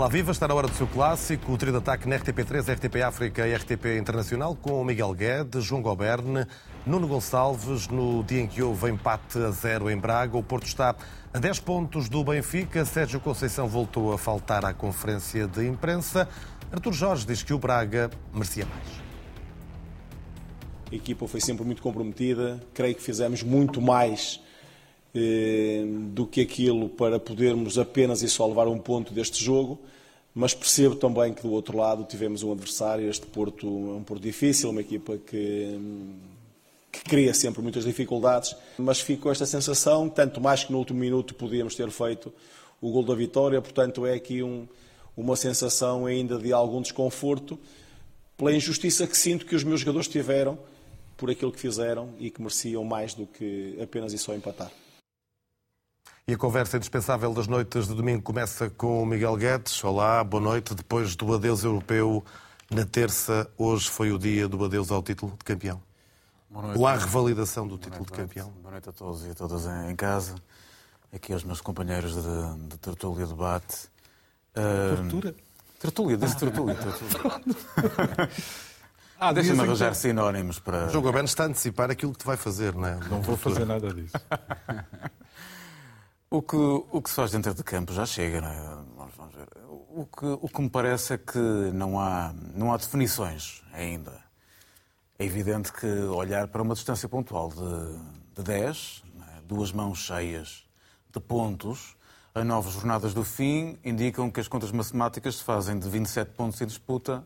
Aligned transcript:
Olá, 0.00 0.08
viva! 0.08 0.32
Está 0.32 0.48
na 0.48 0.54
hora 0.54 0.66
do 0.66 0.72
seu 0.72 0.86
clássico, 0.86 1.52
o 1.52 1.58
trio 1.58 1.72
de 1.72 1.78
ataque 1.78 2.08
na 2.08 2.18
RTP3, 2.18 2.74
RTP 2.74 3.02
África 3.02 3.46
e 3.46 3.54
RTP 3.54 3.98
Internacional, 4.00 4.56
com 4.56 4.82
Miguel 4.82 5.12
Guedes, 5.12 5.62
João 5.62 5.82
Goberne, 5.82 6.46
Nuno 6.86 7.06
Gonçalves, 7.06 7.86
no 7.86 8.24
dia 8.24 8.40
em 8.40 8.46
que 8.46 8.62
houve 8.62 8.90
empate 8.90 9.36
a 9.36 9.50
zero 9.50 9.90
em 9.90 9.98
Braga. 9.98 10.38
O 10.38 10.42
Porto 10.42 10.64
está 10.64 10.96
a 11.34 11.38
10 11.38 11.60
pontos 11.60 12.08
do 12.08 12.24
Benfica. 12.24 12.82
Sérgio 12.86 13.20
Conceição 13.20 13.68
voltou 13.68 14.10
a 14.10 14.16
faltar 14.16 14.64
à 14.64 14.72
conferência 14.72 15.46
de 15.46 15.68
imprensa. 15.68 16.26
Artur 16.72 16.94
Jorge 16.94 17.26
diz 17.26 17.42
que 17.42 17.52
o 17.52 17.58
Braga 17.58 18.10
merecia 18.32 18.64
mais. 18.64 18.88
A 20.90 20.94
equipa 20.94 21.28
foi 21.28 21.42
sempre 21.42 21.62
muito 21.62 21.82
comprometida. 21.82 22.58
Creio 22.72 22.94
que 22.94 23.02
fizemos 23.02 23.42
muito 23.42 23.82
mais 23.82 24.40
eh, 25.12 25.84
do 26.12 26.24
que 26.24 26.40
aquilo 26.40 26.88
para 26.88 27.18
podermos 27.18 27.78
apenas 27.78 28.22
e 28.22 28.28
só 28.28 28.46
levar 28.46 28.68
um 28.68 28.78
ponto 28.78 29.12
deste 29.12 29.44
jogo, 29.44 29.80
mas 30.34 30.54
percebo 30.54 30.94
também 30.94 31.32
que 31.32 31.42
do 31.42 31.50
outro 31.50 31.76
lado 31.76 32.04
tivemos 32.04 32.42
um 32.42 32.52
adversário, 32.52 33.08
este 33.08 33.26
Porto 33.26 33.66
um 33.66 34.02
Porto 34.02 34.22
difícil, 34.22 34.70
uma 34.70 34.80
equipa 34.80 35.18
que, 35.18 35.78
que 36.92 37.04
cria 37.04 37.34
sempre 37.34 37.60
muitas 37.62 37.84
dificuldades, 37.84 38.54
mas 38.78 39.00
fico 39.00 39.22
com 39.22 39.30
esta 39.30 39.46
sensação, 39.46 40.08
tanto 40.08 40.40
mais 40.40 40.64
que 40.64 40.72
no 40.72 40.78
último 40.78 41.00
minuto 41.00 41.34
podíamos 41.34 41.74
ter 41.74 41.90
feito 41.90 42.32
o 42.80 42.90
gol 42.90 43.04
da 43.04 43.14
vitória, 43.14 43.60
portanto 43.60 44.06
é 44.06 44.14
aqui 44.14 44.42
um, 44.42 44.66
uma 45.16 45.36
sensação 45.36 46.06
ainda 46.06 46.38
de 46.38 46.52
algum 46.52 46.80
desconforto 46.80 47.58
pela 48.36 48.52
injustiça 48.54 49.06
que 49.06 49.16
sinto 49.16 49.44
que 49.44 49.54
os 49.54 49.64
meus 49.64 49.80
jogadores 49.80 50.08
tiveram 50.08 50.58
por 51.16 51.30
aquilo 51.30 51.52
que 51.52 51.60
fizeram 51.60 52.14
e 52.18 52.30
que 52.30 52.40
mereciam 52.40 52.82
mais 52.84 53.12
do 53.12 53.26
que 53.26 53.76
apenas 53.82 54.14
e 54.14 54.18
só 54.18 54.34
empatar. 54.34 54.72
E 56.30 56.34
a 56.34 56.38
conversa 56.38 56.76
indispensável 56.76 57.34
das 57.34 57.48
noites 57.48 57.88
de 57.88 57.94
domingo 57.94 58.22
começa 58.22 58.70
com 58.70 59.02
o 59.02 59.04
Miguel 59.04 59.36
Guedes. 59.36 59.82
Olá, 59.82 60.22
boa 60.22 60.40
noite. 60.40 60.76
Depois 60.76 61.16
do 61.16 61.34
adeus 61.34 61.64
europeu 61.64 62.24
na 62.70 62.86
terça, 62.86 63.50
hoje 63.58 63.90
foi 63.90 64.12
o 64.12 64.18
dia 64.18 64.46
do 64.46 64.64
adeus 64.64 64.92
ao 64.92 65.02
título 65.02 65.32
de 65.32 65.44
campeão. 65.44 65.82
Boa 66.48 66.66
noite. 66.66 66.78
Ou 66.78 66.86
à 66.86 66.94
revalidação 66.94 67.66
do 67.66 67.76
título 67.76 68.06
de 68.06 68.12
campeão. 68.12 68.48
Boa 68.62 68.70
noite 68.70 68.88
a 68.88 68.92
todos 68.92 69.26
e 69.26 69.30
a 69.30 69.34
todas 69.34 69.66
em 69.90 69.96
casa. 69.96 70.36
Aqui 71.12 71.32
aos 71.32 71.42
meus 71.42 71.60
companheiros 71.60 72.14
de, 72.14 72.68
de 72.68 72.78
tertúlia 72.78 73.26
debate. 73.26 73.88
Tortura? 74.54 75.30
Uh, 75.30 75.34
tertúlia, 75.80 76.16
disse 76.16 76.36
tertúlia. 76.36 76.78
ah, 79.18 79.32
Deixa-me 79.32 79.62
arranjar 79.62 79.96
sinónimos 79.96 80.60
para. 80.60 80.86
O 80.86 80.90
João 80.90 81.02
Gomes 81.02 81.32
está 81.32 81.42
a 81.42 81.46
antecipar 81.48 81.90
aquilo 81.90 82.12
que 82.12 82.18
te 82.18 82.24
vai 82.24 82.36
fazer, 82.36 82.72
não 82.72 82.86
é? 82.86 82.94
Não 83.08 83.20
vou 83.20 83.36
fazer 83.36 83.64
nada 83.64 83.92
disso. 83.92 84.16
O 86.32 86.40
que, 86.40 86.54
o 86.56 87.02
que 87.02 87.10
se 87.10 87.16
faz 87.16 87.32
dentro 87.32 87.52
de 87.52 87.64
campo 87.64 87.92
já 87.92 88.06
chega, 88.06 88.40
não 88.40 88.48
é? 88.48 88.60
Vamos, 88.96 89.14
vamos 89.16 89.34
ver. 89.34 89.48
O 89.66 90.06
que, 90.06 90.26
o 90.26 90.48
que 90.48 90.62
me 90.62 90.70
parece 90.70 91.14
é 91.14 91.18
que 91.18 91.36
não 91.38 91.98
há, 91.98 92.32
não 92.54 92.72
há 92.72 92.76
definições 92.76 93.64
ainda. 93.72 94.12
É 95.18 95.24
evidente 95.24 95.72
que 95.72 95.86
olhar 95.86 96.46
para 96.46 96.62
uma 96.62 96.74
distância 96.74 97.08
pontual 97.08 97.48
de, 97.48 98.36
de 98.36 98.44
10, 98.44 99.02
é? 99.22 99.40
duas 99.42 99.72
mãos 99.72 99.98
cheias 99.98 100.64
de 101.12 101.18
pontos, 101.18 101.96
a 102.32 102.44
nove 102.44 102.70
jornadas 102.70 103.12
do 103.12 103.24
fim 103.24 103.76
indicam 103.84 104.30
que 104.30 104.38
as 104.38 104.46
contas 104.46 104.70
matemáticas 104.70 105.38
se 105.38 105.42
fazem 105.42 105.80
de 105.80 105.88
27 105.88 106.30
pontos 106.30 106.60
em 106.60 106.66
disputa 106.66 107.24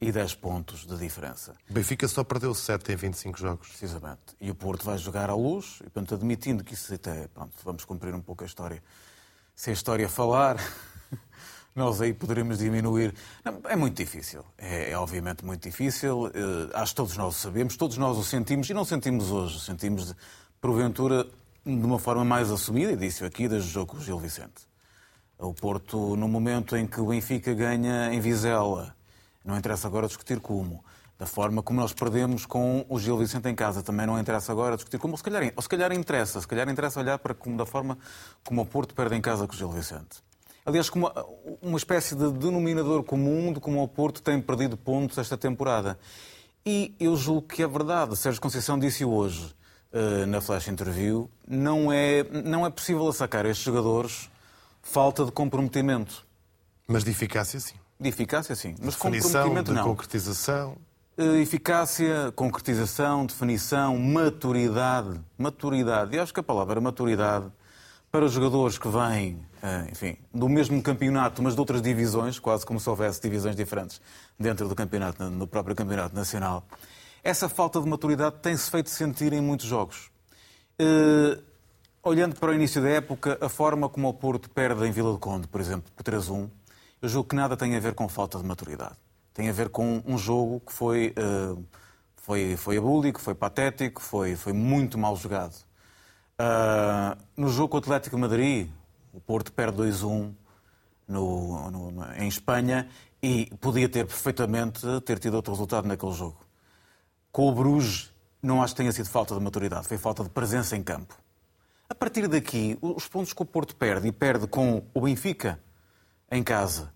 e 0.00 0.10
10 0.10 0.34
pontos 0.36 0.86
de 0.86 0.96
diferença. 0.96 1.54
O 1.68 1.74
Benfica 1.74 2.08
só 2.08 2.24
perdeu 2.24 2.54
7 2.54 2.90
em 2.90 2.96
25 2.96 3.38
jogos. 3.38 3.68
Precisamente. 3.68 4.34
E 4.40 4.50
o 4.50 4.54
Porto 4.54 4.84
vai 4.84 4.96
jogar 4.96 5.28
à 5.28 5.34
luz, 5.34 5.76
e 5.80 5.90
portanto, 5.90 6.14
admitindo 6.14 6.64
que 6.64 6.72
isso 6.72 6.94
até, 6.94 7.28
pronto, 7.28 7.52
vamos 7.62 7.84
cumprir 7.84 8.14
um 8.14 8.20
pouco 8.22 8.42
a 8.42 8.46
história. 8.46 8.82
Se 9.54 9.68
a 9.68 9.72
história 9.74 10.08
falar, 10.08 10.56
nós 11.76 12.00
aí 12.00 12.14
poderemos 12.14 12.58
diminuir. 12.58 13.14
Não, 13.44 13.60
é 13.64 13.76
muito 13.76 13.94
difícil. 13.94 14.42
É, 14.56 14.90
é, 14.90 14.98
obviamente 14.98 15.44
muito 15.44 15.62
difícil. 15.62 16.28
Uh, 16.28 16.70
acho 16.72 16.92
que 16.92 16.96
todos 16.96 17.16
nós 17.18 17.36
o 17.36 17.38
sabemos, 17.38 17.76
todos 17.76 17.98
nós 17.98 18.16
o 18.16 18.24
sentimos, 18.24 18.70
e 18.70 18.74
não 18.74 18.86
sentimos 18.86 19.30
hoje, 19.30 19.60
sentimos, 19.60 20.08
de, 20.08 20.16
porventura, 20.62 21.26
de 21.62 21.72
uma 21.72 21.98
forma 21.98 22.24
mais 22.24 22.50
assumida, 22.50 22.92
e 22.92 22.96
disse 22.96 23.22
aqui, 23.22 23.46
desde 23.46 23.68
o 23.68 23.72
jogo 23.72 23.92
com 23.92 23.98
o 23.98 24.00
Gil 24.00 24.18
Vicente. 24.18 24.66
O 25.38 25.52
Porto, 25.52 26.16
no 26.16 26.26
momento 26.26 26.74
em 26.74 26.86
que 26.86 27.00
o 27.00 27.06
Benfica 27.06 27.52
ganha 27.52 28.14
em 28.14 28.20
Vizela, 28.20 28.94
não 29.44 29.56
interessa 29.56 29.86
agora 29.86 30.06
discutir 30.06 30.40
como. 30.40 30.84
Da 31.18 31.26
forma 31.26 31.62
como 31.62 31.80
nós 31.80 31.92
perdemos 31.92 32.46
com 32.46 32.84
o 32.88 32.98
Gil 32.98 33.18
Vicente 33.18 33.46
em 33.48 33.54
casa, 33.54 33.82
também 33.82 34.06
não 34.06 34.18
interessa 34.18 34.52
agora 34.52 34.74
discutir 34.76 34.98
como. 34.98 35.12
Ou 35.12 35.18
se 35.18 35.24
calhar, 35.24 35.52
ou 35.54 35.62
se 35.62 35.68
calhar 35.68 35.92
interessa, 35.92 36.40
se 36.40 36.48
calhar 36.48 36.68
interessa 36.68 36.98
olhar 36.98 37.18
para 37.18 37.34
como, 37.34 37.56
da 37.56 37.66
forma 37.66 37.98
como 38.42 38.62
o 38.62 38.66
Porto 38.66 38.94
perde 38.94 39.16
em 39.16 39.20
casa 39.20 39.46
com 39.46 39.52
o 39.52 39.56
Gil 39.56 39.70
Vicente. 39.70 40.22
Aliás, 40.64 40.88
como 40.90 41.10
uma, 41.60 41.76
espécie 41.76 42.14
de 42.14 42.30
denominador 42.32 43.02
comum 43.02 43.52
de 43.52 43.60
como 43.60 43.82
o 43.82 43.88
Porto 43.88 44.22
tem 44.22 44.40
perdido 44.40 44.76
pontos 44.76 45.18
esta 45.18 45.36
temporada. 45.36 45.98
E 46.64 46.94
eu 47.00 47.16
julgo 47.16 47.48
que 47.48 47.62
é 47.62 47.66
verdade. 47.66 48.16
Sérgio 48.16 48.40
Conceição 48.40 48.78
disse 48.78 49.04
hoje, 49.04 49.54
uh, 49.92 50.26
na 50.26 50.40
flash 50.40 50.68
interview, 50.68 51.30
não 51.48 51.90
é, 51.90 52.22
não 52.24 52.66
é 52.66 52.70
possível 52.70 53.10
sacar 53.12 53.46
estes 53.46 53.64
jogadores 53.64 54.30
falta 54.82 55.24
de 55.24 55.32
comprometimento. 55.32 56.26
Mas 56.86 57.04
de 57.04 57.10
eficácia, 57.10 57.58
sim. 57.58 57.79
De 58.00 58.08
eficácia, 58.08 58.54
sim. 58.56 58.74
Mas 58.82 58.94
definição, 58.94 59.42
comprometimento, 59.42 59.72
de 59.72 59.76
não. 59.76 59.84
concretização. 59.84 60.76
Eficácia, 61.18 62.32
concretização, 62.34 63.26
definição, 63.26 63.98
maturidade. 63.98 65.20
Maturidade. 65.36 66.16
E 66.16 66.18
acho 66.18 66.32
que 66.32 66.40
a 66.40 66.42
palavra 66.42 66.80
maturidade, 66.80 67.46
para 68.10 68.24
os 68.24 68.32
jogadores 68.32 68.78
que 68.78 68.88
vêm, 68.88 69.44
eh, 69.62 69.88
enfim, 69.92 70.16
do 70.32 70.48
mesmo 70.48 70.80
campeonato, 70.82 71.42
mas 71.42 71.52
de 71.52 71.60
outras 71.60 71.82
divisões, 71.82 72.38
quase 72.38 72.64
como 72.64 72.80
se 72.80 72.88
houvesse 72.88 73.20
divisões 73.20 73.54
diferentes 73.54 74.00
dentro 74.38 74.66
do 74.66 74.74
campeonato, 74.74 75.22
no 75.24 75.46
próprio 75.46 75.76
campeonato 75.76 76.14
nacional, 76.14 76.66
essa 77.22 77.50
falta 77.50 77.78
de 77.80 77.86
maturidade 77.86 78.36
tem-se 78.40 78.70
feito 78.70 78.88
sentir 78.88 79.34
em 79.34 79.42
muitos 79.42 79.66
jogos. 79.66 80.10
Uh, 80.80 81.42
olhando 82.02 82.34
para 82.36 82.50
o 82.50 82.54
início 82.54 82.80
da 82.80 82.88
época, 82.88 83.36
a 83.42 83.48
forma 83.50 83.88
como 83.90 84.08
o 84.08 84.14
Porto 84.14 84.48
perde 84.48 84.86
em 84.86 84.90
Vila 84.90 85.12
do 85.12 85.18
Conde, 85.18 85.46
por 85.46 85.60
exemplo, 85.60 85.92
por 85.94 86.02
3-1, 86.02 86.48
eu 87.02 87.08
julgo 87.08 87.28
que 87.28 87.36
nada 87.36 87.56
tem 87.56 87.76
a 87.76 87.80
ver 87.80 87.94
com 87.94 88.08
falta 88.08 88.38
de 88.38 88.44
maturidade. 88.44 88.96
Tem 89.32 89.48
a 89.48 89.52
ver 89.52 89.68
com 89.68 90.02
um 90.04 90.18
jogo 90.18 90.60
que 90.60 90.72
foi, 90.72 91.14
uh, 91.16 91.64
foi, 92.16 92.56
foi 92.56 92.76
abúlico, 92.76 93.20
foi 93.20 93.34
patético, 93.34 94.02
foi, 94.02 94.36
foi 94.36 94.52
muito 94.52 94.98
mal 94.98 95.16
jogado. 95.16 95.54
Uh, 96.40 97.16
no 97.36 97.48
jogo 97.48 97.68
com 97.68 97.76
o 97.76 97.80
Atlético 97.80 98.16
de 98.16 98.20
Madrid, 98.20 98.70
o 99.12 99.20
Porto 99.20 99.52
perde 99.52 99.78
2-1 99.78 100.32
no, 101.08 101.70
no, 101.70 102.12
em 102.14 102.28
Espanha 102.28 102.88
e 103.22 103.46
podia 103.60 103.88
ter 103.88 104.06
perfeitamente 104.06 104.86
ter 105.04 105.18
tido 105.18 105.34
outro 105.34 105.52
resultado 105.52 105.86
naquele 105.86 106.12
jogo. 106.12 106.38
Com 107.32 107.48
o 107.48 107.52
Bruges, 107.52 108.12
não 108.42 108.62
acho 108.62 108.74
que 108.74 108.78
tenha 108.78 108.92
sido 108.92 109.08
falta 109.08 109.34
de 109.34 109.40
maturidade, 109.40 109.86
foi 109.86 109.98
falta 109.98 110.22
de 110.22 110.30
presença 110.30 110.76
em 110.76 110.82
campo. 110.82 111.14
A 111.88 111.94
partir 111.94 112.28
daqui, 112.28 112.78
os 112.80 113.08
pontos 113.08 113.32
que 113.32 113.42
o 113.42 113.44
Porto 113.44 113.74
perde 113.74 114.08
e 114.08 114.12
perde 114.12 114.46
com 114.46 114.82
o 114.94 115.00
Benfica, 115.00 115.60
em 116.30 116.42
casa, 116.42 116.92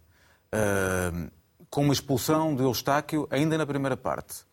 uh, 0.55 1.31
com 1.69 1.83
uma 1.83 1.93
expulsão 1.93 2.55
de 2.55 2.63
Eustáquio 2.63 3.27
ainda 3.31 3.59
na 3.59 3.67
primeira 3.67 3.97
parte, 3.97 4.45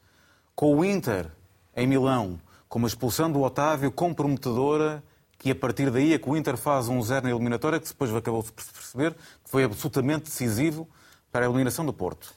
com 0.56 0.76
o 0.76 0.84
Inter 0.84 1.32
em 1.76 1.86
Milão, 1.86 2.40
com 2.68 2.80
uma 2.80 2.88
expulsão 2.88 3.32
do 3.32 3.42
Otávio 3.42 3.92
comprometedora, 3.92 5.04
que 5.38 5.52
a 5.52 5.56
partir 5.56 5.90
daí 5.92 6.14
é 6.14 6.20
que 6.20 6.30
o 6.30 6.36
Inter 6.36 6.58
faz 6.58 6.88
um 6.88 7.02
zero 7.02 7.26
na 7.26 7.32
eliminatória, 7.32 7.80
que 7.80 7.88
depois 7.88 8.14
acabou 8.14 8.44
de 8.44 8.52
perceber 8.52 9.14
que 9.14 9.50
foi 9.50 9.64
absolutamente 9.64 10.26
decisivo 10.26 10.88
para 11.32 11.46
a 11.46 11.50
eliminação 11.50 11.86
do 11.86 11.94
Porto. 11.94 12.34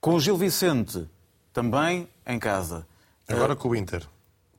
Com 0.00 0.14
o 0.14 0.20
Gil 0.20 0.36
Vicente, 0.36 1.08
também 1.52 2.08
em 2.26 2.38
casa. 2.38 2.86
Agora 3.28 3.54
com 3.54 3.68
o 3.68 3.76
Inter 3.76 4.06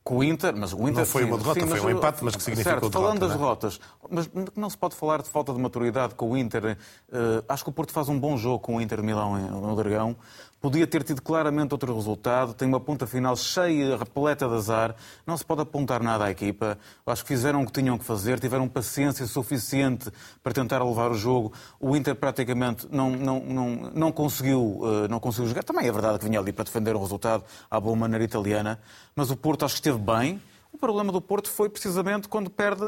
com 0.04 0.18
o 0.18 0.24
Inter, 0.24 0.54
mas 0.54 0.74
o 0.74 0.82
Inter 0.82 0.96
não 0.96 1.06
foi 1.06 1.24
uma 1.24 1.38
derrota, 1.38 1.60
sim, 1.60 1.66
foi 1.66 1.80
um 1.80 1.96
empate, 1.96 2.22
mas 2.22 2.36
que 2.36 2.42
significou 2.42 2.72
certo, 2.72 2.90
derrota. 2.90 2.98
Falando 2.98 3.20
das 3.20 3.30
é? 3.30 3.32
derrotas, 3.32 3.80
mas 4.10 4.30
não 4.54 4.68
se 4.68 4.76
pode 4.76 4.94
falar 4.94 5.22
de 5.22 5.30
falta 5.30 5.50
de 5.50 5.58
maturidade 5.58 6.14
com 6.14 6.30
o 6.30 6.36
Inter. 6.36 6.76
Uh, 7.08 7.42
acho 7.48 7.64
que 7.64 7.70
o 7.70 7.72
Porto 7.72 7.90
faz 7.90 8.06
um 8.10 8.20
bom 8.20 8.36
jogo 8.36 8.58
com 8.58 8.76
o 8.76 8.80
Inter 8.82 9.00
de 9.00 9.06
Milão 9.06 9.34
no 9.34 9.74
Dragão. 9.74 10.14
Podia 10.64 10.86
ter 10.86 11.02
tido 11.02 11.20
claramente 11.20 11.72
outro 11.72 11.94
resultado. 11.94 12.54
Tem 12.54 12.66
uma 12.66 12.80
ponta 12.80 13.06
final 13.06 13.36
cheia, 13.36 13.98
repleta 13.98 14.48
de 14.48 14.54
azar. 14.54 14.96
Não 15.26 15.36
se 15.36 15.44
pode 15.44 15.60
apontar 15.60 16.02
nada 16.02 16.24
à 16.24 16.30
equipa. 16.30 16.78
Acho 17.06 17.20
que 17.20 17.28
fizeram 17.28 17.60
o 17.60 17.66
que 17.66 17.72
tinham 17.72 17.98
que 17.98 18.04
fazer, 18.06 18.40
tiveram 18.40 18.66
paciência 18.66 19.26
suficiente 19.26 20.10
para 20.42 20.54
tentar 20.54 20.82
levar 20.82 21.10
o 21.10 21.14
jogo. 21.14 21.52
O 21.78 21.94
Inter 21.94 22.16
praticamente 22.16 22.88
não, 22.90 23.10
não, 23.10 23.40
não, 23.40 23.90
não, 23.94 24.10
conseguiu, 24.10 24.80
uh, 24.80 25.06
não 25.06 25.20
conseguiu 25.20 25.48
jogar. 25.50 25.64
Também 25.64 25.86
é 25.86 25.92
verdade 25.92 26.18
que 26.18 26.24
vinha 26.24 26.40
ali 26.40 26.50
para 26.50 26.64
defender 26.64 26.96
o 26.96 26.98
resultado 26.98 27.44
à 27.70 27.78
boa 27.78 27.94
maneira 27.94 28.24
italiana. 28.24 28.80
Mas 29.14 29.30
o 29.30 29.36
Porto 29.36 29.66
acho 29.66 29.74
que 29.74 29.80
esteve 29.80 29.98
bem. 29.98 30.40
O 30.72 30.78
problema 30.78 31.12
do 31.12 31.20
Porto 31.20 31.50
foi 31.50 31.68
precisamente 31.68 32.26
quando 32.26 32.48
perde, 32.48 32.84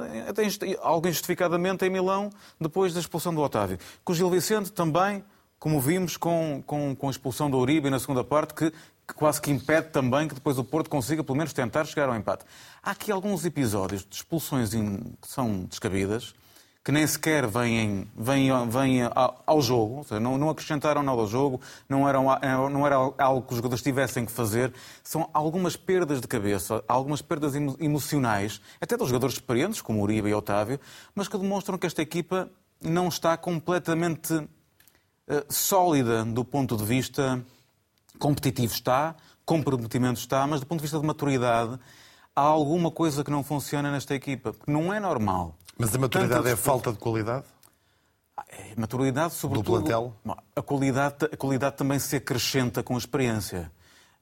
algo 0.81 1.07
injustificadamente, 1.09 1.85
em 1.85 1.91
Milão, 1.91 2.31
depois 2.59 2.95
da 2.95 3.01
expulsão 3.01 3.35
do 3.35 3.43
Otávio. 3.43 3.77
Com 4.03 4.15
o 4.15 4.17
Gil 4.17 4.31
Vicente 4.31 4.73
também 4.73 5.23
como 5.59 5.81
vimos 5.81 6.17
com, 6.17 6.63
com, 6.67 6.95
com 6.95 7.09
a 7.09 7.11
expulsão 7.11 7.51
do 7.51 7.59
Uribe 7.59 7.91
na 7.91 7.99
segunda 7.99 8.23
parte, 8.23 8.55
que, 8.55 8.71
que, 8.71 9.15
quase 9.15 9.41
que 9.41 9.51
impede 9.51 9.89
também 9.89 10.29
que 10.29 10.35
depois 10.35 10.59
o 10.59 10.65
Porto 10.65 10.91
consiga 10.91 11.25
pelo 11.25 11.37
menos 11.39 11.53
tentar 11.53 11.85
chegar 11.85 12.09
ao 12.09 12.17
empate. 12.17 12.45
Há 12.83 12.91
aqui 12.91 13.11
alguns 13.11 13.45
episódios 13.45 14.05
de 14.05 14.17
expulsões 14.17 14.71
que 14.71 15.29
são 15.29 15.65
descabidas, 15.65 16.35
que 16.87 16.93
nem 16.93 17.05
sequer 17.05 17.49
vêm, 17.49 18.09
vêm, 18.17 18.49
vêm 18.69 19.01
ao 19.45 19.61
jogo, 19.61 20.05
seja, 20.05 20.21
não, 20.21 20.39
não, 20.39 20.51
acrescentaram 20.51 21.03
nada 21.03 21.21
ao 21.21 21.27
jogo, 21.27 21.61
não, 21.89 22.09
eram, 22.09 22.27
não 22.71 22.87
era 22.87 22.95
algo 22.95 23.43
que 23.43 23.55
os 23.55 23.57
jogadores 23.57 23.83
tivessem 23.83 24.25
que 24.25 24.31
fazer. 24.31 24.73
São 25.03 25.29
algumas 25.35 25.75
perdas 25.75 26.21
de 26.21 26.29
cabeça, 26.29 26.85
algumas 26.87 27.21
perdas 27.21 27.57
emocionais, 27.57 28.61
até 28.81 28.97
dos 28.97 29.09
jogadores 29.09 29.35
experientes, 29.35 29.83
como 29.83 30.01
Uribe 30.01 30.29
e 30.29 30.35
Otávio, 30.35 30.79
mas 31.13 31.27
que 31.27 31.37
demonstram 31.37 31.77
que 31.77 31.89
esta 31.89 32.03
equipa 32.03 32.49
não 32.81 33.09
está 33.09 33.37
completamente 33.37 34.49
sólida 35.49 36.25
do 36.25 36.45
ponto 36.45 36.77
de 36.77 36.85
vista 36.85 37.43
competitivo. 38.19 38.73
Está, 38.73 39.15
comprometimento 39.45 40.21
está, 40.21 40.47
mas 40.47 40.61
do 40.61 40.67
ponto 40.67 40.79
de 40.81 40.83
vista 40.83 40.99
de 40.99 41.07
maturidade, 41.07 41.79
há 42.35 42.41
alguma 42.41 42.91
coisa 42.91 43.23
que 43.25 43.31
não 43.31 43.43
funciona 43.43 43.91
nesta 43.91 44.15
equipa. 44.15 44.55
Não 44.67 44.93
é 44.93 45.01
normal 45.01 45.55
mas 45.79 45.95
a 45.95 45.99
maturidade 45.99 46.43
Tanto... 46.43 46.49
é 46.49 46.57
falta 46.57 46.93
de 46.93 46.99
qualidade? 46.99 47.45
É 48.49 48.75
maturidade, 48.77 49.35
sobretudo. 49.35 49.79
Do 49.79 49.85
plantel? 49.85 50.15
A 50.55 50.63
qualidade, 50.63 51.17
a 51.33 51.37
qualidade 51.37 51.77
também 51.77 51.99
se 51.99 52.17
acrescenta 52.17 52.83
com 52.83 52.95
a 52.95 52.99
experiência. 52.99 53.71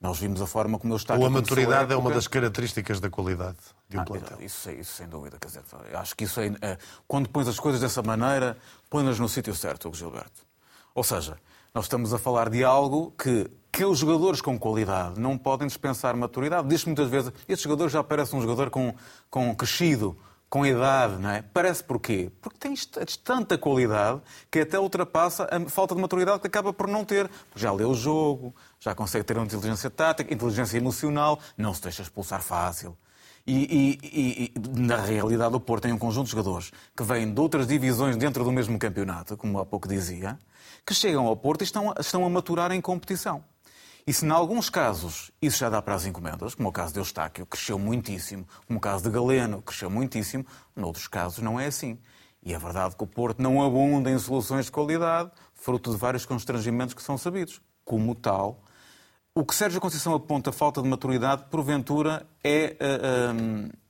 Nós 0.01 0.19
vimos 0.19 0.43
a 0.43 0.47
forma 0.47 0.79
como 0.79 0.93
ele 0.93 1.01
está 1.01 1.15
Ou 1.15 1.25
a 1.25 1.31
maturidade 1.31 1.93
a 1.93 1.97
é 1.97 1.99
uma 1.99 2.11
das 2.11 2.27
características 2.27 3.01
da 3.01 3.09
qualidade 3.09 3.57
de 3.89 3.97
um 3.97 4.01
ah, 4.01 4.05
plantel. 4.05 4.39
Isso, 4.41 4.71
isso 4.71 4.93
sem 4.93 5.09
dúvida. 5.09 5.39
Quer 5.41 5.47
dizer, 5.47 5.63
acho 5.95 6.15
que 6.15 6.25
isso 6.25 6.41
é, 6.41 6.55
é, 6.61 6.79
quando 7.09 7.29
pões 7.29 7.49
as 7.49 7.59
coisas 7.59 7.81
dessa 7.81 8.03
maneira, 8.03 8.57
põe-nas 8.91 9.19
no 9.19 9.29
sítio 9.29 9.55
certo, 9.55 9.93
Gilberto. 9.95 10.44
Ou 10.95 11.03
seja, 11.03 11.37
nós 11.75 11.87
estamos 11.87 12.15
a 12.15 12.19
falar 12.19 12.49
de 12.49 12.63
algo 12.63 13.13
que, 13.19 13.51
que 13.73 13.85
os 13.85 13.99
jogadores 13.99 14.41
com 14.41 14.57
qualidade 14.57 15.19
não 15.19 15.37
podem 15.37 15.67
dispensar 15.67 16.17
maturidade. 16.17 16.69
Diz-se 16.69 16.87
muitas 16.87 17.09
vezes, 17.09 17.33
este 17.49 17.65
jogador 17.65 17.89
já 17.89 18.05
parece 18.05 18.37
um 18.37 18.41
jogador 18.41 18.71
com, 18.71 18.95
com 19.29 19.53
crescido, 19.57 20.17
com 20.49 20.65
idade, 20.65 21.21
não 21.21 21.31
é? 21.31 21.43
Parece 21.43 21.83
porquê? 21.83 22.31
Porque 22.41 22.59
tens 22.59 22.87
tanta 23.17 23.59
qualidade 23.59 24.21
que 24.49 24.61
até 24.61 24.79
ultrapassa 24.79 25.49
a 25.51 25.69
falta 25.69 25.97
de 25.97 26.01
maturidade 26.01 26.39
que 26.39 26.47
acaba 26.47 26.73
por 26.73 26.87
não 26.87 27.05
ter. 27.05 27.29
Já 27.57 27.73
lê 27.73 27.85
o 27.85 27.93
jogo, 27.93 28.55
já 28.79 28.95
consegue 28.95 29.25
ter 29.25 29.37
uma 29.37 29.47
inteligência 29.47 29.91
tática, 29.91 30.33
inteligência 30.33 30.79
emocional, 30.79 31.41
não 31.59 31.75
se 31.75 31.83
deixa 31.83 32.03
expulsar 32.03 32.41
fácil. 32.41 32.97
E, 33.47 33.99
e, 34.03 34.53
e, 34.55 34.81
na 34.81 34.97
realidade 34.97 35.55
o 35.55 35.61
Porto 35.61 35.83
tem 35.83 35.93
um 35.93 35.99
conjunto 35.99 36.27
de 36.27 36.31
jogadores 36.31 36.73
que 36.97 37.03
vêm 37.03 37.33
de 37.33 37.39
outras 37.39 37.67
divisões 37.67 38.17
dentro 38.17 38.43
do 38.43 38.51
mesmo 38.51 38.79
campeonato, 38.79 39.37
como 39.37 39.59
há 39.59 39.67
pouco 39.67 39.87
dizia, 39.87 40.39
que 40.87 40.95
chegam 40.95 41.27
ao 41.27 41.37
Porto 41.37 41.61
e 41.61 41.65
estão, 41.65 41.93
estão 41.99 42.25
a 42.25 42.31
maturar 42.31 42.73
em 42.73 42.81
competição. 42.81 43.45
E 44.07 44.13
se, 44.13 44.27
em 44.27 44.31
alguns 44.31 44.69
casos, 44.69 45.31
isso 45.41 45.59
já 45.59 45.71
dá 45.71 45.81
para 45.81 45.95
as 45.95 46.05
encomendas, 46.05 46.55
como 46.55 46.69
o 46.69 46.73
caso 46.73 46.93
de 46.93 47.01
Eustáquio, 47.01 47.47
cresceu 47.47 47.79
muitíssimo, 47.79 48.47
como 48.67 48.79
o 48.79 48.81
caso 48.81 49.05
de 49.05 49.11
Galeno, 49.11 49.63
cresceu 49.63 49.91
muitíssimo, 49.91 50.47
noutros 50.75 51.09
casos 51.09 51.43
não 51.43 51.61
é 51.61 51.67
assim. 51.67 51.99
E 52.43 52.53
é 52.53 52.59
verdade 52.59 52.97
que 52.97 53.05
o 53.05 53.07
Porto 53.07 53.43
não 53.43 53.63
abunda 53.63 54.11
em 54.11 54.19
soluções 54.19 54.67
de 54.67 54.73
qualidade, 54.73 55.31
fruto 55.55 55.91
de 55.91 55.97
vários 55.97 56.27
constrangimentos 56.27 56.95
que 56.95 57.03
são 57.03 57.17
sabidos. 57.17 57.63
Como 57.83 58.15
tal, 58.15 58.63
o 59.35 59.45
que 59.45 59.55
Sérgio 59.55 59.81
Conceição 59.81 60.15
aponta 60.15 60.51
a 60.51 60.53
falta 60.53 60.81
de 60.81 60.89
maturidade, 60.89 61.45
porventura, 61.51 62.27
é. 62.43 62.77
Uh, 62.81 63.69
uh, 63.69 63.85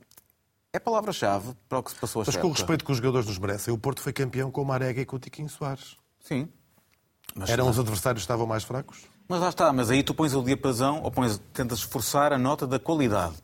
é 0.72 0.78
palavra-chave 0.80 1.54
para 1.68 1.78
o 1.78 1.82
que 1.84 1.92
se 1.92 1.96
passou 1.96 2.22
a 2.22 2.24
Mas 2.26 2.36
com 2.36 2.48
o 2.48 2.50
respeito 2.50 2.84
que 2.84 2.90
os 2.90 2.96
jogadores 2.96 3.28
nos 3.28 3.38
merecem, 3.38 3.72
o 3.72 3.78
Porto 3.78 4.00
foi 4.00 4.12
campeão 4.12 4.50
com 4.50 4.60
o 4.60 4.64
Marega 4.64 5.00
e 5.00 5.06
com 5.06 5.14
o 5.14 5.18
Tiquinho 5.20 5.48
Soares. 5.48 5.96
Sim. 6.18 6.48
Mas, 7.32 7.48
Eram 7.48 7.68
os 7.68 7.78
adversários 7.78 8.22
que 8.22 8.24
estavam 8.24 8.44
mais 8.44 8.64
fracos? 8.64 9.02
Mas 9.28 9.40
lá 9.40 9.50
está, 9.50 9.72
mas 9.72 9.88
aí 9.88 10.02
tu 10.02 10.12
pões 10.12 10.34
o 10.34 10.42
diapasão 10.42 11.00
ou 11.02 11.12
pões, 11.12 11.40
tentas 11.52 11.78
esforçar 11.78 12.32
a 12.32 12.38
nota 12.38 12.66
da 12.66 12.80
qualidade. 12.80 13.36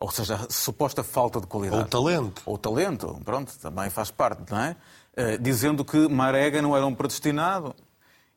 Ou 0.00 0.10
seja, 0.10 0.34
a 0.34 0.52
suposta 0.52 1.04
falta 1.04 1.40
de 1.40 1.46
qualidade. 1.46 1.82
Ou 1.82 1.88
talento. 1.88 2.42
Ou 2.44 2.58
talento, 2.58 3.20
pronto, 3.24 3.56
também 3.58 3.88
faz 3.88 4.10
parte, 4.10 4.50
não 4.50 4.58
é? 4.58 4.76
Uh, 5.16 5.38
dizendo 5.40 5.84
que 5.84 6.08
Marega 6.08 6.60
não 6.60 6.76
era 6.76 6.84
um 6.84 6.94
predestinado 6.94 7.76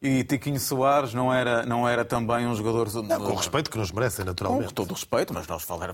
e 0.02 0.24
Tiquinho 0.24 0.60
Soares 0.60 1.14
não 1.14 1.34
era, 1.34 1.66
não 1.66 1.88
era 1.88 2.06
também 2.06 2.48
um 2.48 2.56
jogador... 2.56 2.88
Não, 3.04 3.22
com 3.22 3.36
respeito 3.36 3.70
que 3.70 3.78
nos 3.78 3.92
merecem, 3.92 4.24
naturalmente. 4.26 4.68
Com 4.68 4.74
todo 4.74 4.92
o 4.92 4.94
respeito, 4.94 5.34
mas 5.34 5.48
nós 5.48 5.64
falar... 5.64 5.94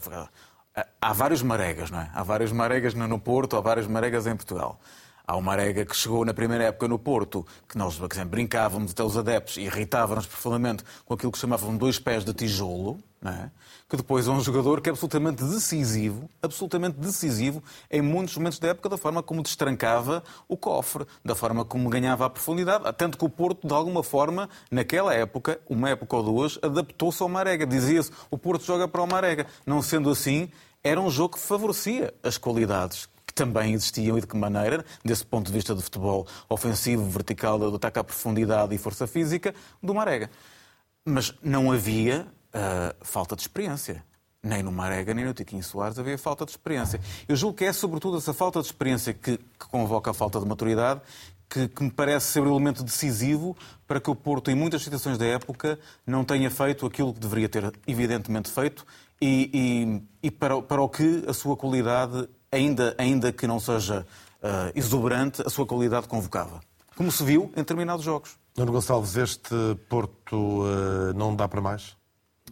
Há 1.01 1.13
vários 1.13 1.41
Maregas, 1.41 1.89
não 1.89 1.99
é? 1.99 2.11
Há 2.13 2.21
vários 2.21 2.51
Maregas 2.51 2.93
no 2.93 3.17
Porto, 3.19 3.55
há 3.55 3.61
vários 3.61 3.87
Maregas 3.87 4.27
em 4.27 4.35
Portugal. 4.35 4.79
Há 5.27 5.35
uma 5.35 5.53
arega 5.53 5.85
que 5.85 5.95
chegou 5.95 6.23
na 6.23 6.33
primeira 6.33 6.65
época 6.65 6.87
no 6.87 6.99
Porto, 6.99 7.45
que 7.67 7.77
nós 7.77 7.95
por 7.95 8.11
exemplo, 8.11 8.29
brincávamos 8.29 8.91
até 8.91 9.03
os 9.03 9.17
adeptos 9.17 9.57
e 9.57 9.61
irritávamos 9.61 10.27
profundamente 10.27 10.83
com 11.03 11.15
aquilo 11.15 11.31
que 11.31 11.37
chamavam 11.39 11.75
dois 11.75 11.97
pés 11.97 12.23
de 12.23 12.31
tijolo, 12.31 12.99
é? 13.25 13.49
que 13.89 13.97
depois 13.97 14.27
é 14.27 14.31
um 14.31 14.39
jogador 14.39 14.81
que 14.81 14.89
é 14.89 14.91
absolutamente 14.91 15.43
decisivo, 15.43 16.29
absolutamente 16.43 16.99
decisivo 16.99 17.63
em 17.89 18.01
muitos 18.01 18.37
momentos 18.37 18.59
da 18.59 18.67
época, 18.67 18.87
da 18.87 18.97
forma 18.97 19.23
como 19.23 19.41
destrancava 19.41 20.23
o 20.47 20.55
cofre, 20.55 21.07
da 21.23 21.33
forma 21.33 21.65
como 21.65 21.89
ganhava 21.89 22.25
a 22.25 22.29
profundidade. 22.29 22.83
Tanto 22.93 23.17
que 23.17 23.25
o 23.25 23.29
Porto, 23.29 23.67
de 23.67 23.73
alguma 23.73 24.03
forma, 24.03 24.47
naquela 24.69 25.11
época, 25.11 25.59
uma 25.67 25.89
época 25.89 26.15
ou 26.17 26.23
duas, 26.23 26.59
adaptou-se 26.61 27.21
ao 27.23 27.29
Marega. 27.29 27.65
Dizia-se, 27.65 28.11
o 28.29 28.37
Porto 28.37 28.63
joga 28.63 28.87
para 28.87 29.01
o 29.01 29.07
Marega. 29.07 29.47
Não 29.65 29.81
sendo 29.81 30.11
assim, 30.11 30.51
era 30.83 31.01
um 31.01 31.09
jogo 31.09 31.35
que 31.35 31.39
favorecia 31.39 32.13
as 32.21 32.37
qualidades 32.37 33.09
também 33.35 33.73
existiam 33.73 34.17
e 34.17 34.21
de 34.21 34.27
que 34.27 34.37
maneira, 34.37 34.83
desse 35.03 35.25
ponto 35.25 35.47
de 35.47 35.51
vista 35.51 35.75
do 35.75 35.81
futebol 35.81 36.25
ofensivo, 36.49 37.03
vertical, 37.03 37.59
do 37.59 37.75
ataque 37.75 37.99
à 37.99 38.03
profundidade 38.03 38.73
e 38.73 38.77
força 38.77 39.05
física, 39.05 39.53
do 39.83 39.93
Marega. 39.93 40.31
Mas 41.03 41.35
não 41.43 41.71
havia 41.71 42.25
uh, 42.25 43.05
falta 43.05 43.35
de 43.35 43.41
experiência. 43.41 44.03
Nem 44.41 44.63
no 44.63 44.71
Marega, 44.71 45.13
nem 45.13 45.25
no 45.25 45.33
Tiquinho 45.33 45.63
Soares 45.63 45.99
havia 45.99 46.17
falta 46.17 46.45
de 46.45 46.51
experiência. 46.51 47.01
Eu 47.27 47.35
julgo 47.35 47.57
que 47.57 47.65
é 47.65 47.73
sobretudo 47.73 48.17
essa 48.17 48.33
falta 48.33 48.61
de 48.61 48.67
experiência 48.67 49.13
que, 49.13 49.37
que 49.37 49.67
convoca 49.69 50.11
a 50.11 50.13
falta 50.13 50.39
de 50.39 50.45
maturidade 50.45 51.01
que, 51.49 51.67
que, 51.67 51.83
me 51.83 51.91
parece 51.91 52.27
ser 52.27 52.41
o 52.41 52.51
elemento 52.51 52.83
decisivo 52.83 53.55
para 53.87 53.99
que 53.99 54.09
o 54.09 54.15
Porto, 54.15 54.49
em 54.49 54.55
muitas 54.55 54.83
situações 54.83 55.17
da 55.17 55.25
época, 55.25 55.79
não 56.05 56.23
tenha 56.23 56.49
feito 56.49 56.85
aquilo 56.85 57.13
que 57.13 57.19
deveria 57.19 57.49
ter 57.49 57.73
evidentemente 57.87 58.49
feito 58.49 58.85
e, 59.21 60.01
e, 60.21 60.27
e 60.27 60.31
para, 60.31 60.61
para 60.61 60.81
o 60.81 60.89
que 60.89 61.23
a 61.27 61.33
sua 61.33 61.55
qualidade 61.55 62.27
ainda, 62.55 62.95
ainda 62.97 63.31
que 63.31 63.45
não 63.45 63.59
seja 63.59 64.05
uh, 64.41 64.71
exuberante, 64.73 65.41
a 65.45 65.49
sua 65.49 65.65
qualidade 65.65 66.07
convocava. 66.07 66.61
Como 66.95 67.11
se 67.11 67.23
viu 67.23 67.51
em 67.53 67.59
determinados 67.59 68.05
jogos. 68.05 68.37
Nuno 68.57 68.71
Gonçalves, 68.71 69.17
este 69.17 69.55
Porto 69.89 70.35
uh, 70.35 71.13
não 71.13 71.35
dá 71.35 71.47
para 71.47 71.59
mais? 71.59 71.97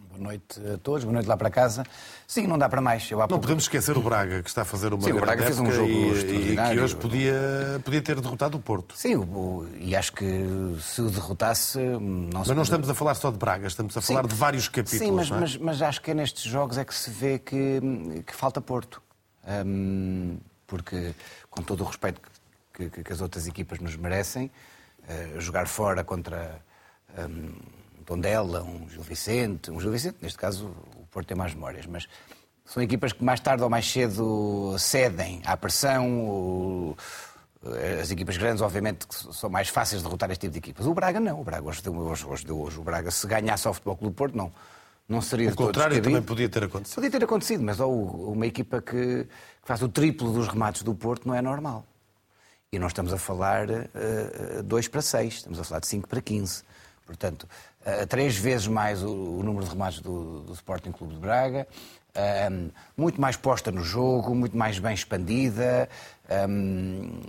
Boa 0.10 0.26
noite 0.26 0.60
a 0.72 0.78
todos, 0.78 1.04
boa 1.06 1.14
noite 1.14 1.28
lá 1.28 1.36
para 1.36 1.50
casa. 1.50 1.84
Sim, 2.28 2.46
não 2.46 2.56
dá 2.56 2.70
para 2.70 2.82
mais. 2.82 3.10
Eu 3.10 3.18
não 3.18 3.28
pouco... 3.28 3.42
podemos 3.42 3.64
esquecer 3.64 3.98
o 3.98 4.02
Braga, 4.02 4.44
que 4.44 4.50
está 4.50 4.62
a 4.62 4.66
fazer 4.66 4.94
uma 4.94 5.02
Sim, 5.02 5.14
o 5.14 5.20
Braga 5.20 5.44
fez 5.44 5.60
um 5.60 5.72
jogo 5.72 5.90
e, 5.90 6.52
e 6.52 6.56
que 6.56 6.80
hoje 6.80 6.96
podia, 6.96 7.82
podia 7.84 8.02
ter 8.02 8.22
derrotado 8.22 8.58
o 8.58 8.60
Porto. 8.60 8.96
Sim, 8.96 9.16
o, 9.16 9.66
e 9.80 9.96
acho 9.96 10.14
que 10.14 10.26
se 10.82 11.02
o 11.02 11.10
derrotasse... 11.10 11.80
Não 11.80 12.42
mas 12.42 12.48
não 12.50 12.62
estamos 12.62 12.88
a 12.90 12.94
falar 12.94 13.16
só 13.16 13.32
de 13.32 13.38
Braga, 13.38 13.66
estamos 13.66 13.98
a 13.98 14.02
Sim. 14.02 14.14
falar 14.14 14.28
de 14.28 14.36
vários 14.36 14.68
capítulos. 14.68 15.00
Sim, 15.00 15.12
mas, 15.12 15.32
é? 15.32 15.40
mas, 15.40 15.58
mas, 15.58 15.82
acho 15.82 16.00
que 16.00 16.12
é 16.12 16.14
nestes 16.14 16.44
jogos 16.44 16.78
é 16.78 16.86
que 16.86 16.94
se 16.94 17.10
vê 17.10 17.40
que, 17.40 17.82
que 18.28 18.36
falta 18.36 18.62
Porto. 18.62 19.02
Um, 19.46 20.38
porque, 20.66 21.14
com 21.50 21.62
todo 21.62 21.82
o 21.82 21.88
respeito 21.88 22.22
que, 22.74 22.90
que, 22.90 23.04
que 23.04 23.14
as 23.14 23.22
outras 23.22 23.48
equipas 23.48 23.80
nos 23.80 23.96
merecem, 23.96 24.50
uh, 25.04 25.40
jogar 25.40 25.68
fora 25.68 26.04
contra 26.04 26.62
um, 27.18 27.54
Tondela, 28.06 28.64
um 28.64 28.90
Gil 28.90 29.02
Vicente, 29.04 29.72
um 29.72 29.80
Gil 29.80 29.92
Vicente, 29.92 30.18
neste 30.22 30.38
caso 30.38 30.68
o 30.96 31.06
Porto 31.12 31.28
tem 31.28 31.38
mais 31.38 31.54
memórias, 31.54 31.86
mas 31.86 32.08
são 32.66 32.82
equipas 32.82 33.12
que 33.14 33.24
mais 33.24 33.40
tarde 33.40 33.64
ou 33.64 33.70
mais 33.70 33.90
cedo 33.90 34.76
cedem 34.80 35.42
à 35.46 35.56
pressão. 35.58 36.26
O, 36.26 36.98
as 38.02 38.12
equipas 38.12 38.36
grandes, 38.36 38.62
obviamente, 38.62 39.06
são 39.10 39.50
mais 39.50 39.70
fáceis 39.70 40.02
de 40.02 40.08
derrotar 40.08 40.30
este 40.32 40.42
tipo 40.42 40.54
de 40.54 40.60
equipas. 40.60 40.86
O 40.86 40.94
Braga 40.94 41.20
não. 41.20 41.40
O 41.40 41.44
Braga 41.44 41.66
hoje 41.66 41.82
deu 41.82 41.96
hoje, 41.96 42.26
hoje, 42.26 42.52
hoje. 42.52 42.80
O 42.80 42.84
Braga, 42.84 43.10
se 43.10 43.26
ganhasse 43.26 43.68
ao 43.68 43.74
Futebol 43.74 43.96
Clube 43.96 44.14
do 44.14 44.18
Porto, 44.18 44.36
não, 44.36 44.52
não 45.08 45.22
seria 45.22 45.50
o 45.50 45.56
contrário 45.56 46.02
também 46.02 46.22
podia 46.22 46.48
ter 46.48 46.64
acontecido. 46.64 46.96
Podia 46.96 47.12
ter 47.12 47.24
acontecido, 47.24 47.64
mas 47.64 47.80
ou 47.80 48.32
uma 48.32 48.48
equipa 48.48 48.82
que, 48.82 49.26
que, 49.26 49.28
faz 49.64 49.82
o 49.82 49.90
triplo 49.90 50.32
dos 50.32 50.48
remates 50.48 50.84
do 50.84 50.96
Porto 50.96 51.28
não 51.28 51.36
é 51.36 51.42
normal. 51.42 51.86
E 52.72 52.80
nós 52.80 52.92
estamos 52.92 53.14
a 53.14 53.18
falar 53.18 53.70
uh, 53.70 54.64
2 54.64 54.88
para 54.88 55.02
6, 55.02 55.34
estamos 55.34 55.60
a 55.60 55.64
falar 55.64 55.80
de 55.80 55.88
5 55.88 56.08
para 56.08 56.22
15. 56.22 56.64
Portanto, 57.06 57.48
uh, 57.82 58.08
três 58.08 58.36
vezes 58.38 58.68
mais 58.68 59.04
o, 59.04 59.10
o, 59.10 59.44
número 59.44 59.66
de 59.66 59.72
remates 59.72 60.00
do, 60.00 60.40
do 60.42 60.54
Sporting 60.54 60.92
Clube 60.92 61.14
de 61.14 61.20
Braga, 61.20 61.68
um, 62.52 62.70
muito 62.96 63.20
mais 63.20 63.36
posta 63.36 63.72
no 63.72 63.84
jogo, 63.84 64.34
muito 64.34 64.58
mais 64.58 64.80
bem 64.80 64.94
expandida. 64.94 65.90
Um, 66.50 67.20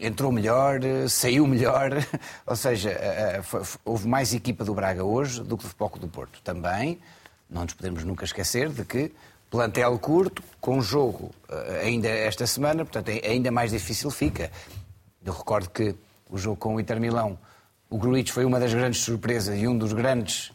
entrou 0.00 0.32
melhor, 0.32 0.80
saiu 1.08 1.46
melhor, 1.46 1.90
ou 2.46 2.56
seja, 2.56 2.90
eh, 2.90 3.40
eh, 3.40 3.62
houve 3.84 4.08
mais 4.08 4.32
equipa 4.32 4.64
do 4.64 4.74
Braga 4.74 5.04
hoje 5.04 5.42
do 5.42 5.56
que 5.56 5.64
do 5.64 5.68
Futebol 5.68 5.90
do 6.00 6.08
Porto. 6.08 6.40
Também, 6.42 6.98
não 7.48 7.62
nos 7.64 7.74
podemos 7.74 8.02
nunca 8.04 8.24
esquecer 8.24 8.70
de 8.70 8.84
que 8.84 9.12
plantel 9.50 9.98
curto, 9.98 10.42
com 10.60 10.80
jogo 10.80 11.30
eh, 11.48 11.82
ainda 11.84 12.08
esta 12.08 12.46
semana, 12.46 12.84
portanto 12.84 13.10
ainda 13.24 13.50
mais 13.50 13.72
difícil 13.72 14.10
fica. 14.10 14.50
Eu 15.24 15.32
recordo 15.32 15.68
que 15.68 15.94
o 16.30 16.38
jogo 16.38 16.56
com 16.56 16.76
o 16.76 16.80
Inter 16.80 16.98
Milão, 16.98 17.38
o 17.90 17.98
Gruitch 17.98 18.30
foi 18.30 18.44
uma 18.44 18.58
das 18.58 18.72
grandes 18.72 19.00
surpresas 19.00 19.58
e 19.58 19.66
um 19.66 19.76
dos 19.76 19.92
grandes 19.92 20.52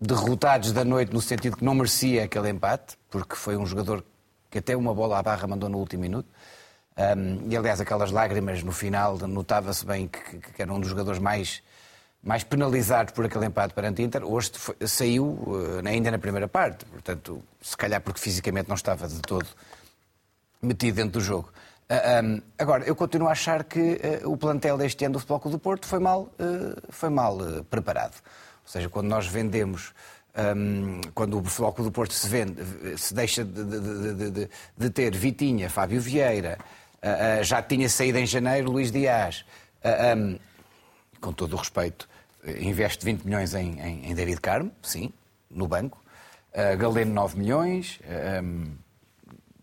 derrotados 0.00 0.72
da 0.72 0.84
noite 0.84 1.12
no 1.12 1.20
sentido 1.20 1.56
que 1.56 1.64
não 1.64 1.74
merecia 1.74 2.24
aquele 2.24 2.50
empate, 2.50 2.98
porque 3.10 3.34
foi 3.34 3.56
um 3.56 3.64
jogador 3.64 4.04
que 4.50 4.58
até 4.58 4.76
uma 4.76 4.94
bola 4.94 5.18
à 5.18 5.22
barra 5.22 5.46
mandou 5.46 5.68
no 5.68 5.78
último 5.78 6.02
minuto. 6.02 6.28
Um, 6.98 7.48
e 7.48 7.56
aliás, 7.56 7.80
aquelas 7.80 8.10
lágrimas 8.10 8.64
no 8.64 8.72
final, 8.72 9.16
notava-se 9.18 9.86
bem 9.86 10.08
que, 10.08 10.38
que, 10.38 10.60
era 10.60 10.72
um 10.72 10.80
dos 10.80 10.88
jogadores 10.88 11.20
mais, 11.20 11.62
mais 12.20 12.42
penalizados 12.42 13.12
por 13.12 13.24
aquele 13.24 13.46
empate 13.46 13.72
perante 13.72 14.02
Inter. 14.02 14.24
Hoje 14.24 14.50
foi, 14.54 14.74
saiu 14.84 15.24
uh, 15.24 15.86
ainda 15.86 16.10
na 16.10 16.18
primeira 16.18 16.48
parte, 16.48 16.84
portanto, 16.86 17.40
se 17.62 17.76
calhar 17.76 18.00
porque 18.00 18.18
fisicamente 18.18 18.68
não 18.68 18.74
estava 18.74 19.06
de 19.06 19.20
todo 19.20 19.46
metido 20.60 20.96
dentro 20.96 21.12
do 21.12 21.20
jogo. 21.20 21.48
Uh, 21.88 21.94
ah, 21.94 22.20
um, 22.24 22.42
agora, 22.58 22.84
eu 22.84 22.96
continuo 22.96 23.28
a 23.28 23.32
achar 23.32 23.62
que 23.62 24.00
uh, 24.24 24.32
o 24.32 24.36
plantel 24.36 24.76
deste 24.76 25.04
ano 25.04 25.12
do 25.12 25.20
Futebol 25.20 25.38
Clube 25.38 25.56
do 25.56 25.60
Porto 25.60 25.86
foi 25.86 26.00
mal, 26.00 26.22
uh, 26.22 26.82
foi 26.88 27.10
mal 27.10 27.38
preparado. 27.70 28.16
Ou 28.64 28.72
seja, 28.72 28.88
quando 28.88 29.06
nós 29.06 29.24
vendemos, 29.28 29.94
um, 30.36 31.00
quando 31.14 31.38
o 31.38 31.44
Futebol 31.44 31.72
do 31.84 31.92
Porto 31.92 32.12
se 32.12 32.28
vende, 32.28 32.60
se 32.98 33.14
deixa 33.14 33.44
de, 33.44 33.64
de, 33.64 34.30
de, 34.30 34.50
de 34.76 34.90
ter 34.90 35.14
Vitinha, 35.14 35.70
Fábio 35.70 36.00
Vieira, 36.00 36.58
já 37.42 37.62
tinha 37.62 37.88
saído 37.88 38.18
em 38.18 38.26
janeiro 38.26 38.70
Luís 38.70 38.90
Dias, 38.90 39.44
um, 40.16 40.38
com 41.20 41.32
todo 41.32 41.54
o 41.54 41.56
respeito, 41.56 42.08
investe 42.60 43.04
20 43.04 43.24
milhões 43.24 43.54
em, 43.54 43.80
em, 43.80 44.10
em 44.10 44.14
David 44.14 44.40
Carmo, 44.40 44.72
sim, 44.82 45.12
no 45.50 45.66
banco, 45.68 46.02
Galeno 46.78 47.12
9 47.12 47.38
milhões, 47.38 48.00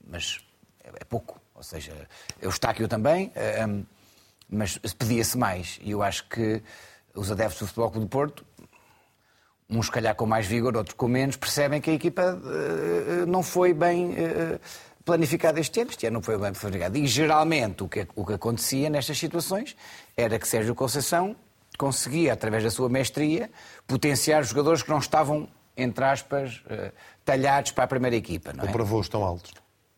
mas 0.08 0.40
é 0.82 1.04
pouco. 1.04 1.40
Ou 1.56 1.64
seja, 1.64 1.94
Eustáquio 2.42 2.88
também, 2.88 3.32
eh, 3.34 3.66
mas 4.50 4.78
pedia-se 4.78 5.38
mais. 5.38 5.80
E 5.82 5.92
eu 5.92 6.04
acho 6.04 6.28
que 6.28 6.62
os 7.14 7.32
adeptos 7.32 7.60
do 7.60 7.68
Futebol 7.68 7.92
Clube 7.92 8.06
do 8.08 8.10
Porto, 8.10 8.46
uns 9.70 9.90
calhar 9.90 10.14
com 10.16 10.26
mais 10.26 10.46
vigor, 10.46 10.76
outros 10.76 10.96
com 10.96 11.08
menos, 11.08 11.38
percebem 11.38 11.80
que 11.80 11.90
a 11.90 11.94
equipa 11.94 12.38
não 13.28 13.42
foi 13.42 13.74
bem 13.74 14.16
eh, 15.06 15.12
planificada 15.12 15.60
este 15.60 15.82
ano. 15.82 15.90
Este 15.90 16.08
ano 16.08 16.16
não 16.16 16.22
foi 16.22 16.38
bem 16.38 16.52
planificada. 16.52 16.98
E 16.98 17.08
geralmente 17.08 17.84
o 17.84 17.88
que, 17.88 18.08
o 18.16 18.26
que 18.26 18.34
acontecia 18.34 18.90
nestas 18.90 19.18
situações 19.18 19.76
era 20.18 20.38
que 20.40 20.48
Sérgio 20.48 20.76
Conceição 20.76 21.36
conseguia, 21.78 22.34
através 22.34 22.64
da 22.64 22.72
sua 22.72 22.90
mestria, 22.90 23.50
potenciar 23.86 24.44
jogadores 24.44 24.82
que 24.82 24.90
não 24.90 25.00
estavam, 25.00 25.48
entre 25.76 26.06
aspas, 26.06 26.64
talhados 27.26 27.72
para 27.72 27.84
a 27.84 27.88
primeira 27.88 28.16
equipa. 28.16 28.54
Não 28.54 28.64
é? 28.64 28.68
Ou 28.68 28.74
para 28.74 28.84
voos 28.84 29.10
tão 29.10 29.24
altos. 29.24 29.52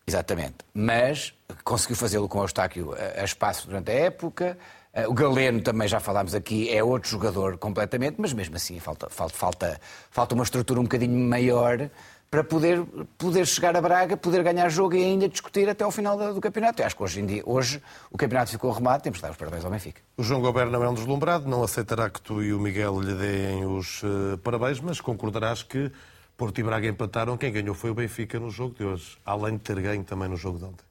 Exatamente. 0.06 0.56
Mas 0.74 1.32
conseguiu 1.62 1.96
fazê-lo 1.96 2.28
com 2.28 2.38
o 2.38 2.42
Eustáquio 2.42 2.94
a 3.16 3.22
espaço 3.22 3.68
durante 3.68 3.90
a 3.90 3.94
época. 3.94 4.58
Eh, 4.92 5.06
o 5.06 5.12
Galeno 5.12 5.60
também 5.60 5.86
já 5.86 6.00
falámos 6.00 6.34
aqui, 6.34 6.74
é 6.74 6.82
outro 6.82 7.08
jogador 7.10 7.58
completamente, 7.58 8.16
mas 8.18 8.32
mesmo 8.32 8.56
assim 8.56 8.80
falta, 8.80 9.08
falta, 9.10 9.34
falta, 9.34 9.80
falta 10.10 10.34
uma 10.34 10.44
estrutura 10.44 10.80
um 10.80 10.84
bocadinho 10.84 11.18
maior 11.28 11.90
para 12.30 12.44
poder, 12.44 12.84
poder 13.16 13.46
chegar 13.46 13.74
a 13.76 13.80
Braga, 13.80 14.16
poder 14.16 14.42
ganhar 14.42 14.68
jogo 14.68 14.94
e 14.94 15.02
ainda 15.02 15.28
discutir 15.28 15.68
até 15.68 15.82
ao 15.84 15.90
final 15.90 16.34
do 16.34 16.40
campeonato. 16.40 16.82
Eu 16.82 16.86
acho 16.86 16.96
que 16.96 17.02
hoje 17.02 17.20
em 17.20 17.26
dia, 17.26 17.42
hoje 17.46 17.82
o 18.10 18.18
campeonato 18.18 18.50
ficou 18.50 18.70
arrumado, 18.70 19.02
temos 19.02 19.18
de 19.18 19.22
dar 19.22 19.30
os 19.30 19.36
parabéns 19.36 19.64
ao 19.64 19.70
Benfica. 19.70 20.02
O 20.16 20.22
João 20.22 20.40
Goberno 20.40 20.72
não 20.72 20.84
é 20.84 20.88
um 20.88 20.94
deslumbrado, 20.94 21.48
não 21.48 21.62
aceitará 21.62 22.10
que 22.10 22.20
tu 22.20 22.42
e 22.42 22.52
o 22.52 22.60
Miguel 22.60 23.00
lhe 23.00 23.14
deem 23.14 23.64
os 23.64 24.02
uh, 24.02 24.36
parabéns, 24.42 24.78
mas 24.80 25.00
concordarás 25.00 25.62
que 25.62 25.90
Porto 26.36 26.58
e 26.60 26.62
Braga 26.62 26.86
empataram. 26.86 27.36
Quem 27.36 27.50
ganhou 27.50 27.74
foi 27.74 27.90
o 27.90 27.94
Benfica 27.94 28.38
no 28.38 28.50
jogo 28.50 28.74
de 28.74 28.84
hoje, 28.84 29.18
além 29.24 29.56
de 29.56 29.62
ter 29.62 29.80
ganho 29.80 30.04
também 30.04 30.28
no 30.28 30.36
jogo 30.36 30.58
de 30.58 30.64
ontem. 30.64 30.88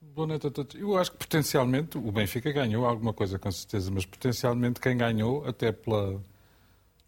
Boa 0.00 0.28
noite 0.28 0.46
a 0.46 0.50
todos. 0.50 0.74
Eu 0.80 0.96
acho 0.96 1.12
que 1.12 1.18
potencialmente 1.18 1.98
o 1.98 2.10
Benfica 2.10 2.50
ganhou 2.50 2.86
alguma 2.86 3.12
coisa, 3.12 3.38
com 3.38 3.52
certeza, 3.52 3.90
mas 3.90 4.06
potencialmente 4.06 4.80
quem 4.80 4.96
ganhou, 4.96 5.46
até 5.46 5.72
pela. 5.72 6.18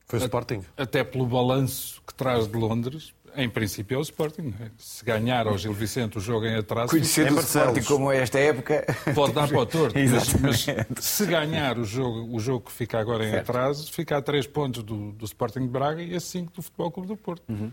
Foi 0.05 0.19
o 0.19 0.23
Sporting. 0.23 0.63
Até 0.77 1.03
pelo 1.03 1.27
balanço 1.27 2.03
que 2.07 2.13
traz 2.13 2.47
de 2.47 2.55
Londres, 2.55 3.15
em 3.39 3.49
princípio 3.49 3.95
é 3.95 3.99
o 3.99 4.03
Sporting. 4.03 4.53
É? 4.61 4.71
Se 4.77 5.05
ganhar 5.05 5.47
ao 5.47 5.57
Gil 5.57 5.73
Vicente 5.73 6.19
o 6.19 6.21
jogo 6.21 6.45
em 6.45 6.57
atraso. 6.57 6.91
Conhecendo 6.91 7.37
o 7.37 7.41
Sporting 7.41 7.83
como 7.83 8.11
é 8.11 8.19
esta 8.19 8.39
época. 8.39 8.85
Pode 9.15 9.33
dar 9.33 9.47
para 9.49 9.61
o 9.61 9.67
torto. 9.67 9.95
mas, 9.97 10.35
mas, 10.35 10.67
se 11.05 11.27
ganhar 11.27 11.79
o 11.79 11.85
jogo, 11.85 12.37
o 12.37 12.41
jogo 12.41 12.67
que 12.67 12.73
fica 12.73 12.99
agora 12.99 13.25
em 13.25 13.31
certo. 13.31 13.51
atraso, 13.51 13.93
fica 13.93 14.17
a 14.17 14.23
3 14.23 14.47
pontos 14.49 14.83
do, 14.83 15.13
do, 15.13 15.25
Sporting 15.25 15.61
de 15.61 15.69
Braga 15.69 16.03
e 16.03 16.15
a 16.15 16.21
5 16.21 16.53
do 16.53 16.63
Futebol 16.63 16.91
Clube 16.91 17.09
do 17.09 17.17
Porto. 17.17 17.43
Uhum. 17.49 17.71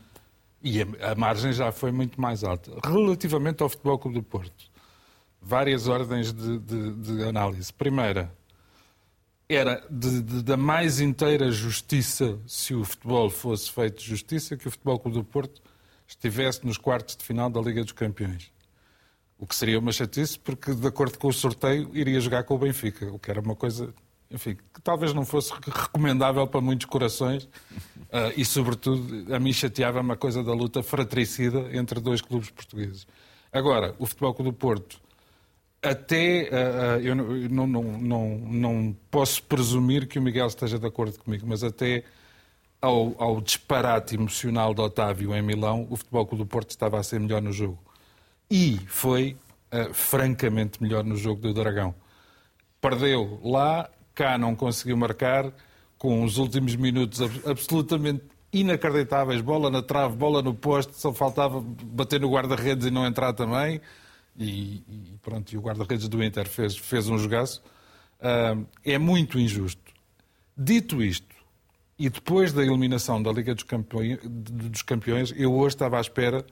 E 0.62 0.82
a, 0.82 1.12
a, 1.12 1.16
margem 1.16 1.52
já 1.52 1.72
foi 1.72 1.92
muito 1.92 2.22
mais 2.22 2.44
alta. 2.44 2.72
Relativamente 2.86 3.64
ao 3.64 3.70
Futebol 3.70 3.98
Clube 3.98 4.20
do 4.20 4.24
Porto, 4.24 4.66
várias 5.42 5.88
ordens 5.88 6.32
de, 6.32 6.60
de, 6.60 6.94
de 6.94 7.24
análise. 7.24 7.74
Primeira, 7.74 8.32
era 9.48 9.84
de, 9.90 10.22
de, 10.22 10.44
da 10.44 10.58
mais 10.58 11.00
inteira 11.00 11.52
justiça, 11.52 12.40
se 12.48 12.74
o 12.74 12.84
futebol 12.84 13.30
fosse 13.30 13.72
feito 13.72 14.02
justiça, 14.02 14.58
que 14.58 14.68
o 14.68 14.72
Futebol 14.72 15.00
Clube 15.00 15.18
do 15.18 15.24
Porto 15.24 15.62
estivesse 16.08 16.66
nos 16.66 16.78
quartos 16.78 17.16
de 17.16 17.24
final 17.24 17.50
da 17.50 17.62
Liga 17.62 17.84
dos 17.84 17.92
Campeões. 17.92 18.52
O 19.38 19.46
que 19.46 19.56
seria 19.56 19.78
uma 19.78 19.92
chatice, 19.92 20.40
porque, 20.40 20.74
de 20.74 20.88
acordo 20.88 21.18
com 21.20 21.28
o 21.28 21.34
sorteio, 21.34 21.90
iria 21.94 22.20
jogar 22.20 22.44
com 22.44 22.56
o 22.56 22.58
Benfica, 22.58 23.06
o 23.12 23.20
que 23.20 23.30
era 23.30 23.42
uma 23.42 23.56
coisa, 23.56 23.94
enfim, 24.32 24.56
que 24.56 24.82
talvez 24.82 25.14
não 25.14 25.26
fosse 25.26 25.54
recomendável 25.54 26.48
para 26.48 26.62
muitos 26.62 26.86
corações. 26.86 27.44
Uh, 27.44 28.32
e, 28.38 28.46
sobretudo, 28.46 29.34
a 29.34 29.40
mim 29.40 29.52
chateava-me 29.52 30.14
a 30.14 30.16
coisa 30.16 30.44
da 30.44 30.54
luta 30.54 30.82
fratricida 30.82 31.70
entre 31.74 32.00
dois 32.00 32.22
clubes 32.22 32.50
portugueses. 32.50 33.06
Agora, 33.52 33.94
o 34.00 34.06
Futebol 34.06 34.34
Clube 34.34 34.52
do 34.52 34.58
Porto 34.58 35.05
até 35.86 36.50
uh, 36.50 37.00
eu 37.00 37.16
não, 37.16 37.68
não, 37.68 37.84
não, 37.84 38.38
não, 38.38 38.98
posso 39.12 39.44
presumir 39.44 40.08
que 40.08 40.18
o 40.18 40.22
Miguel 40.22 40.48
esteja 40.48 40.80
de 40.80 40.88
acordo 40.88 41.18
comigo, 41.20 41.46
mas 41.48 41.64
até 41.64 42.04
ao, 42.82 43.16
ao 43.18 43.40
disparate 43.40 44.16
emocional 44.16 44.74
de 44.74 44.82
Otávio 44.82 45.36
em 45.36 45.42
Milão, 45.42 45.88
o 45.90 45.96
Futebol 45.96 46.26
Clube 46.26 46.44
do 46.44 46.48
Porto 46.48 46.72
estava 46.72 47.00
a 47.00 47.04
ser 47.04 47.20
melhor 47.20 47.42
no 47.42 47.52
jogo. 47.52 47.80
E 48.50 48.80
foi 48.88 49.38
uh, 49.72 49.94
francamente 49.94 50.82
melhor 50.82 51.04
no 51.04 51.16
jogo 51.16 51.42
do 51.42 51.54
Dragão. 51.54 51.94
Perdeu 52.82 53.40
lá, 53.44 53.90
cá 54.14 54.38
não 54.38 54.56
conseguiu 54.56 54.98
marcar, 54.98 55.52
com 55.98 56.24
os 56.24 56.38
últimos 56.38 56.76
minutos 56.76 57.22
absolutamente 57.46 58.24
inacreditáveis, 58.52 59.42
bola 59.42 59.70
na 59.70 59.82
trave, 59.82 60.16
bola 60.16 60.42
no 60.42 60.54
poste, 60.54 60.96
só 60.96 61.14
faltava 61.14 61.62
bater 61.62 62.20
no 62.20 62.32
guarda-redes 62.32 62.88
e 62.88 62.92
não 62.92 63.06
entrar 63.06 63.34
também 63.34 63.82
e, 64.38 64.84
e 64.88 65.18
pronto, 65.22 65.52
e 65.52 65.58
o 65.58 65.62
guarda-redes 65.62 66.08
do 66.08 66.24
Inter 66.24 66.48
fez, 66.48 66.78
fez 66.78 67.08
um 67.10 67.18
jogaço, 67.18 67.62
uh, 68.20 68.66
é 68.84 68.98
muito 68.98 69.40
injusto. 69.40 69.94
Dito 70.58 71.02
isto, 71.02 71.36
e 71.98 72.10
depois 72.10 72.52
da 72.52 72.62
eliminação 72.62 73.22
da 73.22 73.32
Liga 73.32 73.54
dos 73.54 73.64
Campeões, 73.64 74.20
dos 74.24 74.82
Campeões 74.82 75.34
eu 75.36 75.54
hoje 75.54 75.76
estava 75.76 75.98
à 75.98 76.02
espera 76.02 76.46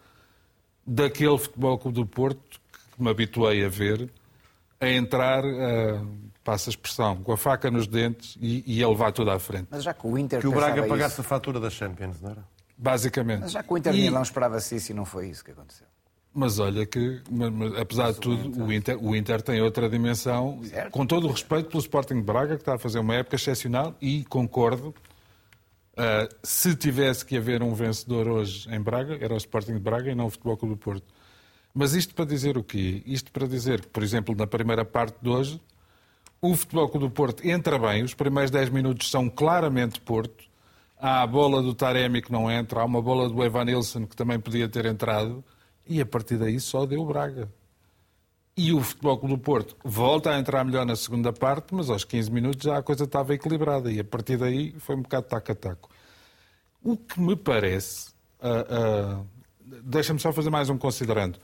daquele 0.86 1.38
Futebol 1.38 1.78
Clube 1.78 1.96
do 1.96 2.06
Porto 2.06 2.62
que 2.96 3.02
me 3.02 3.10
habituei 3.10 3.66
a 3.66 3.70
ver, 3.70 4.10
a 4.80 4.90
entrar, 4.90 5.44
uh, 5.44 6.08
passa 6.44 6.70
a 6.70 6.72
expressão, 6.72 7.18
com 7.24 7.32
a 7.32 7.38
faca 7.38 7.72
nos 7.72 7.88
dentes 7.88 8.38
e, 8.40 8.64
e 8.66 8.84
a 8.84 8.88
levar 8.88 9.12
tudo 9.12 9.32
à 9.32 9.40
frente. 9.40 9.68
Mas 9.72 9.84
já 9.84 9.94
que 9.94 10.06
o 10.06 10.18
Inter 10.18 10.40
Que 10.40 10.48
o 10.48 10.52
Braga 10.52 10.84
pagasse 10.84 11.14
isso. 11.14 11.22
a 11.22 11.24
fatura 11.24 11.60
da 11.60 11.70
Champions, 11.70 12.22
não 12.22 12.32
era? 12.32 12.46
Basicamente. 12.78 13.42
Mas 13.42 13.52
já 13.52 13.64
que 13.64 13.74
o 13.74 13.78
Inter 13.78 13.94
e... 13.94 14.02
Milão 14.02 14.22
esperava-se 14.22 14.76
isso 14.76 14.92
e 14.92 14.96
não 14.96 15.06
foi 15.06 15.30
isso 15.30 15.44
que 15.44 15.52
aconteceu. 15.52 15.88
Mas 16.34 16.58
olha 16.58 16.86
que, 16.86 17.22
mas, 17.30 17.52
mas, 17.52 17.76
apesar 17.78 18.06
mas 18.06 18.16
de 18.16 18.22
tudo, 18.22 18.64
o 18.64 18.74
Inter, 18.74 18.98
o 19.04 19.16
Inter 19.16 19.42
tem 19.42 19.62
outra 19.62 19.88
dimensão, 19.88 20.60
certo. 20.64 20.92
com 20.92 21.06
todo 21.06 21.28
o 21.28 21.32
respeito 21.32 21.70
pelo 21.70 21.80
Sporting 21.80 22.16
de 22.16 22.24
Braga, 22.24 22.56
que 22.56 22.64
está 22.64 22.74
a 22.74 22.80
fazer 22.80 22.98
uma 23.00 23.14
época 23.14 23.36
excepcional, 23.36 23.96
e 24.02 24.24
concordo, 24.26 24.96
uh, 25.94 26.36
se 26.42 26.76
tivesse 26.76 27.24
que 27.24 27.38
haver 27.38 27.62
um 27.62 27.76
vencedor 27.76 28.28
hoje 28.28 28.68
em 28.74 28.82
Braga, 28.82 29.18
era 29.22 29.34
o 29.34 29.38
Sporting 29.38 29.74
de 29.74 29.80
Braga 29.80 30.12
e 30.12 30.16
não 30.16 30.26
o 30.26 30.30
Futebol 30.32 30.58
Clube 30.58 30.76
do 30.76 30.80
Porto. 30.80 31.06
Mas 31.72 31.94
isto 31.94 32.16
para 32.16 32.26
dizer 32.26 32.58
o 32.58 32.64
quê? 32.64 33.04
Isto 33.06 33.32
para 33.32 33.48
dizer 33.48 33.82
que, 33.82 33.88
por 33.88 34.02
exemplo, 34.02 34.36
na 34.36 34.48
primeira 34.48 34.84
parte 34.84 35.16
de 35.22 35.30
hoje, 35.30 35.62
o 36.42 36.56
Futebol 36.56 36.90
Clube 36.90 37.08
do 37.08 37.12
Porto 37.12 37.48
entra 37.48 37.78
bem, 37.78 38.04
os 38.04 38.14
primeiros 38.14 38.50
10 38.50 38.70
minutos 38.70 39.10
são 39.10 39.30
claramente 39.30 40.02
Porto, 40.02 40.46
há 41.00 41.22
a 41.22 41.28
bola 41.28 41.62
do 41.62 41.74
Taremi 41.74 42.22
que 42.22 42.32
não 42.32 42.52
entra, 42.52 42.82
há 42.82 42.86
uma 42.86 43.02
bola 43.02 43.30
do 43.30 43.44
Evan 43.44 43.66
Nilsson 43.66 44.06
que 44.06 44.16
também 44.16 44.40
podia 44.40 44.68
ter 44.68 44.86
entrado, 44.86 45.44
e 45.88 46.02
a 46.02 46.06
partir 46.06 46.38
daí 46.38 46.60
só 46.60 46.86
deu 46.86 47.06
Braga. 47.06 47.50
E 48.56 48.72
o 48.72 48.82
Futebol 48.82 49.18
Clube 49.18 49.36
do 49.36 49.42
Porto 49.42 49.76
volta 49.84 50.30
a 50.30 50.40
entrar 50.40 50.64
melhor 50.64 50.86
na 50.86 50.96
segunda 50.96 51.34
parte, 51.34 51.74
mas 51.74 51.90
aos 51.90 52.04
15 52.04 52.32
minutos 52.32 52.64
já 52.64 52.78
a 52.78 52.84
coisa 52.84 53.06
estava 53.06 53.34
equilibrada 53.34 53.92
e 53.92 54.00
a 54.00 54.04
partir 54.04 54.38
daí 54.38 54.76
foi 54.78 54.96
um 54.96 55.02
bocado 55.02 55.26
taco 55.26 55.52
a 55.52 55.56
taco. 55.56 55.90
O 56.84 56.96
que 56.96 57.20
me 57.20 57.36
parece, 57.36 58.12
uh, 58.40 59.20
uh, 59.20 59.28
deixa-me 59.84 60.20
só 60.20 60.32
fazer 60.32 60.52
mais 60.52 60.70
um 60.70 60.78
considerando, 60.78 61.40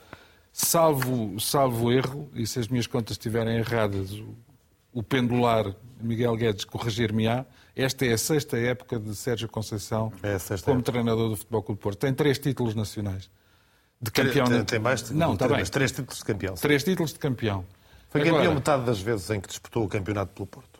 salvo, 0.53 1.39
salvo 1.39 1.91
erro, 1.91 2.29
e 2.35 2.45
se 2.45 2.59
as 2.59 2.67
minhas 2.67 2.85
contas 2.85 3.13
estiverem 3.13 3.57
erradas, 3.57 4.11
o, 4.11 4.35
o 4.93 5.01
pendular 5.01 5.73
Miguel 5.99 6.35
Guedes 6.35 6.63
corrigir-me-á, 6.63 7.43
esta 7.75 8.05
é 8.05 8.13
a 8.13 8.17
sexta 8.19 8.55
época 8.55 8.99
de 8.99 9.15
Sérgio 9.15 9.49
Conceição 9.49 10.11
é 10.21 10.37
como 10.37 10.77
época. 10.77 10.91
treinador 10.91 11.29
do 11.29 11.35
Futebol 11.37 11.63
Clube 11.63 11.79
do 11.79 11.81
Porto. 11.81 11.99
Tem 11.99 12.13
três 12.13 12.37
títulos 12.37 12.75
nacionais 12.75 13.31
de 14.01 14.11
campeão. 14.11 14.47
Tem, 14.47 14.63
tem 14.63 14.79
mais 14.79 15.03
de, 15.03 15.13
não, 15.13 15.33
está 15.33 15.47
bem. 15.47 15.63
três 15.65 15.91
títulos 15.91 16.19
de 16.19 16.25
campeão. 16.25 16.55
Três 16.55 16.83
títulos 16.83 17.13
de 17.13 17.19
campeão. 17.19 17.65
Foi 18.09 18.21
Agora, 18.21 18.37
campeão 18.37 18.55
metade 18.55 18.85
das 18.85 18.99
vezes 18.99 19.29
em 19.29 19.39
que 19.39 19.47
disputou 19.47 19.83
o 19.83 19.87
campeonato 19.87 20.33
pelo 20.33 20.47
Porto. 20.47 20.79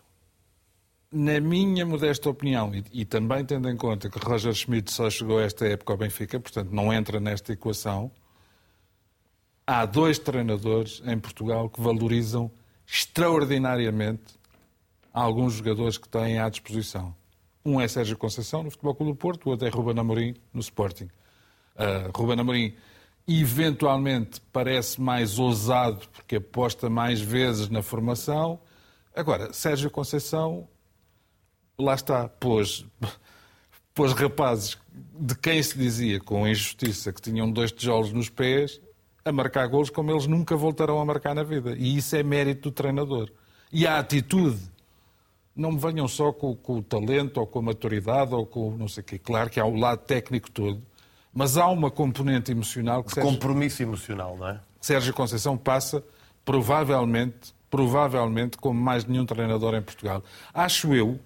Na 1.11 1.39
minha 1.39 1.85
modesta 1.85 2.29
opinião, 2.29 2.73
e, 2.73 2.83
e, 2.91 3.05
também 3.05 3.43
tendo 3.43 3.67
em 3.67 3.75
conta 3.75 4.09
que 4.09 4.19
Roger 4.19 4.53
Schmidt 4.53 4.91
só 4.91 5.09
chegou 5.09 5.39
a 5.39 5.43
esta 5.43 5.65
época 5.67 5.93
ao 5.93 5.97
Benfica, 5.97 6.39
portanto 6.39 6.69
não 6.71 6.93
entra 6.93 7.19
nesta 7.19 7.51
equação, 7.51 8.11
há 9.65 9.85
dois 9.85 10.19
treinadores 10.19 11.01
em 11.05 11.17
Portugal 11.17 11.69
que 11.69 11.81
valorizam 11.81 12.51
extraordinariamente 12.85 14.39
alguns 15.13 15.53
jogadores 15.53 15.97
que 15.97 16.07
têm 16.07 16.39
à 16.39 16.47
disposição. 16.49 17.15
Um 17.65 17.81
é 17.81 17.87
Sérgio 17.87 18.17
Conceição, 18.17 18.63
no 18.63 18.71
Futebol 18.71 18.95
Clube 18.95 19.11
do 19.11 19.17
Porto, 19.17 19.47
o 19.47 19.49
outro 19.49 19.67
é 19.67 19.69
Ruben 19.69 19.99
Amorim, 19.99 20.35
no 20.53 20.61
Sporting. 20.61 21.09
Uh, 21.75 22.09
Ruben 22.15 22.39
Amorim, 22.39 22.73
eventualmente, 23.29 24.41
parece 24.51 24.99
mais 24.99 25.37
ousado, 25.37 26.07
porque 26.09 26.37
aposta 26.37 26.89
mais 26.89 27.21
vezes 27.21 27.69
na 27.69 27.83
formação. 27.83 28.59
Agora, 29.15 29.53
Sérgio 29.53 29.91
Conceição, 29.91 30.67
lá 31.77 31.93
está, 31.93 32.27
pôs, 32.27 32.85
pôs 33.93 34.13
rapazes 34.13 34.77
de 35.19 35.35
quem 35.35 35.61
se 35.61 35.77
dizia, 35.77 36.19
com 36.19 36.47
injustiça, 36.47 37.13
que 37.13 37.21
tinham 37.21 37.51
dois 37.51 37.71
tijolos 37.71 38.11
nos 38.11 38.29
pés, 38.29 38.81
a 39.23 39.31
marcar 39.31 39.67
golos 39.67 39.89
como 39.89 40.09
eles 40.09 40.25
nunca 40.25 40.55
voltarão 40.55 40.99
a 40.99 41.05
marcar 41.05 41.35
na 41.35 41.43
vida. 41.43 41.75
E 41.77 41.97
isso 41.97 42.15
é 42.15 42.23
mérito 42.23 42.69
do 42.69 42.73
treinador. 42.73 43.29
E 43.71 43.85
a 43.85 43.99
atitude. 43.99 44.59
Não 45.55 45.73
me 45.73 45.79
venham 45.79 46.07
só 46.07 46.31
com, 46.31 46.55
com 46.55 46.77
o 46.77 46.81
talento, 46.81 47.37
ou 47.39 47.45
com 47.45 47.59
a 47.59 47.61
maturidade, 47.61 48.33
ou 48.33 48.45
com 48.45 48.71
não 48.77 48.87
sei 48.87 49.01
o 49.01 49.05
quê. 49.05 49.19
Claro 49.19 49.49
que 49.49 49.59
há 49.59 49.65
o 49.65 49.75
lado 49.75 49.99
técnico 49.99 50.49
todo, 50.49 50.81
mas 51.33 51.57
há 51.57 51.67
uma 51.67 51.91
componente 51.91 52.51
emocional 52.51 53.03
que... 53.03 53.13
Sérgio, 53.13 53.31
compromisso 53.31 53.81
emocional, 53.83 54.37
não 54.37 54.47
é? 54.47 54.59
Sérgio 54.81 55.13
Conceição 55.13 55.57
passa, 55.57 56.03
provavelmente, 56.43 57.53
provavelmente, 57.69 58.57
como 58.57 58.79
mais 58.79 59.05
nenhum 59.05 59.25
treinador 59.25 59.75
em 59.75 59.81
Portugal. 59.81 60.23
Acho 60.53 60.93
eu, 60.93 61.19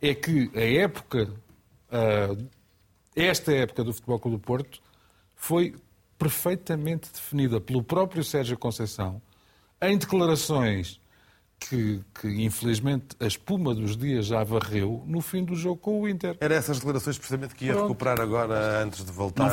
é 0.00 0.14
que 0.14 0.50
a 0.54 0.82
época, 0.82 1.30
esta 3.14 3.52
época 3.52 3.84
do 3.84 3.92
Futebol 3.92 4.18
Clube 4.18 4.36
do 4.38 4.40
Porto, 4.40 4.80
foi 5.34 5.76
perfeitamente 6.18 7.12
definida 7.12 7.60
pelo 7.60 7.82
próprio 7.82 8.24
Sérgio 8.24 8.58
Conceição, 8.58 9.22
em 9.80 9.96
declarações 9.96 11.00
que, 11.58 12.00
que, 12.20 12.28
infelizmente 12.44 13.16
a 13.20 13.26
espuma 13.26 13.74
dos 13.74 13.96
dias 13.96 14.26
já 14.26 14.42
varreu 14.44 15.02
no 15.06 15.20
fim 15.20 15.44
do 15.44 15.54
jogo 15.54 15.76
com 15.76 16.00
o 16.00 16.08
Inter. 16.08 16.36
Era 16.40 16.54
essas 16.54 16.78
declarações 16.78 17.18
precisamente 17.18 17.54
que 17.54 17.66
ia 17.66 17.72
Pronto. 17.72 17.88
recuperar 17.88 18.20
agora 18.20 18.82
antes 18.82 19.04
de 19.04 19.10
voltar 19.10 19.50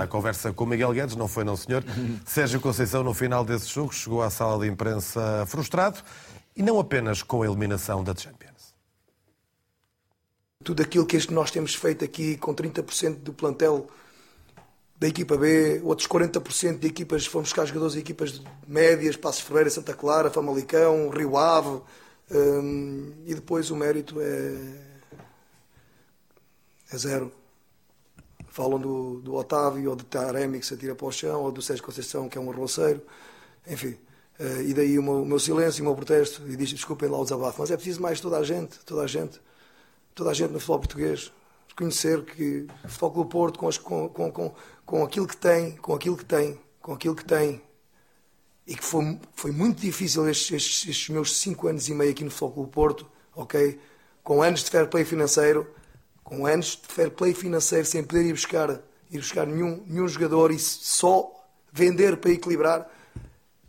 à 0.00 0.06
conversa 0.06 0.52
com 0.52 0.64
o 0.64 0.66
Miguel 0.66 0.92
Guedes, 0.92 1.16
não 1.16 1.28
foi 1.28 1.44
não 1.44 1.56
senhor. 1.56 1.84
Sérgio 2.24 2.60
Conceição 2.60 3.02
no 3.02 3.12
final 3.12 3.44
desse 3.44 3.68
jogo 3.68 3.92
chegou 3.92 4.22
à 4.22 4.30
sala 4.30 4.64
de 4.64 4.70
imprensa 4.70 5.44
frustrado 5.46 5.98
e 6.56 6.62
não 6.62 6.78
apenas 6.78 7.22
com 7.22 7.42
a 7.42 7.46
eliminação 7.46 8.04
da 8.04 8.14
Champions. 8.14 8.74
Tudo 10.62 10.82
aquilo 10.82 11.06
que 11.06 11.32
nós 11.32 11.50
temos 11.50 11.74
feito 11.74 12.04
aqui 12.04 12.36
com 12.36 12.54
30% 12.54 13.16
do 13.16 13.32
plantel 13.32 13.88
da 15.00 15.08
equipa 15.08 15.34
B, 15.38 15.80
outros 15.82 16.06
40% 16.06 16.78
de 16.78 16.86
equipas, 16.86 17.24
fomos 17.24 17.48
buscar 17.48 17.64
jogadores 17.64 17.94
de 17.94 18.00
equipas 18.00 18.42
médias, 18.68 19.16
Passos 19.16 19.40
Ferreira, 19.40 19.70
Santa 19.70 19.94
Clara, 19.94 20.30
Famalicão, 20.30 21.08
Rio 21.08 21.38
Ave, 21.38 21.80
hum, 22.30 23.14
e 23.24 23.34
depois 23.34 23.70
o 23.70 23.76
mérito 23.76 24.20
é, 24.20 24.56
é 26.92 26.98
zero. 26.98 27.32
Falam 28.48 28.78
do, 28.78 29.20
do 29.22 29.34
Otávio 29.36 29.88
ou 29.88 29.96
do 29.96 30.04
Taremi 30.04 30.60
que 30.60 30.66
se 30.66 30.74
atira 30.74 30.94
para 30.94 31.06
o 31.06 31.12
chão, 31.12 31.44
ou 31.44 31.50
do 31.50 31.62
Sérgio 31.62 31.82
Conceição 31.82 32.28
que 32.28 32.36
é 32.36 32.40
um 32.40 32.50
arroceiro, 32.50 33.00
enfim. 33.66 33.96
Uh, 34.38 34.62
e 34.66 34.74
daí 34.74 34.98
o 34.98 35.02
meu, 35.02 35.22
o 35.22 35.26
meu, 35.26 35.38
silêncio, 35.38 35.82
o 35.82 35.86
meu 35.86 35.94
protesto, 35.94 36.42
e 36.46 36.56
diz 36.56 36.68
desculpem 36.68 37.08
lá 37.08 37.18
o 37.18 37.24
desabafo, 37.24 37.60
mas 37.60 37.70
é 37.70 37.76
preciso 37.76 38.02
mais 38.02 38.20
toda 38.20 38.36
a 38.36 38.44
gente, 38.44 38.78
toda 38.84 39.02
a 39.02 39.06
gente, 39.06 39.40
toda 40.14 40.30
a 40.30 40.34
gente 40.34 40.50
no 40.50 40.58
futebol 40.58 40.80
português, 40.80 41.32
reconhecer 41.70 42.24
que 42.24 42.66
o 42.84 42.88
Futebol 42.88 43.10
Clube 43.10 43.30
Porto, 43.30 43.58
com, 43.58 43.68
as, 43.68 43.78
com, 43.78 44.08
com, 44.08 44.54
com, 44.84 45.04
aquilo 45.04 45.26
que 45.26 45.36
tem, 45.36 45.72
com 45.76 45.94
aquilo 45.94 46.16
que 46.16 46.24
tem, 46.24 46.60
com 46.80 46.92
aquilo 46.92 47.14
que 47.14 47.24
tem, 47.24 47.62
e 48.66 48.74
que 48.74 48.84
foi, 48.84 49.18
foi 49.34 49.50
muito 49.50 49.80
difícil 49.80 50.28
estes, 50.28 50.52
estes, 50.52 50.88
estes 50.88 51.08
meus 51.08 51.36
cinco 51.36 51.68
anos 51.68 51.88
e 51.88 51.94
meio 51.94 52.10
aqui 52.10 52.24
no 52.24 52.30
Futebol 52.30 52.52
Clube 52.52 52.70
Porto, 52.72 53.10
ok? 53.34 53.80
Com 54.22 54.42
anos 54.42 54.62
de 54.62 54.70
fair 54.70 54.88
play 54.88 55.04
financeiro, 55.04 55.68
com 56.22 56.46
anos 56.46 56.80
de 56.80 56.92
fair 56.92 57.10
play 57.10 57.34
financeiro, 57.34 57.84
sem 57.84 58.04
poder 58.04 58.26
ir 58.26 58.32
buscar, 58.32 58.70
ir 59.10 59.18
buscar 59.18 59.46
nenhum, 59.46 59.82
nenhum 59.86 60.06
jogador 60.06 60.50
e 60.50 60.58
só 60.58 61.32
vender 61.72 62.16
para 62.18 62.30
equilibrar, 62.30 62.88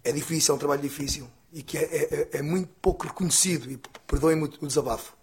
é 0.03 0.11
difícil, 0.11 0.53
é 0.53 0.55
um 0.55 0.59
trabalho 0.59 0.81
difícil 0.81 1.27
e 1.51 1.61
que 1.61 1.77
é, 1.77 1.83
é, 1.83 2.37
é 2.37 2.41
muito 2.41 2.69
pouco 2.81 3.07
reconhecido. 3.07 3.69
E 3.69 3.79
perdoem-me 4.07 4.43
o 4.43 4.67
desabafo. 4.67 5.20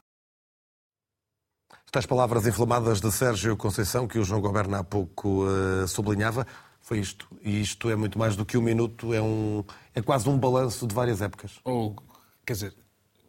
Estas 1.88 2.04
palavras 2.04 2.46
inflamadas 2.46 3.00
de 3.00 3.10
Sérgio 3.10 3.56
Conceição, 3.56 4.06
que 4.06 4.18
o 4.18 4.22
João 4.22 4.42
Goberna 4.42 4.80
há 4.80 4.84
pouco 4.84 5.46
uh, 5.46 5.88
sublinhava, 5.88 6.46
foi 6.82 6.98
isto. 6.98 7.26
E 7.42 7.62
isto 7.62 7.88
é 7.88 7.96
muito 7.96 8.18
mais 8.18 8.36
do 8.36 8.44
que 8.44 8.58
um 8.58 8.60
minuto, 8.60 9.14
é, 9.14 9.22
um, 9.22 9.64
é 9.94 10.02
quase 10.02 10.28
um 10.28 10.36
balanço 10.36 10.86
de 10.86 10.94
várias 10.94 11.22
épocas. 11.22 11.52
Ou, 11.64 11.96
quer 12.44 12.52
dizer, 12.52 12.74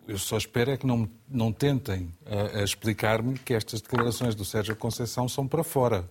eu 0.05 0.17
só 0.17 0.37
espero 0.37 0.71
é 0.71 0.75
que 0.77 0.85
não, 0.85 1.09
não 1.29 1.53
tentem 1.53 2.13
uh, 2.25 2.61
explicar-me 2.61 3.39
que 3.39 3.53
estas 3.53 3.79
declarações 3.79 4.35
do 4.35 4.43
Sérgio 4.43 4.75
Conceição 4.75 5.29
são 5.29 5.47
para 5.47 5.63
fora. 5.63 6.03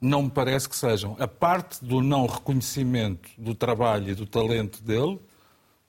Não 0.00 0.22
me 0.22 0.30
parece 0.30 0.68
que 0.68 0.76
sejam. 0.76 1.16
A 1.18 1.26
parte 1.26 1.84
do 1.84 2.00
não 2.00 2.26
reconhecimento 2.26 3.28
do 3.36 3.56
trabalho 3.56 4.10
e 4.10 4.14
do 4.14 4.24
talento 4.24 4.80
dele, 4.84 5.20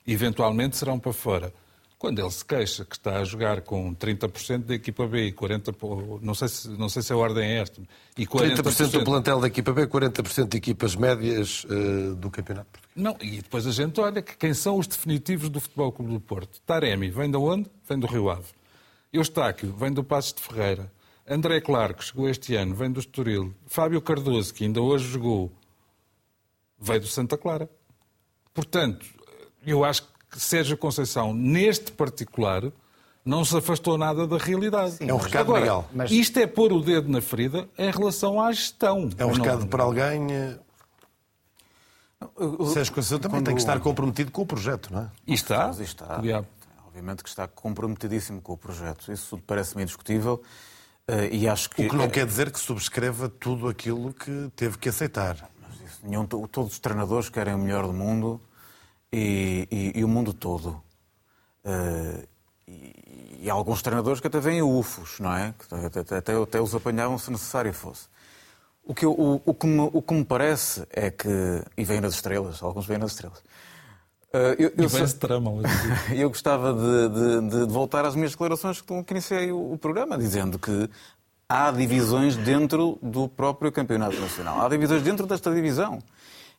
eventualmente 0.07 0.75
serão 0.75 0.97
para 0.97 1.13
fora. 1.13 1.53
Quando 1.99 2.19
ele 2.19 2.29
se 2.29 2.45
queixa 2.45 2.85
que 2.85 2.95
está 2.95 3.17
a 3.17 3.23
jogar 3.23 3.61
com 3.61 3.93
30% 3.95 4.65
da 4.65 4.75
equipa 4.75 5.07
B 5.07 5.29
e 5.29 5.31
40%, 5.31 6.19
não 6.21 6.35
sei 6.35 6.47
se, 6.47 6.69
não 6.69 6.89
sei 6.89 7.01
se 7.01 7.11
a 7.11 7.17
ordem 7.17 7.43
é 7.43 7.59
esta, 7.59 7.81
e 8.15 8.27
40%, 8.27 8.57
30% 8.57 8.91
do 8.91 9.03
plantel 9.03 9.39
da 9.39 9.47
equipa 9.47 9.73
B, 9.73 9.87
40% 9.87 10.47
de 10.47 10.57
equipas 10.57 10.95
médias 10.95 11.63
uh, 11.63 12.13
do 12.15 12.29
campeonato 12.29 12.69
português. 12.69 12.93
Não, 12.95 13.17
e 13.19 13.37
depois 13.41 13.65
a 13.65 13.71
gente 13.71 13.99
olha 13.99 14.21
que 14.21 14.37
quem 14.37 14.53
são 14.53 14.77
os 14.77 14.85
definitivos 14.85 15.49
do 15.49 15.59
Futebol 15.59 15.91
Clube 15.91 16.13
do 16.13 16.19
Porto. 16.19 16.61
Taremi 16.67 17.09
vem 17.09 17.31
de 17.31 17.37
onde? 17.37 17.67
Vem 17.89 17.97
do 17.97 18.05
Rio 18.05 18.29
Ave. 18.29 18.45
Eustáquio 19.11 19.73
vem 19.73 19.91
do 19.91 20.03
Passos 20.03 20.33
de 20.33 20.41
Ferreira. 20.41 20.91
André 21.27 21.59
Claro, 21.59 21.95
que 21.95 22.05
chegou 22.05 22.29
este 22.29 22.55
ano, 22.55 22.75
vem 22.75 22.91
do 22.91 22.99
Estoril. 22.99 23.53
Fábio 23.65 24.01
Cardoso, 24.01 24.53
que 24.53 24.63
ainda 24.63 24.81
hoje 24.81 25.07
jogou, 25.07 25.51
veio 26.79 27.01
do 27.01 27.07
Santa 27.07 27.37
Clara. 27.37 27.69
Portanto, 28.53 29.05
eu 29.65 29.83
acho 29.83 30.03
que 30.03 30.16
Sérgio 30.35 30.77
Conceição, 30.77 31.33
neste 31.33 31.91
particular, 31.91 32.63
não 33.27 33.43
se 33.43 33.57
afastou 33.57 33.97
nada 33.97 34.25
da 34.25 34.37
realidade. 34.37 34.93
Sim, 34.93 35.09
é 35.09 35.13
um 35.13 35.17
recado 35.17 35.41
Agora, 35.41 35.61
legal. 35.61 35.89
Mas... 35.93 36.11
Isto 36.11 36.39
é 36.39 36.47
pôr 36.47 36.71
o 36.71 36.81
dedo 36.81 37.09
na 37.09 37.21
ferida 37.21 37.67
em 37.77 37.91
relação 37.91 38.41
à 38.41 38.51
gestão. 38.51 39.09
É 39.17 39.25
um 39.25 39.31
recado 39.31 39.61
não... 39.61 39.67
para 39.67 39.83
alguém. 39.83 40.31
Eh, 40.31 40.57
Sérgio 42.73 42.93
Conceição 42.93 43.19
também 43.19 43.39
Quando... 43.39 43.45
tem 43.45 43.55
que 43.55 43.61
estar 43.61 43.79
comprometido 43.79 44.31
com 44.31 44.41
o 44.41 44.45
projeto, 44.45 44.93
não 44.93 45.01
é? 45.01 45.11
E 45.25 45.33
está. 45.33 45.71
E 45.77 45.83
está. 45.83 46.21
Obviamente 46.87 47.21
que 47.21 47.29
está 47.29 47.47
comprometidíssimo 47.47 48.41
com 48.41 48.53
o 48.53 48.57
projeto. 48.57 49.11
Isso 49.11 49.37
parece-me 49.45 49.83
indiscutível. 49.83 50.41
Eh, 51.07 51.29
e 51.33 51.47
acho 51.47 51.69
que... 51.69 51.85
O 51.85 51.89
que 51.89 51.95
não 51.95 52.09
quer 52.09 52.25
dizer 52.25 52.49
que 52.51 52.59
subscreva 52.59 53.29
tudo 53.29 53.67
aquilo 53.67 54.13
que 54.13 54.51
teve 54.55 54.77
que 54.77 54.89
aceitar. 54.89 55.49
Isso, 55.85 55.99
nenhum, 56.03 56.25
todos 56.25 56.73
os 56.73 56.79
treinadores 56.79 57.29
querem 57.29 57.53
o 57.53 57.57
melhor 57.57 57.85
do 57.85 57.93
mundo 57.93 58.41
e, 59.11 59.67
e, 59.71 59.99
e 59.99 60.03
o 60.03 60.07
mundo 60.07 60.33
todo. 60.33 60.81
Uh, 61.63 62.27
e, 62.67 63.39
e, 63.43 63.49
há 63.49 63.53
alguns 63.53 63.81
treinadores 63.81 64.19
que 64.19 64.27
até 64.27 64.39
vêm 64.39 64.61
ufos, 64.61 65.19
não 65.19 65.33
é? 65.33 65.53
Que 65.57 65.75
até, 65.99 66.17
até, 66.17 66.35
até 66.35 66.61
os 66.61 66.75
apanhavam 66.75 67.17
se 67.17 67.31
necessário 67.31 67.73
fosse. 67.73 68.07
O 68.83 68.93
que, 68.93 69.05
o, 69.05 69.41
o, 69.45 69.53
que 69.53 69.67
me, 69.67 69.89
o 69.91 70.01
que 70.01 70.13
me 70.13 70.23
parece 70.23 70.87
é 70.91 71.11
que. 71.11 71.29
E 71.77 71.83
vêm 71.83 71.99
nas 71.99 72.13
estrelas, 72.13 72.63
alguns 72.63 72.85
vêm 72.85 72.97
nas 72.97 73.11
estrelas. 73.11 73.39
Uh, 74.33 74.55
eu, 74.59 74.71
eu, 74.77 75.13
tramam. 75.19 75.61
eu 76.13 76.27
gostava 76.29 76.73
de, 76.73 77.09
de, 77.09 77.65
de, 77.65 77.73
voltar 77.73 78.05
às 78.05 78.15
minhas 78.15 78.31
declarações 78.31 78.81
que 78.81 78.93
iniciei 79.11 79.51
o, 79.51 79.73
o 79.73 79.77
programa, 79.77 80.17
dizendo 80.17 80.59
que 80.59 80.89
há 81.49 81.71
divisões 81.71 82.35
dentro 82.35 82.99
do 83.01 83.27
próprio 83.27 83.71
campeonato 83.71 84.19
nacional. 84.19 84.65
Há 84.65 84.69
divisões 84.69 85.01
dentro 85.01 85.25
desta 85.25 85.53
divisão. 85.53 85.99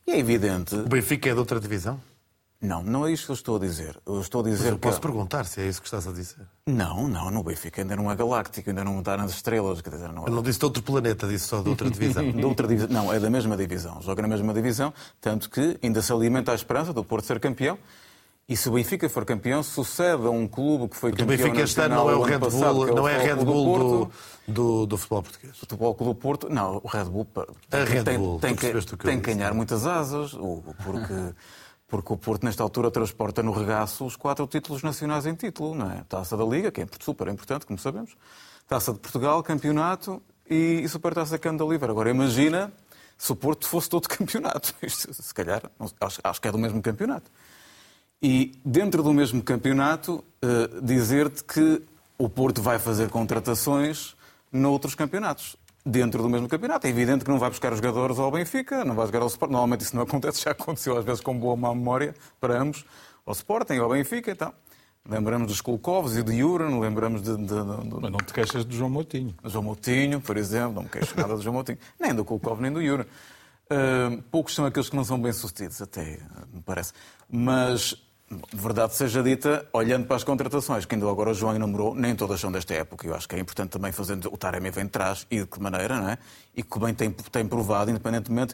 E 0.05 0.11
é 0.11 0.17
evidente. 0.19 0.75
O 0.75 0.87
Benfica 0.87 1.29
é 1.29 1.33
de 1.33 1.39
outra 1.39 1.59
divisão? 1.59 2.01
Não, 2.61 2.83
não 2.83 3.07
é 3.07 3.11
isso 3.11 3.25
que 3.25 3.31
eu 3.31 3.35
estou 3.35 3.55
a 3.55 3.59
dizer. 3.59 3.97
Eu 4.05 4.19
estou 4.19 4.41
a 4.41 4.43
dizer 4.43 4.63
Mas 4.63 4.71
eu 4.71 4.79
posso 4.79 4.97
que... 4.97 5.07
perguntar 5.07 5.45
se 5.45 5.61
é 5.61 5.67
isso 5.67 5.79
que 5.79 5.87
estás 5.87 6.05
a 6.05 6.11
dizer. 6.11 6.45
Não, 6.67 7.07
não, 7.07 7.31
no 7.31 7.41
Benfica 7.41 7.81
ainda 7.81 7.95
não 7.95 8.11
é 8.11 8.15
galáctico, 8.15 8.69
ainda 8.69 8.83
não 8.83 8.99
está 8.99 9.15
nas 9.15 9.31
estrelas. 9.31 9.79
Quer 9.81 9.91
dizer, 9.91 10.11
não... 10.11 10.25
É- 10.25 10.29
eu 10.29 10.33
não 10.33 10.43
disse 10.43 10.59
de 10.59 10.65
outro 10.65 10.83
planeta, 10.83 11.25
disse 11.25 11.47
só 11.47 11.61
de 11.61 11.69
outra 11.69 11.87
divisão. 11.91 12.29
de 12.29 12.45
outra 12.45 12.67
divisão. 12.67 12.89
Não, 12.91 13.13
é 13.13 13.19
da 13.19 13.29
mesma 13.29 13.55
divisão. 13.55 14.01
Joga 14.01 14.21
na 14.21 14.27
mesma 14.27 14.53
divisão, 14.53 14.93
tanto 15.21 15.49
que 15.49 15.79
ainda 15.81 16.01
se 16.01 16.11
alimenta 16.11 16.51
a 16.51 16.55
esperança 16.55 16.91
do 16.91 17.01
Porto 17.01 17.25
ser 17.25 17.39
campeão. 17.39 17.77
E 18.49 18.57
se 18.57 18.67
o 18.67 18.73
Benfica 18.73 19.07
for 19.07 19.23
campeão, 19.23 19.61
sucede 19.61 20.25
a 20.25 20.29
um 20.29 20.47
clube 20.47 20.89
que 20.89 20.97
foi 20.97 21.11
campeão. 21.11 21.27
O 21.27 21.29
Benfica 21.29 21.61
este 21.61 21.79
ano 21.81 21.95
não 21.95 22.09
é 22.09 22.15
o 22.15 22.21
Red 22.23 22.39
Bull, 22.39 22.49
passado, 22.49 22.87
é 22.87 22.91
o 22.91 22.95
não 22.95 23.07
é 23.07 23.17
Red 23.17 23.35
Bull 23.35 23.77
do, 23.77 24.11
do, 24.47 24.85
do, 24.87 24.97
futebol 24.97 25.21
português. 25.21 25.55
O 25.55 25.59
futebol 25.59 25.93
Clube 25.95 26.13
do 26.13 26.19
Porto, 26.19 26.49
não, 26.49 26.81
o 26.83 26.87
Red 26.87 27.05
Bull, 27.05 27.27
a 27.71 27.77
Red 27.83 28.03
tem, 28.03 28.17
Bull, 28.17 28.39
tem, 28.39 28.55
que, 28.55 28.73
tem 28.97 29.19
que 29.21 29.33
ganhar 29.33 29.53
muitas 29.53 29.85
asas, 29.85 30.31
porque 30.83 31.13
porque 31.89 32.13
o 32.13 32.17
Porto, 32.17 32.45
nesta 32.45 32.61
altura, 32.61 32.91
transporta 32.91 33.41
no 33.41 33.51
regaço 33.51 34.05
os 34.05 34.15
quatro 34.15 34.45
títulos 34.45 34.83
nacionais 34.83 35.25
em 35.25 35.33
título, 35.33 35.73
não 35.73 35.91
é? 35.91 36.03
Taça 36.07 36.37
da 36.37 36.45
Liga, 36.45 36.71
que 36.71 36.81
é 36.81 36.87
super 36.99 37.27
importante, 37.27 37.65
como 37.65 37.79
sabemos, 37.79 38.15
Taça 38.67 38.93
de 38.93 38.99
Portugal, 38.99 39.41
Campeonato 39.41 40.21
e, 40.47 40.81
e 40.83 40.87
Supertaça 40.87 41.37
da 41.37 41.65
Oliveira. 41.65 41.91
Agora, 41.91 42.11
imagina 42.11 42.71
se 43.17 43.31
o 43.31 43.35
Porto 43.35 43.67
fosse 43.67 43.89
todo 43.89 44.07
campeonato. 44.07 44.73
Se 44.87 45.33
calhar, 45.33 45.63
acho, 45.99 46.21
acho 46.23 46.41
que 46.41 46.47
é 46.47 46.51
do 46.51 46.59
mesmo 46.59 46.79
campeonato. 46.79 47.29
E 48.21 48.51
dentro 48.63 49.01
do 49.01 49.11
mesmo 49.11 49.41
campeonato, 49.41 50.23
uh, 50.43 50.81
dizer-te 50.81 51.43
que 51.43 51.81
o 52.17 52.29
Porto 52.29 52.61
vai 52.61 52.77
fazer 52.77 53.09
contratações 53.09 54.15
noutros 54.51 54.93
campeonatos. 54.93 55.55
Dentro 55.89 56.21
do 56.21 56.29
mesmo 56.29 56.47
campeonato. 56.47 56.85
É 56.85 56.89
evidente 56.89 57.25
que 57.25 57.31
não 57.31 57.39
vai 57.39 57.49
buscar 57.49 57.73
os 57.73 57.79
jogadores 57.79 58.19
ao 58.19 58.29
Benfica, 58.31 58.85
não 58.85 58.95
vai 58.95 59.05
jogar 59.07 59.21
ao 59.21 59.27
Sport. 59.27 59.51
Normalmente 59.51 59.81
isso 59.81 59.95
não 59.95 60.03
acontece, 60.03 60.43
já 60.43 60.51
aconteceu 60.51 60.97
às 60.97 61.03
vezes 61.03 61.21
com 61.21 61.37
boa 61.37 61.55
má 61.55 61.73
memória 61.73 62.13
para 62.39 62.61
ambos, 62.61 62.85
ao 63.25 63.33
Sporting, 63.33 63.77
ao 63.77 63.89
Benfica 63.89 64.31
e 64.31 64.35
tal. 64.35 64.53
Lembramos 65.09 65.47
dos 65.47 65.61
Kulkovs 65.61 66.15
e 66.17 66.21
do 66.21 66.31
Juran, 66.31 66.79
lembramos 66.79 67.23
de, 67.23 67.35
de, 67.35 67.45
de, 67.45 67.55
Mas 68.01 68.11
não 68.11 68.19
te 68.19 68.31
queixas 68.31 68.63
do 68.63 68.75
João 68.75 68.89
Moutinho. 68.89 69.33
João 69.43 69.63
Moutinho, 69.63 70.21
por 70.21 70.37
exemplo, 70.37 70.73
não 70.73 70.83
me 70.83 70.89
queixo 70.89 71.15
nada 71.17 71.35
do 71.35 71.41
João 71.41 71.53
Moutinho. 71.53 71.79
Nem 71.99 72.13
do 72.13 72.23
Kulkov, 72.23 72.61
nem 72.61 72.71
do 72.71 72.83
Juran. 72.83 73.05
Uh, 73.71 74.21
poucos 74.31 74.53
são 74.53 74.65
aqueles 74.65 74.89
que 74.89 74.95
não 74.95 75.03
são 75.03 75.19
bem-sucedidos, 75.19 75.81
até, 75.81 76.19
me 76.53 76.61
parece. 76.63 76.93
Mas 77.29 77.95
verdade 78.53 78.95
seja 78.95 79.23
dita, 79.23 79.67
olhando 79.73 80.05
para 80.05 80.15
as 80.15 80.23
contratações, 80.23 80.85
que 80.85 80.95
ainda 80.95 81.09
agora 81.09 81.31
o 81.31 81.33
João 81.33 81.55
enumerou, 81.55 81.95
nem 81.95 82.15
todas 82.15 82.39
são 82.39 82.51
desta 82.51 82.73
época. 82.73 83.07
Eu 83.07 83.15
acho 83.15 83.27
que 83.27 83.35
é 83.35 83.39
importante 83.39 83.71
também 83.71 83.91
fazer 83.91 84.19
o 84.27 84.37
Taremi 84.37 84.69
vem 84.69 84.85
de 84.85 84.91
trás 84.91 85.25
e 85.31 85.39
de 85.39 85.47
que 85.47 85.59
maneira, 85.59 85.99
não 85.99 86.09
é? 86.09 86.17
E 86.55 86.61
que 86.61 86.79
bem 86.79 86.93
tem, 86.93 87.11
tem 87.11 87.47
provado, 87.47 87.89
independentemente, 87.89 88.53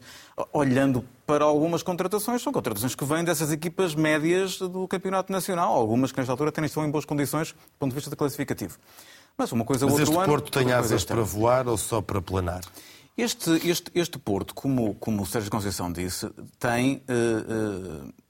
olhando 0.54 1.04
para 1.26 1.44
algumas 1.44 1.84
contratações, 1.84 2.42
são 2.42 2.54
contratações 2.54 2.96
que 2.96 3.04
vêm 3.04 3.24
dessas 3.24 3.52
equipas 3.52 3.96
médias 3.96 4.60
do 4.60 4.88
Campeonato 4.88 5.32
Nacional, 5.32 5.74
algumas 5.74 6.12
que 6.12 6.20
nesta 6.20 6.32
altura 6.32 6.52
têm, 6.52 6.66
estão 6.66 6.86
em 6.86 6.90
boas 6.90 7.06
condições 7.06 7.52
do 7.52 7.80
ponto 7.80 7.92
de 7.92 7.96
vista 7.96 8.16
classificativo. 8.16 8.78
Mas 9.38 9.52
uma 9.52 9.66
coisa 9.66 9.86
Mas 9.86 9.94
outro 9.94 10.04
este 10.10 10.18
ano, 10.18 10.26
Porto 10.26 10.52
tem 10.52 10.72
asas 10.72 11.04
para 11.04 11.22
voar 11.22 11.68
ou 11.68 11.78
só 11.78 12.02
para 12.02 12.22
planar? 12.22 12.62
Este, 13.18 13.52
este, 13.68 13.92
este 13.94 14.18
Porto, 14.18 14.54
como, 14.54 14.96
como 14.96 15.24
o 15.24 15.26
Sérgio 15.26 15.52
Conceição 15.52 15.92
disse, 15.92 16.30
tem. 16.60 17.04
Uh, 17.10 18.06
uh, 18.08 18.25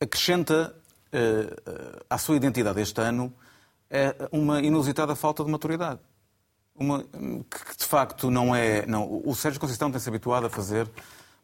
acrescenta 0.00 0.74
uh, 1.12 2.04
à 2.08 2.16
sua 2.18 2.36
identidade 2.36 2.80
este 2.80 3.00
ano 3.00 3.32
é 3.90 4.14
uma 4.32 4.60
inusitada 4.60 5.14
falta 5.14 5.44
de 5.44 5.50
maturidade. 5.50 6.00
Uma, 6.74 7.02
que 7.02 7.76
de 7.76 7.84
facto 7.84 8.30
não 8.30 8.54
é. 8.54 8.86
Não, 8.86 9.20
o 9.24 9.34
Sérgio 9.34 9.60
Conceição 9.60 9.90
tem-se 9.90 10.08
habituado 10.08 10.46
a 10.46 10.50
fazer 10.50 10.88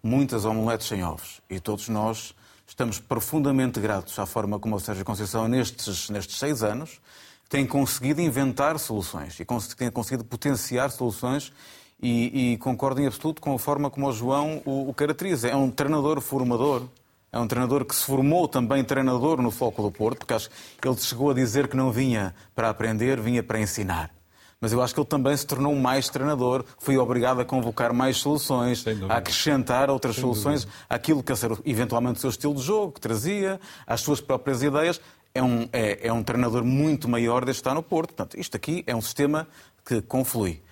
muitas 0.03 0.45
omeletes 0.45 0.87
sem 0.87 1.05
ovos. 1.05 1.42
E 1.51 1.61
todos 1.61 1.88
nós 1.88 2.35
estamos 2.66 2.99
profundamente 3.01 3.81
gratos 3.81 4.19
à 4.19 4.25
forma 4.25 4.59
como 4.59 4.77
o 4.77 4.81
Sérgio 4.81 5.05
Conceição, 5.05 5.47
nestes, 5.49 6.09
nestes 6.09 6.38
seis 6.38 6.62
anos, 6.62 7.01
tem 7.49 7.66
conseguido 7.66 8.21
inventar 8.21 8.79
soluções 8.79 9.38
e 9.38 9.45
tem 9.77 9.90
conseguido 9.90 10.25
potenciar 10.25 10.90
soluções. 10.90 11.53
E, 12.01 12.53
e 12.53 12.59
concordo 12.59 13.01
em 13.01 13.07
absoluto 13.07 13.40
com 13.40 13.55
a 13.55 13.59
forma 13.59 13.88
como 13.88 14.07
o 14.07 14.12
João 14.12 14.62
o, 14.64 14.90
o 14.90 14.95
caracteriza. 14.95 15.49
É 15.49 15.57
um 15.57 15.71
treinador 15.71 16.21
formador 16.21 16.83
é 17.32 17.38
um 17.38 17.46
treinador 17.46 17.84
que 17.84 17.94
se 17.94 18.04
formou 18.04 18.48
também 18.48 18.82
treinador 18.84 19.40
no 19.42 19.50
Foco 19.50 19.82
do 19.82 19.90
Porto, 19.90 20.18
porque 20.18 20.34
acho 20.34 20.50
que 20.80 20.88
ele 20.88 20.96
chegou 20.96 21.30
a 21.30 21.34
dizer 21.34 21.68
que 21.68 21.76
não 21.76 21.92
vinha 21.92 22.34
para 22.54 22.70
aprender, 22.70 23.20
vinha 23.20 23.42
para 23.42 23.60
ensinar. 23.60 24.10
Mas 24.58 24.72
eu 24.72 24.80
acho 24.80 24.94
que 24.94 25.00
ele 25.00 25.06
também 25.06 25.36
se 25.36 25.46
tornou 25.46 25.74
mais 25.76 26.08
treinador, 26.08 26.64
foi 26.78 26.96
obrigado 26.96 27.40
a 27.40 27.44
convocar 27.44 27.92
mais 27.92 28.16
soluções, 28.16 28.84
a 29.08 29.18
acrescentar 29.18 29.90
outras 29.90 30.14
Sem 30.14 30.22
soluções 30.22 30.64
dúvida. 30.64 30.84
àquilo 30.88 31.22
que 31.22 31.30
era 31.30 31.58
eventualmente 31.64 32.18
o 32.18 32.20
seu 32.20 32.30
estilo 32.30 32.54
de 32.54 32.62
jogo, 32.62 32.92
que 32.92 33.00
trazia, 33.00 33.60
às 33.86 34.00
suas 34.00 34.20
próprias 34.20 34.62
ideias. 34.62 35.00
É 35.34 35.42
um, 35.42 35.68
é, 35.70 36.06
é 36.08 36.12
um 36.12 36.22
treinador 36.22 36.64
muito 36.64 37.06
maior 37.06 37.44
desde 37.44 37.60
estar 37.60 37.74
no 37.74 37.82
Porto. 37.82 38.14
Portanto, 38.14 38.40
isto 38.40 38.56
aqui 38.56 38.82
é 38.86 38.96
um 38.96 39.02
sistema 39.02 39.46
que 39.84 40.00
conflui. 40.00 40.62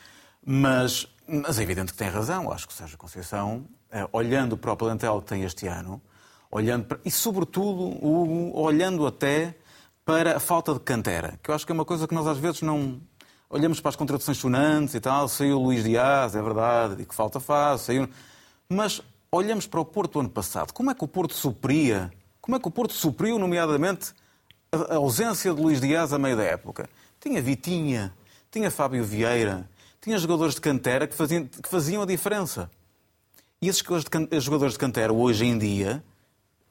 Mas, 0.42 1.06
mas 1.28 1.58
é 1.58 1.62
evidente 1.62 1.92
que 1.92 1.98
tem 1.98 2.08
razão. 2.08 2.50
Acho 2.50 2.66
que 2.66 2.72
o 2.72 2.76
Sérgio 2.76 2.96
Conceição, 2.96 3.66
eh, 3.92 4.08
olhando 4.10 4.56
para 4.56 4.72
o 4.72 4.76
plantel 4.76 5.20
que 5.20 5.28
tem 5.28 5.42
este 5.42 5.66
ano, 5.66 6.00
olhando 6.54 6.84
para, 6.84 7.00
e, 7.04 7.10
sobretudo, 7.10 7.98
olhando 8.56 9.04
até 9.08 9.56
para 10.04 10.36
a 10.36 10.40
falta 10.40 10.72
de 10.72 10.78
cantera, 10.78 11.36
que 11.42 11.50
eu 11.50 11.54
acho 11.54 11.66
que 11.66 11.72
é 11.72 11.74
uma 11.74 11.84
coisa 11.84 12.06
que 12.06 12.14
nós 12.14 12.28
às 12.28 12.38
vezes 12.38 12.62
não. 12.62 13.00
Olhamos 13.50 13.80
para 13.80 13.88
as 13.88 13.96
contratações 13.96 14.38
sonantes 14.38 14.94
e 14.94 15.00
tal, 15.00 15.28
saiu 15.28 15.58
o 15.58 15.64
Luís 15.64 15.82
Dias, 15.82 16.34
é 16.34 16.42
verdade, 16.42 17.02
e 17.02 17.04
que 17.04 17.14
falta 17.14 17.40
faz, 17.40 17.82
saiu. 17.82 18.08
Mas 18.68 19.02
olhamos 19.32 19.66
para 19.66 19.80
o 19.80 19.84
Porto 19.84 20.20
ano 20.20 20.28
passado, 20.28 20.72
como 20.72 20.90
é 20.90 20.94
que 20.94 21.04
o 21.04 21.08
Porto 21.08 21.34
supria, 21.34 22.12
como 22.40 22.56
é 22.56 22.60
que 22.60 22.68
o 22.68 22.70
Porto 22.70 22.92
supriu, 22.92 23.38
nomeadamente, 23.38 24.12
a 24.72 24.94
ausência 24.94 25.52
de 25.52 25.60
Luís 25.60 25.80
Dias 25.80 26.12
a 26.12 26.18
meio 26.18 26.36
da 26.36 26.44
época? 26.44 26.88
Tinha 27.20 27.42
Vitinha, 27.42 28.14
tinha 28.50 28.70
Fábio 28.70 29.04
Vieira, 29.04 29.68
tinha 30.00 30.18
jogadores 30.18 30.54
de 30.54 30.60
cantera 30.60 31.06
que 31.06 31.14
faziam, 31.14 31.46
que 31.46 31.68
faziam 31.68 32.02
a 32.02 32.06
diferença. 32.06 32.70
E 33.60 33.68
esses 33.68 33.82
jogadores 34.40 34.74
de 34.74 34.78
cantera, 34.78 35.12
hoje 35.12 35.46
em 35.46 35.58
dia, 35.58 36.02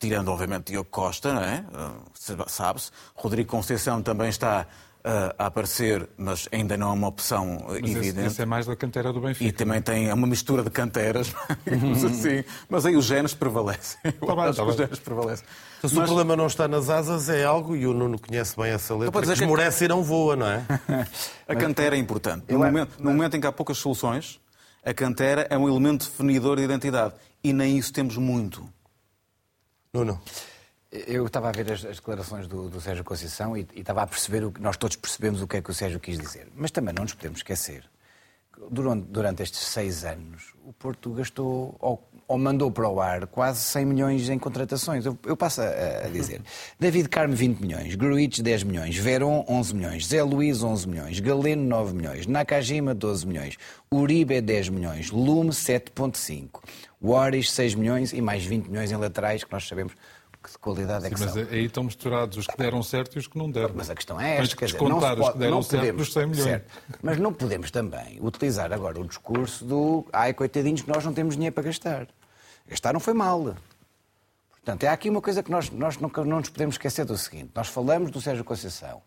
tirando 0.03 0.27
obviamente 0.27 0.73
Diogo 0.73 0.89
Costa, 0.89 1.33
não 1.33 1.41
é? 1.41 1.63
Uh, 1.71 2.43
sabe-se. 2.49 2.91
Rodrigo 3.15 3.49
Conceição 3.49 4.01
também 4.01 4.27
está 4.27 4.67
uh, 4.99 5.33
a 5.39 5.45
aparecer, 5.45 6.09
mas 6.17 6.49
ainda 6.51 6.75
não 6.75 6.89
é 6.89 6.93
uma 6.93 7.07
opção 7.07 7.63
mas 7.69 7.77
evidente. 7.77 8.19
Esse, 8.19 8.27
esse 8.27 8.41
é 8.41 8.45
mais 8.45 8.65
da 8.65 8.75
cantera 8.75 9.13
do 9.13 9.21
Benfica. 9.21 9.45
E 9.45 9.53
também 9.53 9.81
tem 9.81 10.09
é 10.09 10.13
uma 10.13 10.27
mistura 10.27 10.61
de 10.61 10.69
canteras, 10.69 11.33
digamos 11.65 12.03
assim. 12.03 12.43
Mas 12.67 12.85
aí 12.85 12.97
os 12.97 13.05
genes 13.05 13.33
prevalecem. 13.33 13.97
Eu 14.03 14.11
tá 14.27 14.43
acho 14.43 14.57
tá 14.57 14.63
que 14.65 14.69
os 14.71 14.75
genes 14.75 14.99
prevalecem. 14.99 15.45
Então, 15.77 15.89
se 15.89 15.95
mas... 15.95 16.03
o 16.03 16.07
problema 16.07 16.35
não 16.35 16.47
está 16.47 16.67
nas 16.67 16.89
asas, 16.89 17.29
é 17.29 17.45
algo, 17.45 17.73
e 17.73 17.87
o 17.87 17.93
Nuno 17.93 18.19
conhece 18.19 18.57
bem 18.57 18.71
essa 18.71 18.93
letra, 18.93 19.21
que 19.21 19.31
esmorece 19.31 19.79
que... 19.79 19.85
e 19.85 19.87
não 19.87 20.03
voa, 20.03 20.35
não 20.35 20.47
é? 20.47 20.65
a 21.47 21.55
cantera 21.55 21.95
é 21.95 21.99
importante. 21.99 22.51
No, 22.51 22.59
momento, 22.59 23.01
no 23.01 23.09
momento 23.09 23.37
em 23.37 23.39
que 23.39 23.47
há 23.47 23.53
poucas 23.53 23.77
soluções, 23.77 24.37
a 24.83 24.93
cantera 24.93 25.47
é 25.49 25.57
um 25.57 25.65
elemento 25.65 26.03
definidor 26.03 26.57
de 26.57 26.63
identidade. 26.63 27.13
E 27.41 27.53
nem 27.53 27.77
isso 27.77 27.93
temos 27.93 28.17
muito. 28.17 28.67
Nuno. 29.95 30.19
Eu 30.91 31.27
estava 31.27 31.49
a 31.49 31.51
ver 31.51 31.71
as, 31.71 31.85
as 31.85 31.97
declarações 31.97 32.47
do, 32.47 32.67
do, 32.67 32.81
Sérgio 32.81 33.03
Conceição 33.03 33.55
e, 33.55 33.67
e, 33.75 33.81
estava 33.81 34.01
a 34.01 34.07
perceber, 34.07 34.43
o 34.43 34.51
que 34.51 34.59
nós 34.59 34.75
todos 34.75 34.95
percebemos 34.95 35.39
o 35.39 35.47
que 35.47 35.57
é 35.57 35.61
que 35.61 35.69
o 35.69 35.73
Sérgio 35.73 35.99
quis 35.99 36.17
dizer. 36.17 36.47
Mas 36.55 36.71
também 36.71 36.95
não 36.95 37.03
nos 37.03 37.13
podemos 37.13 37.39
esquecer 37.39 37.81
que 37.81 37.87
durante, 38.69 39.05
durante 39.07 39.43
estes 39.43 39.61
seis 39.61 40.03
anos 40.05 40.53
o 40.65 40.71
Porto 40.71 41.09
gastou, 41.11 41.75
ou, 41.79 42.09
ou, 42.27 42.37
mandou 42.37 42.71
para 42.71 42.87
o 42.87 43.01
ar, 43.01 43.27
quase 43.27 43.59
100 43.59 43.85
milhões 43.85 44.29
em 44.29 44.39
contratações. 44.39 45.05
Eu, 45.05 45.17
eu 45.25 45.35
passo 45.35 45.61
a, 45.61 45.65
a, 46.05 46.09
dizer. 46.09 46.41
David 46.79 47.09
Carmo, 47.09 47.35
20 47.35 47.59
milhões. 47.59 47.95
Gruitch, 47.95 48.39
10 48.39 48.63
milhões. 48.63 48.95
Veron, 48.97 49.45
11 49.47 49.75
milhões. 49.75 50.07
Zé 50.07 50.23
Luís, 50.23 50.63
11 50.63 50.87
milhões. 50.87 51.19
Galeno, 51.19 51.63
9 51.63 51.93
milhões. 51.93 52.27
Nakajima, 52.27 52.95
12 52.95 53.27
milhões. 53.27 53.57
Uribe, 53.93 54.39
10 54.39 54.69
milhões. 54.69 55.11
Lume, 55.11 55.49
7,5. 55.49 56.61
Waris, 57.01 57.51
6 57.51 57.75
milhões 57.75 58.13
e 58.13 58.21
mais 58.21 58.45
20 58.45 58.67
milhões 58.67 58.91
em 58.91 58.95
laterais, 58.95 59.43
que 59.43 59.51
nós 59.51 59.67
sabemos 59.67 59.93
de 60.51 60.57
qualidade 60.57 61.05
é 61.05 61.09
que 61.09 61.17
Sim, 61.17 61.25
mas 61.25 61.33
são. 61.33 61.43
aí 61.43 61.65
estão 61.65 61.83
misturados 61.83 62.37
os 62.37 62.47
que 62.47 62.57
deram 62.57 62.83
certo 62.83 63.15
e 63.15 63.19
os 63.19 63.27
que 63.27 63.37
não 63.37 63.49
deram. 63.49 63.73
Mas 63.75 63.89
a 63.89 63.95
questão 63.95 64.19
é 64.19 64.37
esta, 64.37 64.55
quer 64.55 64.65
dizer, 64.65 64.81
não 64.81 64.99
se 64.99 65.07
pode, 65.07 65.21
os 65.21 65.29
que 65.31 65.37
deram 65.37 65.55
não 65.55 65.63
certo 65.63 65.79
podemos, 65.81 66.05
dos 66.05 66.13
100 66.13 66.25
milhões. 66.27 66.43
Certo, 66.43 66.79
mas 67.01 67.17
não 67.19 67.33
podemos 67.33 67.71
também 67.71 68.19
utilizar 68.21 68.71
agora 68.73 68.99
o 68.99 69.07
discurso 69.07 69.65
do 69.65 70.05
ai, 70.11 70.33
coitadinhos, 70.33 70.81
que 70.81 70.89
nós 70.89 71.03
não 71.03 71.13
temos 71.13 71.35
dinheiro 71.35 71.53
para 71.53 71.63
gastar. 71.63 72.07
Gastar 72.67 72.93
não 72.93 72.99
foi 72.99 73.13
mal. 73.13 73.55
Portanto, 74.51 74.83
é 74.83 74.87
aqui 74.87 75.09
uma 75.09 75.21
coisa 75.21 75.43
que 75.43 75.51
nós, 75.51 75.69
nós 75.69 75.97
não, 75.97 76.09
não 76.25 76.39
nos 76.39 76.49
podemos 76.49 76.75
esquecer 76.75 77.03
do 77.03 77.17
seguinte. 77.17 77.51
Nós 77.53 77.67
falamos 77.67 78.11
do 78.11 78.21
Sérgio 78.21 78.43
Conceição. 78.45 79.01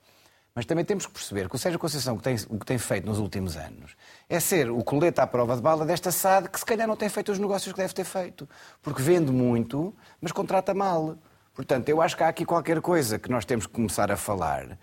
Mas 0.57 0.65
também 0.65 0.87
temos 0.87 1.05
que 1.05 1.13
perceber 1.13 1.51
que 1.51 1.55
o 1.55 1.59
Sérgio 1.59 1.79
Conceição, 1.79 2.17
que 2.17 2.23
tem, 2.23 2.35
o 2.49 2.59
que 2.59 2.65
tem 2.65 2.79
feito 2.79 3.05
nos 3.05 3.19
últimos 3.19 3.59
anos, 3.59 3.95
é 4.27 4.41
ser 4.41 4.71
o 4.71 4.83
colete 4.83 5.21
à 5.21 5.27
prova 5.27 5.55
de 5.55 5.61
bala 5.61 5.85
desta 5.85 6.11
SAD 6.11 6.49
que 6.49 6.59
se 6.59 6.65
calhar 6.65 6.89
não 6.89 6.97
tem 6.97 7.11
feito 7.11 7.31
os 7.31 7.39
negócios 7.39 7.75
que 7.75 7.79
deve 7.79 7.93
ter 7.93 8.05
feito. 8.05 8.49
Porque 8.81 9.03
vende 9.03 9.31
muito, 9.31 9.95
mas 10.19 10.33
contrata 10.33 10.73
mal. 10.73 11.19
Portanto, 11.53 11.91
eu 11.91 12.01
acho 12.01 12.17
que 12.17 12.23
há 12.23 12.29
aqui 12.29 12.47
qualquer 12.47 12.81
coisa 12.81 13.19
que 13.19 13.31
nós 13.31 13.45
temos 13.45 13.67
que 13.67 13.73
começar 13.75 14.11
a 14.11 14.17
falar. 14.17 14.79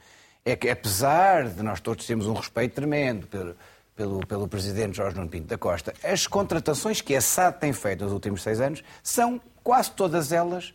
É 0.45 0.55
que, 0.55 0.69
apesar 0.69 1.49
de 1.49 1.63
nós 1.63 1.81
todos 1.81 2.05
termos 2.05 2.27
um 2.27 2.33
respeito 2.33 2.75
tremendo 2.75 3.25
pelo, 3.25 3.55
pelo, 3.95 4.27
pelo 4.27 4.47
presidente 4.47 4.97
Jorge 4.97 5.17
Nuno 5.17 5.29
Pinto 5.29 5.47
da 5.47 5.57
Costa, 5.57 5.91
as 6.03 6.27
contratações 6.27 7.01
que 7.01 7.15
a 7.15 7.21
SAD 7.21 7.59
tem 7.59 7.73
feito 7.73 8.03
nos 8.03 8.13
últimos 8.13 8.43
seis 8.43 8.61
anos 8.61 8.83
são 9.01 9.41
quase 9.63 9.89
todas 9.89 10.31
elas 10.31 10.71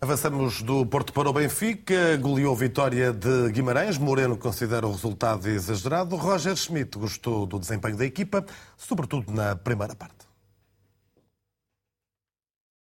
Avançamos 0.00 0.60
do 0.60 0.84
Porto 0.84 1.12
para 1.12 1.30
o 1.30 1.32
Benfica, 1.32 2.16
goleou 2.16 2.56
Vitória 2.56 3.12
de 3.12 3.48
Guimarães. 3.52 3.96
Moreno 3.96 4.36
considera 4.36 4.84
o 4.84 4.90
resultado 4.90 5.48
exagerado. 5.48 6.16
Roger 6.16 6.56
Schmidt 6.56 6.98
gostou 6.98 7.46
do 7.46 7.56
desempenho 7.56 7.96
da 7.96 8.04
equipa, 8.04 8.44
sobretudo 8.76 9.32
na 9.32 9.54
primeira 9.54 9.94
parte. 9.94 10.26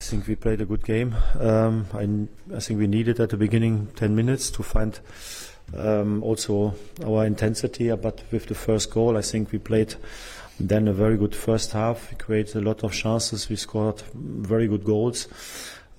I 0.02 0.06
think 0.06 0.28
we 0.28 0.36
played 0.36 0.60
a 0.60 0.66
good 0.66 0.84
game. 0.84 1.14
Um, 1.36 1.86
I, 1.94 2.28
I, 2.54 2.60
think 2.60 2.78
we 2.78 2.86
needed 2.86 3.20
at 3.20 3.30
the 3.30 3.38
beginning 3.38 3.86
10 3.96 4.14
minutes 4.14 4.50
to 4.50 4.62
find 4.62 5.00
um, 5.72 6.22
also 6.22 6.74
our 7.02 7.26
intensity, 7.26 7.88
but 7.96 8.22
with 8.30 8.48
the 8.48 8.54
first 8.54 8.90
goal, 8.90 9.16
I 9.16 9.22
think 9.22 9.50
we 9.50 9.58
played 9.58 9.94
then 10.58 10.88
a 10.88 10.92
very 10.92 11.16
good 11.16 11.34
first 11.34 11.72
half. 11.72 12.10
We 12.10 12.18
created 12.18 12.56
a 12.56 12.60
lot 12.60 12.84
of 12.84 12.92
chances. 12.92 13.48
We 13.48 13.56
scored 13.56 14.02
very 14.14 14.66
good 14.66 14.84
goals. 14.84 15.26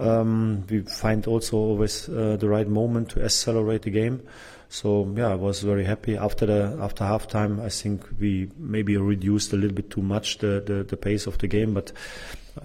Um, 0.01 0.65
we 0.67 0.81
find 0.81 1.27
also 1.27 1.57
always 1.57 2.09
uh, 2.09 2.35
the 2.39 2.49
right 2.49 2.67
moment 2.67 3.09
to 3.11 3.23
accelerate 3.23 3.83
the 3.83 3.91
game. 3.91 4.23
So 4.67 5.05
yeah, 5.15 5.27
I 5.27 5.35
was 5.35 5.61
very 5.61 5.83
happy 5.83 6.17
after 6.17 6.45
the 6.45 6.77
after 6.81 7.03
halftime. 7.03 7.61
I 7.61 7.69
think 7.69 8.07
we 8.19 8.49
maybe 8.57 8.97
reduced 8.97 9.53
a 9.53 9.57
little 9.57 9.75
bit 9.75 9.89
too 9.89 10.01
much 10.01 10.39
the, 10.39 10.63
the, 10.65 10.83
the 10.83 10.97
pace 10.97 11.27
of 11.27 11.37
the 11.37 11.47
game, 11.47 11.73
but 11.73 11.91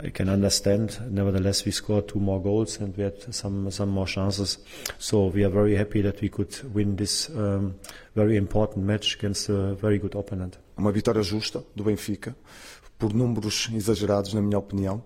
I 0.02 0.10
can 0.10 0.28
understand. 0.28 0.98
Nevertheless, 1.10 1.64
we 1.64 1.72
scored 1.72 2.08
two 2.08 2.20
more 2.20 2.40
goals 2.40 2.80
and 2.80 2.96
we 2.96 3.02
had 3.02 3.34
some 3.34 3.70
some 3.70 3.90
more 3.90 4.06
chances. 4.06 4.58
So 4.98 5.26
we 5.26 5.44
are 5.44 5.50
very 5.50 5.76
happy 5.76 6.00
that 6.02 6.20
we 6.20 6.28
could 6.28 6.56
win 6.72 6.96
this 6.96 7.28
um, 7.30 7.74
very 8.14 8.36
important 8.36 8.86
match 8.86 9.16
against 9.16 9.48
a 9.48 9.74
very 9.74 9.98
good 9.98 10.14
opponent. 10.14 10.58
Uma 10.78 10.92
vitória 10.92 11.22
justa 11.22 11.62
do 11.74 11.84
Benfica, 11.84 12.36
por 12.98 13.12
números 13.12 13.68
exagerados, 13.74 14.32
na 14.32 14.40
minha 14.40 14.58
opinião. 14.58 15.02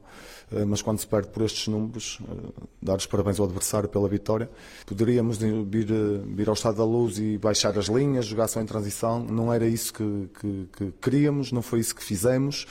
Eh, 0.52 0.64
mas 0.64 0.82
quando 0.82 0.98
se 0.98 1.06
perde 1.06 1.28
por 1.28 1.42
estes 1.42 1.68
números, 1.68 2.18
eh, 2.22 2.62
dar 2.82 2.96
os 2.96 3.06
parabéns 3.06 3.38
ao 3.38 3.46
adversário 3.46 3.88
pela 3.88 4.08
vitória. 4.08 4.50
Poderíamos 4.84 5.38
vir, 5.38 5.90
eh, 5.90 6.20
vir 6.26 6.48
ao 6.48 6.54
estado 6.54 6.78
da 6.78 6.84
luz 6.84 7.18
e 7.18 7.38
baixar 7.38 7.76
as 7.78 7.86
linhas, 7.86 8.26
jogar 8.26 8.48
só 8.48 8.60
em 8.60 8.66
transição. 8.66 9.24
Não 9.24 9.52
era 9.52 9.66
isso 9.66 9.92
que, 9.94 10.28
que, 10.40 10.68
que 10.76 10.92
queríamos, 11.00 11.52
não 11.52 11.62
foi 11.62 11.80
isso 11.80 11.94
que 11.94 12.02
fizemos. 12.02 12.66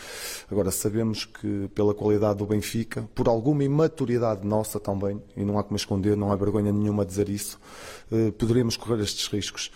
Agora 0.52 0.72
sabemos 0.72 1.26
que 1.26 1.70
pela 1.74 1.94
qualidade 1.94 2.40
do 2.40 2.46
Benfica, 2.46 3.08
por 3.16 3.28
alguma 3.28 3.64
imaturidade 3.64 4.46
nossa 4.46 4.80
também, 4.80 5.22
e 5.36 5.44
não 5.44 5.58
há 5.58 5.64
como 5.64 5.78
esconder, 5.78 6.18
não 6.18 6.32
há 6.32 6.36
vergonha 6.36 6.72
nenhuma 6.72 7.06
dizer 7.06 7.30
isso, 7.30 7.60
poderíamos 8.38 8.76
correr 8.76 9.02
estes 9.02 9.28
riscos. 9.28 9.72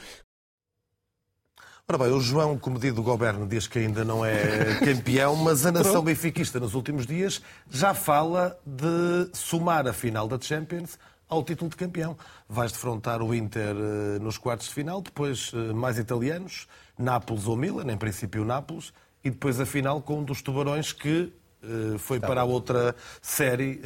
Ora 1.86 1.98
bem, 1.98 2.14
o 2.14 2.22
João, 2.22 2.58
como 2.58 2.80
diz 2.80 2.94
do 2.94 3.04
governo, 3.04 3.46
diz 3.46 3.68
que 3.68 3.78
ainda 3.78 4.06
não 4.06 4.26
é 4.26 4.80
campeão, 4.80 5.36
mas 5.36 5.66
a 5.66 5.72
nação 5.72 6.02
benfiquista 6.02 6.58
nos 6.58 6.76
últimos 6.76 7.06
dias 7.06 7.42
já 7.70 7.94
fala 7.94 8.58
de 8.66 9.30
somar 9.34 9.86
a 9.86 9.92
final 9.92 10.26
da 10.26 10.40
Champions 10.40 10.98
ao 11.28 11.44
título 11.44 11.70
de 11.70 11.76
campeão. 11.76 12.18
Vais 12.48 12.72
defrontar 12.72 13.22
o 13.22 13.36
Inter 13.36 13.76
eh, 13.76 14.20
nos 14.20 14.38
quartos 14.38 14.68
de 14.68 14.74
final, 14.74 15.02
depois 15.02 15.52
eh, 15.54 15.74
mais 15.74 16.00
italianos, 16.00 16.70
Nápoles 16.98 17.48
ou 17.48 17.58
Milan, 17.58 17.92
em 17.92 17.98
princípio 17.98 18.46
Nápoles, 18.46 18.94
e 19.22 19.30
depois 19.30 19.60
a 19.60 19.66
final 19.66 20.02
com 20.02 20.20
um 20.20 20.24
dos 20.24 20.42
tubarões 20.42 20.94
que 20.94 21.34
eh, 21.62 21.98
foi 21.98 22.18
para 22.18 22.42
a 22.42 22.46
outra 22.46 22.96
série 23.22 23.82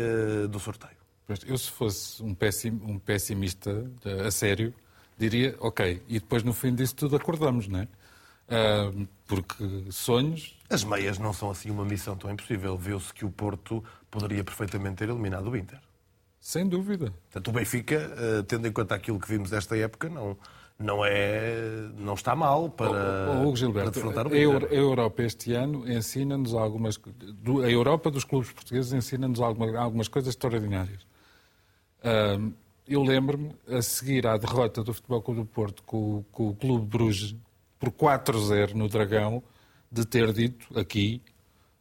do 0.48 0.60
sorteio. 0.60 0.98
Eu, 1.48 1.58
se 1.58 1.72
fosse 1.72 2.22
um, 2.22 2.36
pessimista 3.00 3.90
a 4.24 4.30
sério, 4.30 4.72
diria, 5.18 5.56
ok, 5.60 6.02
e 6.08 6.20
depois 6.20 6.44
no 6.44 6.54
fim 6.54 6.74
disso 6.74 6.96
tudo 6.96 7.16
acordamos, 7.16 7.68
não 7.68 7.80
é? 7.80 7.88
Uh, 8.48 9.08
porque 9.26 9.92
sonhos. 9.92 10.58
As 10.70 10.84
meias 10.84 11.18
não 11.18 11.34
são 11.34 11.52
assim 11.52 11.70
uma 11.70 11.84
missão 11.84 12.16
tão 12.16 12.32
impossível. 12.32 12.78
Viu-se 12.78 13.14
que 13.14 13.26
o 13.26 13.30
Porto 13.30 13.84
poderia 14.10 14.44
perfeitamente 14.44 14.96
ter 14.96 15.10
eliminado 15.10 15.50
o 15.50 15.58
Inter. 15.58 15.80
Sem 16.40 16.68
dúvida. 16.68 17.14
Portanto, 17.24 17.50
o 17.50 17.52
Benfica, 17.52 18.10
uh, 18.40 18.44
tendo 18.44 18.68
em 18.68 18.72
conta 18.72 18.96
aquilo 18.96 19.20
que 19.20 19.28
vimos 19.28 19.50
desta 19.50 19.78
época, 19.78 20.08
não, 20.08 20.38
não, 20.80 21.04
é, 21.04 21.90
não 21.98 22.14
está 22.14 22.36
mal 22.36 22.70
para, 22.70 23.42
oh, 23.44 23.50
oh, 23.50 23.56
Gilberto, 23.56 23.92
para 23.92 24.00
defrontar 24.00 24.28
o 24.28 24.36
Inter. 24.36 24.70
A 24.72 24.74
Europa 24.74 25.24
este 25.24 25.54
ano 25.54 25.90
ensina-nos 25.92 26.54
algumas... 26.54 26.98
A 27.66 27.70
Europa 27.70 28.10
dos 28.10 28.24
clubes 28.24 28.50
portugueses 28.52 28.94
ensina-nos 28.94 29.42
algumas, 29.42 29.76
algumas 29.76 30.08
coisas 30.08 30.30
extraordinárias. 30.30 31.06
Uh, 32.00 32.54
eu 32.88 33.04
lembro-me, 33.04 33.52
a 33.68 33.82
seguir 33.82 34.26
à 34.26 34.38
derrota 34.38 34.84
do 34.84 34.94
Futebol 34.94 35.22
Clube 35.22 35.42
do 35.42 35.46
Porto 35.46 35.84
com, 35.84 36.24
com 36.32 36.50
o 36.50 36.56
Clube 36.56 36.86
Bruges 36.86 37.36
por 37.78 37.92
4-0 37.92 38.74
no 38.74 38.88
Dragão, 38.88 39.44
de 39.92 40.06
ter 40.06 40.32
dito 40.34 40.78
aqui 40.78 41.22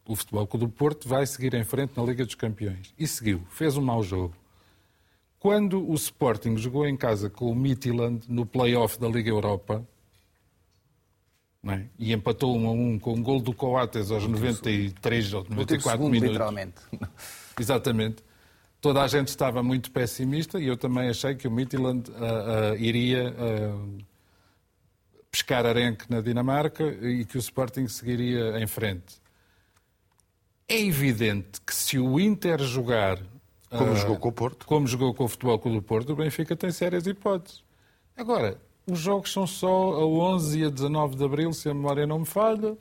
o 0.05 0.15
Futebol 0.15 0.47
Clube 0.47 0.65
do 0.65 0.71
Porto 0.71 1.07
vai 1.07 1.25
seguir 1.25 1.53
em 1.53 1.63
frente 1.63 1.93
na 1.97 2.03
Liga 2.03 2.25
dos 2.25 2.35
Campeões. 2.35 2.93
E 2.97 3.07
seguiu, 3.07 3.41
fez 3.49 3.75
um 3.77 3.81
mau 3.81 4.03
jogo. 4.03 4.35
Quando 5.39 5.87
o 5.89 5.93
Sporting 5.95 6.57
jogou 6.57 6.87
em 6.87 6.95
casa 6.95 7.29
com 7.29 7.51
o 7.51 7.55
Midtjylland 7.55 8.25
no 8.27 8.45
play-off 8.45 8.99
da 8.99 9.07
Liga 9.07 9.29
Europa 9.29 9.85
é? 11.67 11.85
e 11.99 12.13
empatou 12.13 12.55
1 12.55 12.67
a 12.67 12.71
1 12.71 12.99
com 12.99 13.13
um 13.13 13.21
gol 13.21 13.39
do 13.39 13.53
Coates 13.53 14.09
aos 14.11 14.25
93 14.25 15.33
ou 15.33 15.43
94 15.43 15.91
segundo, 15.91 16.11
minutos. 16.11 16.31
Literalmente. 16.31 16.81
Exatamente 17.59 18.26
toda 18.81 19.01
a 19.01 19.07
gente 19.07 19.29
estava 19.29 19.63
muito 19.63 19.91
pessimista 19.91 20.59
e 20.59 20.67
eu 20.67 20.77
também 20.77 21.09
achei 21.09 21.35
que 21.35 21.47
o 21.47 21.51
Midtjylland 21.51 22.09
uh, 22.11 22.13
uh, 22.13 22.75
iria 22.77 23.31
uh, 23.31 23.97
pescar 25.31 25.65
arenque 25.65 26.05
na 26.09 26.21
Dinamarca 26.21 26.83
e 26.83 27.25
que 27.25 27.37
o 27.37 27.39
Sporting 27.39 27.87
seguiria 27.87 28.59
em 28.59 28.67
frente. 28.67 29.21
É 30.67 30.79
evidente 30.79 31.61
que 31.61 31.73
se 31.73 31.97
o 31.97 32.19
Inter 32.19 32.59
jogar 32.59 33.19
como 33.69 33.95
jogou 33.95 34.17
com 34.17 34.29
o 34.29 34.31
Porto, 34.31 34.65
como 34.65 34.87
jogou 34.87 35.13
com 35.13 35.25
o 35.25 35.27
Futebol 35.27 35.59
Clube 35.59 35.77
do 35.77 35.83
Porto, 35.83 36.13
o 36.13 36.15
Benfica 36.15 36.55
tem 36.55 36.71
sérias 36.71 37.05
hipóteses. 37.05 37.63
Agora, 38.15 38.57
os 38.85 38.99
jogos 38.99 39.31
são 39.31 39.45
só 39.45 39.93
a 39.93 40.05
11 40.05 40.59
e 40.59 40.63
a 40.65 40.69
19 40.69 41.17
de 41.17 41.25
abril, 41.25 41.51
se 41.51 41.69
a 41.69 41.73
memória 41.73 42.07
não 42.07 42.19
me 42.19 42.25
falha. 42.25 42.77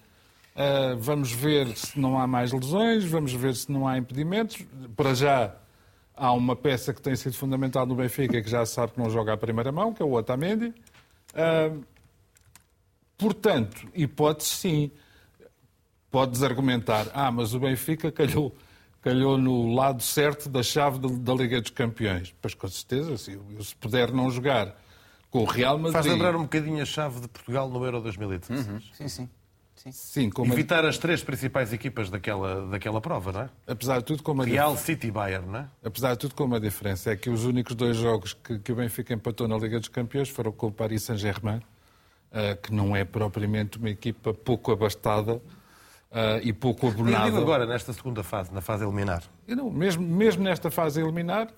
Vamos 0.98 1.32
ver 1.32 1.76
se 1.76 1.98
não 1.98 2.18
há 2.18 2.26
mais 2.26 2.52
lesões, 2.52 3.04
vamos 3.04 3.32
ver 3.32 3.54
se 3.56 3.70
não 3.70 3.87
há 3.87 3.98
impedimentos. 3.98 4.64
Para 4.96 5.12
já, 5.12 5.56
Há 6.16 6.33
uma 6.33 6.57
peça 6.57 6.94
que 6.94 7.02
tem 7.02 7.14
sido 7.14 7.35
fundamental 7.35 7.85
no 7.87 7.94
Benfica 7.94 8.40
que 8.40 8.48
já 8.48 8.64
sabe 8.64 8.92
que 8.92 8.98
não 8.98 9.11
joga 9.11 9.35
à 9.35 9.37
primeira 9.37 9.70
mão, 9.70 9.92
que 9.92 10.02
é 10.02 10.05
o 10.05 10.12
Otamendi. 10.12 10.72
Uh, 11.35 11.85
portanto, 13.18 13.87
hipótese 13.94 14.50
sim. 14.50 14.90
Podes 16.11 16.42
argumentar, 16.42 17.09
ah, 17.12 17.31
mas 17.31 17.52
o 17.52 17.61
Benfica 17.61 18.11
calhou, 18.11 18.57
calhou 19.02 19.37
no 19.37 19.74
lado 19.74 20.02
certo 20.02 20.48
da 20.48 20.62
chave 20.62 20.98
da 20.98 21.35
Liga 21.35 21.61
dos 21.61 21.70
Campeões. 21.70 22.35
Pois 22.40 22.55
com 22.55 22.68
certeza, 22.68 23.18
se, 23.18 23.38
se 23.61 23.76
puder 23.76 24.11
não 24.11 24.31
jogar 24.31 24.74
com 25.31 25.40
o 25.40 25.44
Real 25.44 25.76
Madrid... 25.76 25.92
Faz 25.92 26.07
lembrar 26.07 26.35
um 26.35 26.44
bocadinho 26.44 26.81
a 26.81 26.87
chave 26.87 27.20
de 27.20 27.29
Portugal 27.29 27.68
no 27.68 27.85
Euro 27.85 28.00
2016. 28.00 28.66
Uhum. 28.66 28.81
Sim, 28.94 29.09
sim. 29.09 29.29
Sim. 29.87 29.92
Sim 29.92 30.31
como 30.31 30.53
Evitar 30.53 30.85
a... 30.85 30.88
as 30.88 30.99
três 30.99 31.22
principais 31.22 31.72
equipas 31.72 32.11
daquela, 32.11 32.66
daquela 32.66 33.01
prova, 33.01 33.33
não 33.33 33.40
é? 33.42 33.51
Apesar 33.66 33.99
de 33.99 34.05
tudo, 34.05 34.22
como 34.22 34.42
a 34.42 34.44
Real 34.44 34.75
dif... 34.75 34.85
City 34.85 35.11
Bayern, 35.11 35.46
não 35.46 35.59
é? 35.61 35.68
Apesar 35.85 36.12
de 36.12 36.18
tudo, 36.18 36.35
como 36.35 36.55
a 36.55 36.59
diferença 36.59 37.11
é 37.11 37.16
que 37.16 37.31
os 37.31 37.44
únicos 37.44 37.75
dois 37.75 37.96
jogos 37.96 38.33
que, 38.33 38.59
que 38.59 38.72
o 38.72 38.75
Benfica 38.75 39.14
empatou 39.14 39.46
na 39.46 39.57
Liga 39.57 39.79
dos 39.79 39.88
Campeões 39.88 40.29
foram 40.29 40.53
com 40.53 40.68
o 40.68 40.72
Paris 40.72 41.03
Saint-Germain, 41.05 41.59
uh, 41.59 42.61
que 42.62 42.72
não 42.72 42.96
é 42.96 43.05
propriamente 43.05 43.79
uma 43.79 43.90
equipa 43.90 44.35
pouco 44.35 44.72
abastada 44.72 45.35
uh, 45.37 45.42
e 46.42 46.53
pouco 46.53 46.88
abonada. 46.88 47.29
E 47.29 47.31
digo 47.31 47.42
agora, 47.42 47.66
nesta 47.66 47.92
segunda 47.92 48.22
fase, 48.22 48.53
na 48.53 48.61
fase 48.61 48.85
eliminar. 48.85 49.22
Não, 49.46 49.70
mesmo, 49.70 50.03
mesmo 50.03 50.42
nesta 50.42 50.70
fase 50.70 51.01
eliminar, 51.01 51.49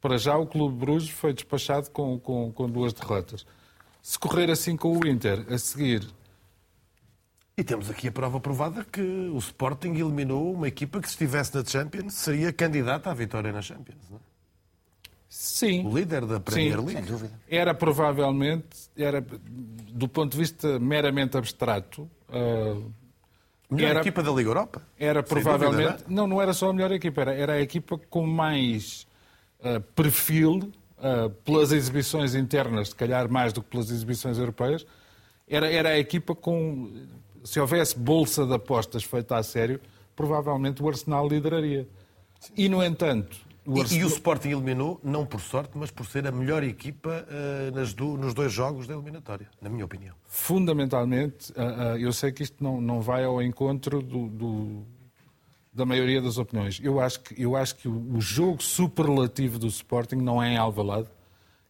para 0.00 0.16
já 0.16 0.36
o 0.36 0.46
Clube 0.46 0.76
Bruges 0.76 1.10
foi 1.10 1.32
despachado 1.32 1.90
com, 1.90 2.18
com, 2.20 2.52
com 2.52 2.68
duas 2.70 2.92
derrotas. 2.92 3.44
Se 4.00 4.16
correr 4.16 4.50
assim 4.50 4.76
com 4.76 4.96
o 4.96 5.06
Inter, 5.06 5.44
a 5.50 5.58
seguir 5.58 6.06
e 7.58 7.64
temos 7.64 7.90
aqui 7.90 8.06
a 8.06 8.12
prova 8.12 8.38
provada 8.38 8.84
que 8.84 9.00
o 9.00 9.36
Sporting 9.38 9.88
eliminou 9.94 10.54
uma 10.54 10.68
equipa 10.68 11.00
que, 11.00 11.08
se 11.08 11.14
estivesse 11.14 11.52
na 11.56 11.64
Champions, 11.64 12.14
seria 12.14 12.52
candidata 12.52 13.10
à 13.10 13.14
vitória 13.14 13.50
na 13.50 13.60
Champions. 13.60 13.98
Não 14.08 14.16
é? 14.16 14.20
Sim. 15.28 15.84
O 15.84 15.98
líder 15.98 16.24
da 16.24 16.38
Premier 16.38 16.78
Sim, 16.78 16.86
League. 16.86 17.02
Sem 17.02 17.04
dúvida. 17.04 17.40
Era 17.50 17.74
provavelmente, 17.74 18.88
era, 18.96 19.20
do 19.20 20.08
ponto 20.08 20.32
de 20.32 20.38
vista 20.38 20.78
meramente 20.78 21.36
abstrato. 21.36 22.08
Uh, 22.28 22.92
melhor 23.68 23.90
era, 23.90 24.00
equipa 24.02 24.22
da 24.22 24.30
Liga 24.30 24.50
Europa? 24.50 24.80
Era 24.96 25.20
provavelmente. 25.24 25.88
Dúvida, 25.88 26.04
não? 26.06 26.16
não, 26.16 26.26
não 26.28 26.42
era 26.42 26.52
só 26.52 26.70
a 26.70 26.72
melhor 26.72 26.92
equipa, 26.92 27.22
era, 27.22 27.34
era 27.34 27.52
a 27.54 27.60
equipa 27.60 27.98
com 28.08 28.24
mais 28.24 29.04
uh, 29.58 29.80
perfil, 29.96 30.72
uh, 30.98 31.28
pelas 31.44 31.72
exibições 31.72 32.36
internas, 32.36 32.90
se 32.90 32.94
calhar 32.94 33.28
mais 33.28 33.52
do 33.52 33.64
que 33.64 33.68
pelas 33.68 33.90
exibições 33.90 34.38
europeias. 34.38 34.86
Era, 35.48 35.68
era 35.68 35.88
a 35.88 35.98
equipa 35.98 36.36
com 36.36 36.92
se 37.48 37.58
houvesse 37.58 37.98
bolsa 37.98 38.44
de 38.44 38.52
apostas 38.52 39.04
feita 39.04 39.34
a 39.34 39.42
sério, 39.42 39.80
provavelmente 40.14 40.82
o 40.82 40.88
Arsenal 40.88 41.26
lideraria. 41.26 41.88
E, 42.54 42.68
no 42.68 42.84
entanto... 42.84 43.38
O 43.64 43.80
Arsenal... 43.80 44.00
e, 44.00 44.02
e, 44.02 44.04
o 44.04 44.08
Sporting 44.08 44.50
eliminou, 44.50 45.00
não 45.02 45.24
por 45.24 45.40
sorte, 45.40 45.70
mas 45.74 45.90
por 45.90 46.04
ser 46.04 46.26
a 46.26 46.30
melhor 46.30 46.62
equipa 46.62 47.26
uh, 47.26 47.94
do, 47.94 48.18
nos 48.18 48.34
dois 48.34 48.52
jogos 48.52 48.86
da 48.86 48.92
eliminatória, 48.92 49.48
na 49.62 49.70
minha 49.70 49.82
opinião. 49.82 50.14
Fundamentalmente, 50.26 51.50
uh, 51.52 51.94
uh, 51.94 51.98
eu 51.98 52.12
sei 52.12 52.32
que 52.32 52.42
isto 52.42 52.62
não, 52.62 52.82
não 52.82 53.00
vai 53.00 53.24
ao 53.24 53.42
encontro 53.42 54.02
do, 54.02 54.28
do, 54.28 54.82
da 55.72 55.86
maioria 55.86 56.20
das 56.20 56.36
opiniões. 56.36 56.78
Eu 56.82 57.00
acho 57.00 57.20
que, 57.20 57.42
eu 57.42 57.56
acho 57.56 57.76
que 57.76 57.88
o, 57.88 58.14
o 58.14 58.20
jogo 58.20 58.62
superlativo 58.62 59.58
do 59.58 59.68
Sporting 59.68 60.16
não 60.16 60.42
é 60.42 60.52
em 60.52 60.58
Alvalade, 60.58 61.08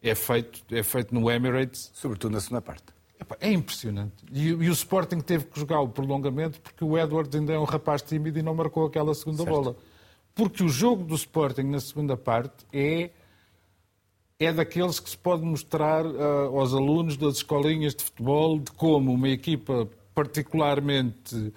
é 0.03 0.13
feito, 0.17 0.61
é 0.75 0.83
feito 0.83 1.15
no 1.15 1.31
Emirates. 1.31 1.93
Sobretudo 1.95 2.33
na 2.33 2.41
segunda 2.41 2.63
parte. 2.63 2.98
É 3.41 3.51
impressionante. 3.51 4.15
E, 4.33 4.49
e, 4.49 4.69
o 4.69 4.73
Sporting 4.73 5.21
teve 5.21 5.45
que 5.45 5.59
jogar 5.59 5.81
o 5.81 5.89
prolongamento 5.89 6.61
porque 6.61 6.85
o 6.85 6.97
Edwards 6.97 7.35
ainda 7.35 7.53
é 7.53 7.59
um 7.59 7.65
rapaz 7.65 8.03
tímido 8.03 8.39
e 8.39 8.43
não 8.43 8.55
marcou 8.55 8.87
aquela 8.87 9.15
segunda 9.15 9.43
certo. 9.43 9.51
bola. 9.51 9.77
Porque 10.35 10.63
o 10.63 10.69
jogo 10.69 11.05
do 11.05 11.15
Sporting 11.15 11.63
na 11.63 11.81
segunda 11.81 12.17
parte 12.17 12.65
é, 12.73 13.11
é 14.39 14.53
daqueles 14.53 15.01
que 15.01 15.11
se 15.11 15.19
pode 15.19 15.43
mostrar 15.43 16.07
uh, 16.07 16.57
aos 16.57 16.73
alunos 16.73 17.17
das 17.17 17.37
escolinhas 17.37 17.95
de 17.95 18.05
futebol 18.05 18.59
de 18.59 18.71
como 18.73 19.13
uma 19.13 19.29
equipa 19.29 19.89
particularmente 20.15 21.53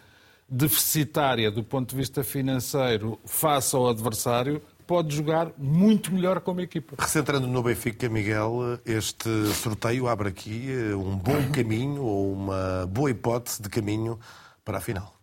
deficitária 0.50 1.50
do 1.50 1.64
ponto 1.64 1.92
de 1.92 1.96
vista 1.96 2.24
financeiro 2.24 3.18
face 3.24 3.76
ao 3.76 3.88
adversário 3.88 4.62
pode 4.88 5.16
jogar 5.16 5.52
muito 5.58 6.12
melhor 6.12 6.42
como 6.42 6.62
equipa. 6.62 6.96
Recentrando 7.00 7.48
no 7.48 7.64
Benfica, 7.64 8.10
Miguel, 8.10 8.80
este 8.86 9.30
sorteio 9.54 10.08
abre 10.08 10.30
aqui 10.30 10.72
eh, 10.72 10.96
um 10.96 11.18
bom 11.18 11.50
caminho 11.54 12.04
ou 12.04 12.34
uma 12.34 12.88
boa 12.88 13.10
hipótese 13.10 13.62
de 13.62 13.70
caminho 13.70 14.20
para 14.64 14.78
a 14.78 14.82
final. 14.82 15.16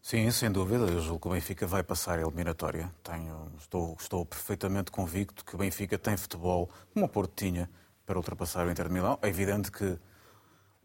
Sim, 0.00 0.30
sem 0.30 0.52
dúvida. 0.52 0.84
Eu 0.84 1.00
julgo 1.00 1.20
que 1.20 1.28
o 1.28 1.30
Benfica 1.32 1.66
vai 1.66 1.82
passar 1.82 2.18
a 2.18 2.22
eliminatória. 2.22 2.92
Tenho, 3.02 3.50
estou, 3.58 3.96
estou 3.98 4.24
perfeitamente 4.24 4.90
convicto 4.90 5.44
que 5.44 5.56
o 5.56 5.58
Benfica 5.58 5.98
tem 5.98 6.16
futebol, 6.16 6.70
como 6.94 7.06
o 7.06 7.08
Porto 7.08 7.32
tinha, 7.34 7.68
para 8.06 8.16
ultrapassar 8.16 8.66
o 8.66 8.70
Inter 8.70 8.86
de 8.86 8.94
Milão. 8.94 9.18
É 9.20 9.28
evidente 9.28 9.72
que 9.72 9.98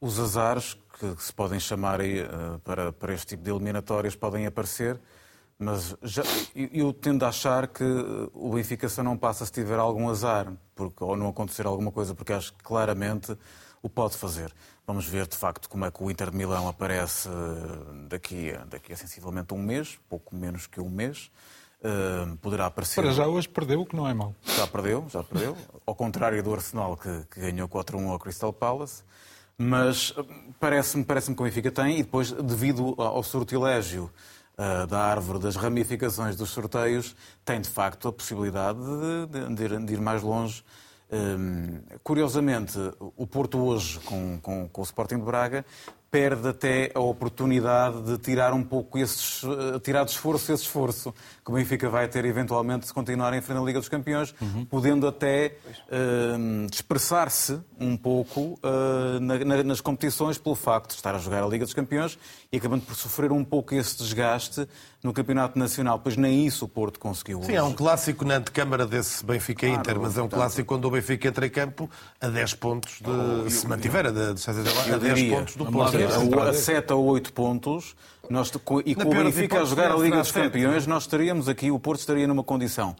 os 0.01 0.19
azares 0.19 0.75
que 0.97 1.15
se 1.23 1.31
podem 1.31 1.59
chamar 1.59 2.01
aí, 2.01 2.23
uh, 2.23 2.57
para, 2.63 2.91
para 2.91 3.13
este 3.13 3.27
tipo 3.27 3.43
de 3.43 3.51
eliminatórias 3.51 4.15
podem 4.15 4.47
aparecer, 4.47 4.99
mas 5.61 5.95
já, 6.01 6.23
eu 6.55 6.91
tendo 6.91 7.23
a 7.23 7.27
achar 7.27 7.67
que 7.67 7.83
o 8.33 8.49
Benfica 8.55 8.89
só 8.89 9.03
não 9.03 9.15
passa 9.15 9.45
se 9.45 9.51
tiver 9.51 9.77
algum 9.77 10.09
azar, 10.09 10.51
porque, 10.73 11.03
ou 11.03 11.15
não 11.15 11.27
acontecer 11.27 11.67
alguma 11.67 11.91
coisa, 11.91 12.15
porque 12.15 12.33
acho 12.33 12.51
que 12.53 12.63
claramente 12.63 13.37
o 13.79 13.87
pode 13.87 14.17
fazer. 14.17 14.51
Vamos 14.87 15.05
ver, 15.05 15.27
de 15.27 15.37
facto, 15.37 15.69
como 15.69 15.85
é 15.85 15.91
que 15.91 16.03
o 16.03 16.09
Inter 16.09 16.31
de 16.31 16.37
Milão 16.37 16.67
aparece 16.67 17.29
eh, 17.29 18.07
daqui 18.09 18.51
a, 18.51 18.65
daqui 18.65 18.91
a 18.91 18.97
sensivelmente 18.97 19.53
um 19.53 19.61
mês, 19.61 19.99
pouco 20.09 20.35
menos 20.35 20.65
que 20.65 20.81
um 20.81 20.89
mês. 20.89 21.31
Uh, 21.83 22.37
poderá 22.37 22.67
aparecer. 22.67 23.01
Para 23.01 23.11
já 23.11 23.25
hoje 23.25 23.49
perdeu, 23.49 23.81
o 23.81 23.85
que 23.87 23.95
não 23.95 24.07
é 24.07 24.13
mau. 24.13 24.35
Já 24.45 24.67
perdeu, 24.67 25.03
já 25.09 25.23
perdeu. 25.23 25.57
Ao 25.83 25.95
contrário 25.95 26.41
do 26.43 26.53
Arsenal, 26.53 26.95
que, 26.95 27.23
que 27.31 27.39
ganhou 27.39 27.67
4-1 27.67 28.07
ao 28.07 28.19
Crystal 28.19 28.53
Palace. 28.53 29.03
Mas 29.57 30.13
eh, 30.15 30.23
parece-me 30.59 31.03
parece 31.03 31.33
que 31.33 31.41
o 31.41 31.45
Benfica 31.45 31.71
tem, 31.71 31.99
e 31.99 32.03
depois, 32.03 32.31
devido 32.31 32.95
ao 32.99 33.23
sortilégio 33.23 34.11
uh, 34.61 34.87
da 34.87 34.99
árvore 34.99 35.39
das 35.39 35.55
ramificações 35.55 36.35
dos 36.35 36.49
sorteios, 36.49 37.15
tem 37.43 37.59
de 37.59 37.69
facto 37.69 38.07
a 38.07 38.13
possibilidade 38.13 38.79
de, 38.79 39.55
de, 39.55 39.85
de 39.85 39.93
ir 39.93 40.01
mais 40.01 40.21
longe 40.21 40.63
Hum, 41.11 41.81
curiosamente, 42.01 42.77
o 43.17 43.27
Porto 43.27 43.57
hoje, 43.59 43.99
com, 43.99 44.39
com, 44.41 44.69
com, 44.69 44.81
o 44.81 44.83
Sporting 44.83 45.17
de 45.17 45.25
Braga, 45.25 45.65
perde 46.09 46.47
até 46.47 46.91
a 46.95 47.01
oportunidade 47.01 48.01
de 48.03 48.17
tirar 48.17 48.53
um 48.53 48.63
pouco 48.63 48.97
esse, 48.97 49.45
eh, 49.45 49.79
tirar 49.79 50.03
de 50.03 50.11
esforço 50.11 50.51
esse 50.51 50.63
esforço 50.63 51.13
que 51.43 51.51
o 51.51 51.53
Benfica 51.53 51.89
vai 51.89 52.07
ter 52.07 52.25
eventualmente 52.25 52.85
se 52.85 52.93
continuar 52.93 53.33
em 53.33 53.41
frente 53.41 53.59
à 53.59 53.63
Liga 53.63 53.79
dos 53.79 53.87
Campeões, 53.87 54.35
uhum. 54.41 54.65
podendo 54.65 55.07
até 55.07 55.55
uh, 55.87 56.67
dispersar-se 56.69 57.59
um 57.79 57.95
pouco 57.95 58.59
uh, 58.61 59.19
na, 59.21 59.39
na, 59.39 59.63
nas 59.63 59.79
competições 59.79 60.37
pelo 60.37 60.55
facto 60.55 60.89
de 60.89 60.95
estar 60.95 61.15
a 61.15 61.17
jogar 61.17 61.43
a 61.43 61.47
Liga 61.47 61.63
dos 61.63 61.73
Campeões 61.73 62.19
e 62.53 62.57
acabando 62.57 62.81
por 62.81 62.95
sofrer 62.95 63.31
um 63.31 63.45
pouco 63.45 63.73
esse 63.73 63.97
desgaste 63.97 64.67
no 65.01 65.13
Campeonato 65.13 65.57
Nacional, 65.57 65.97
pois 65.99 66.17
nem 66.17 66.45
isso 66.45 66.65
o 66.65 66.67
Porto 66.67 66.99
conseguiu. 66.99 67.41
Sim, 67.43 67.53
é 67.53 67.63
um 67.63 67.71
clássico 67.71 68.25
na 68.25 68.35
antecâmara 68.35 68.85
desse 68.85 69.23
Benfica-Inter, 69.25 69.81
claro, 69.81 70.01
mas 70.01 70.17
é 70.17 70.21
um 70.21 70.23
portanto... 70.23 70.39
clássico 70.39 70.67
quando 70.67 70.83
o 70.83 70.91
Benfica 70.91 71.29
entra 71.29 71.47
em 71.47 71.49
campo 71.49 71.89
a 72.19 72.27
10 72.27 72.53
pontos, 72.55 72.99
de, 72.99 73.09
oh, 73.09 73.49
se 73.49 73.65
mantiver 73.65 74.07
a, 74.07 74.11
de, 74.11 74.19
a 74.19 74.97
10 74.97 75.29
pontos 75.29 75.55
do 75.55 75.65
Porto. 75.65 75.97
A 76.41 76.53
7 76.53 76.91
ou 76.91 77.05
8 77.05 77.31
pontos, 77.31 77.95
nós, 78.29 78.51
e 78.85 78.95
com 78.95 79.03
o 79.03 79.23
Benfica 79.23 79.61
a 79.61 79.63
jogar 79.63 79.89
a 79.89 79.95
Liga 79.95 80.17
dos 80.17 80.31
Campeões, 80.33 80.85
nós 80.85 81.03
estaríamos 81.03 81.47
aqui, 81.47 81.71
o 81.71 81.79
Porto 81.79 82.01
estaria 82.01 82.27
numa 82.27 82.43
condição 82.43 82.97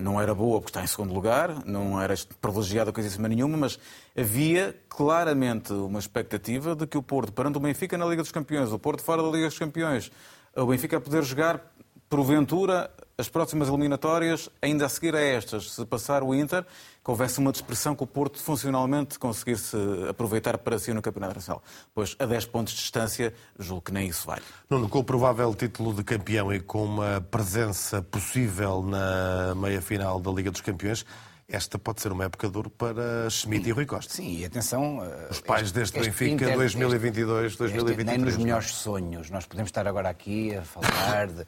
não 0.00 0.20
era 0.20 0.34
boa 0.34 0.60
porque 0.60 0.70
está 0.70 0.82
em 0.82 0.86
segundo 0.86 1.12
lugar, 1.12 1.64
não 1.64 2.00
era 2.00 2.14
privilegiada 2.40 2.92
coisíssima 2.92 3.28
nenhuma, 3.28 3.56
mas 3.56 3.78
havia 4.16 4.74
claramente 4.88 5.72
uma 5.72 5.98
expectativa 5.98 6.74
de 6.74 6.86
que 6.86 6.96
o 6.96 7.02
Porto, 7.02 7.32
perante 7.32 7.58
o 7.58 7.60
Benfica 7.60 7.98
na 7.98 8.06
Liga 8.06 8.22
dos 8.22 8.32
Campeões, 8.32 8.72
o 8.72 8.78
Porto 8.78 9.02
fora 9.02 9.22
da 9.22 9.28
Liga 9.28 9.48
dos 9.48 9.58
Campeões, 9.58 10.10
o 10.56 10.66
Benfica 10.66 10.96
a 10.96 11.00
poder 11.00 11.22
jogar, 11.24 11.74
porventura, 12.14 12.92
as 13.18 13.28
próximas 13.28 13.66
eliminatórias, 13.68 14.48
ainda 14.62 14.86
a 14.86 14.88
seguir 14.88 15.16
a 15.16 15.20
estas, 15.20 15.72
se 15.72 15.84
passar 15.84 16.22
o 16.22 16.32
Inter, 16.32 16.62
que 16.62 17.10
houvesse 17.10 17.40
uma 17.40 17.50
dispersão 17.50 17.96
que 17.96 18.04
o 18.04 18.06
Porto 18.06 18.40
funcionalmente 18.40 19.18
conseguisse 19.18 19.76
aproveitar 20.08 20.58
para 20.58 20.78
si 20.78 20.94
no 20.94 21.02
Campeonato 21.02 21.34
Nacional. 21.34 21.60
Pois 21.92 22.14
a 22.20 22.24
10 22.24 22.46
pontos 22.46 22.72
de 22.72 22.78
distância, 22.78 23.34
julgo 23.58 23.82
que 23.82 23.92
nem 23.92 24.06
isso 24.06 24.28
vale. 24.28 24.42
Nuno, 24.70 24.88
com 24.88 25.00
o 25.00 25.04
provável 25.04 25.52
título 25.56 25.92
de 25.92 26.04
campeão 26.04 26.54
e 26.54 26.60
com 26.60 26.84
uma 26.84 27.20
presença 27.20 28.00
possível 28.00 28.80
na 28.80 29.52
meia-final 29.56 30.20
da 30.20 30.30
Liga 30.30 30.52
dos 30.52 30.60
Campeões, 30.60 31.04
esta 31.48 31.80
pode 31.80 32.00
ser 32.00 32.12
uma 32.12 32.26
época 32.26 32.48
dura 32.48 32.70
para 32.70 33.28
Schmidt 33.28 33.68
e 33.68 33.72
Rui 33.72 33.86
Costa. 33.86 34.14
Sim, 34.14 34.38
e 34.38 34.44
atenção... 34.44 35.00
Os 35.28 35.40
pais 35.40 35.64
este, 35.64 35.74
deste 35.80 35.98
este 35.98 36.10
Benfica 36.10 36.54
2022, 36.54 37.56
2023. 37.56 38.06
Nem 38.06 38.24
nos 38.24 38.36
melhores 38.36 38.70
sonhos. 38.70 39.30
Nós 39.30 39.46
podemos 39.46 39.68
estar 39.68 39.88
agora 39.88 40.08
aqui 40.08 40.54
a 40.54 40.62
falar 40.62 41.26
de... 41.26 41.44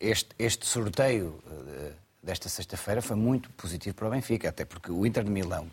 Este, 0.00 0.28
este 0.38 0.66
sorteio 0.66 1.42
eh, 1.46 1.92
desta 2.22 2.48
sexta-feira 2.48 3.02
foi 3.02 3.16
muito 3.16 3.50
positivo 3.50 3.96
para 3.96 4.06
o 4.06 4.10
Benfica, 4.10 4.48
até 4.48 4.64
porque 4.64 4.92
o 4.92 5.04
Inter 5.04 5.24
de 5.24 5.30
Milão, 5.30 5.68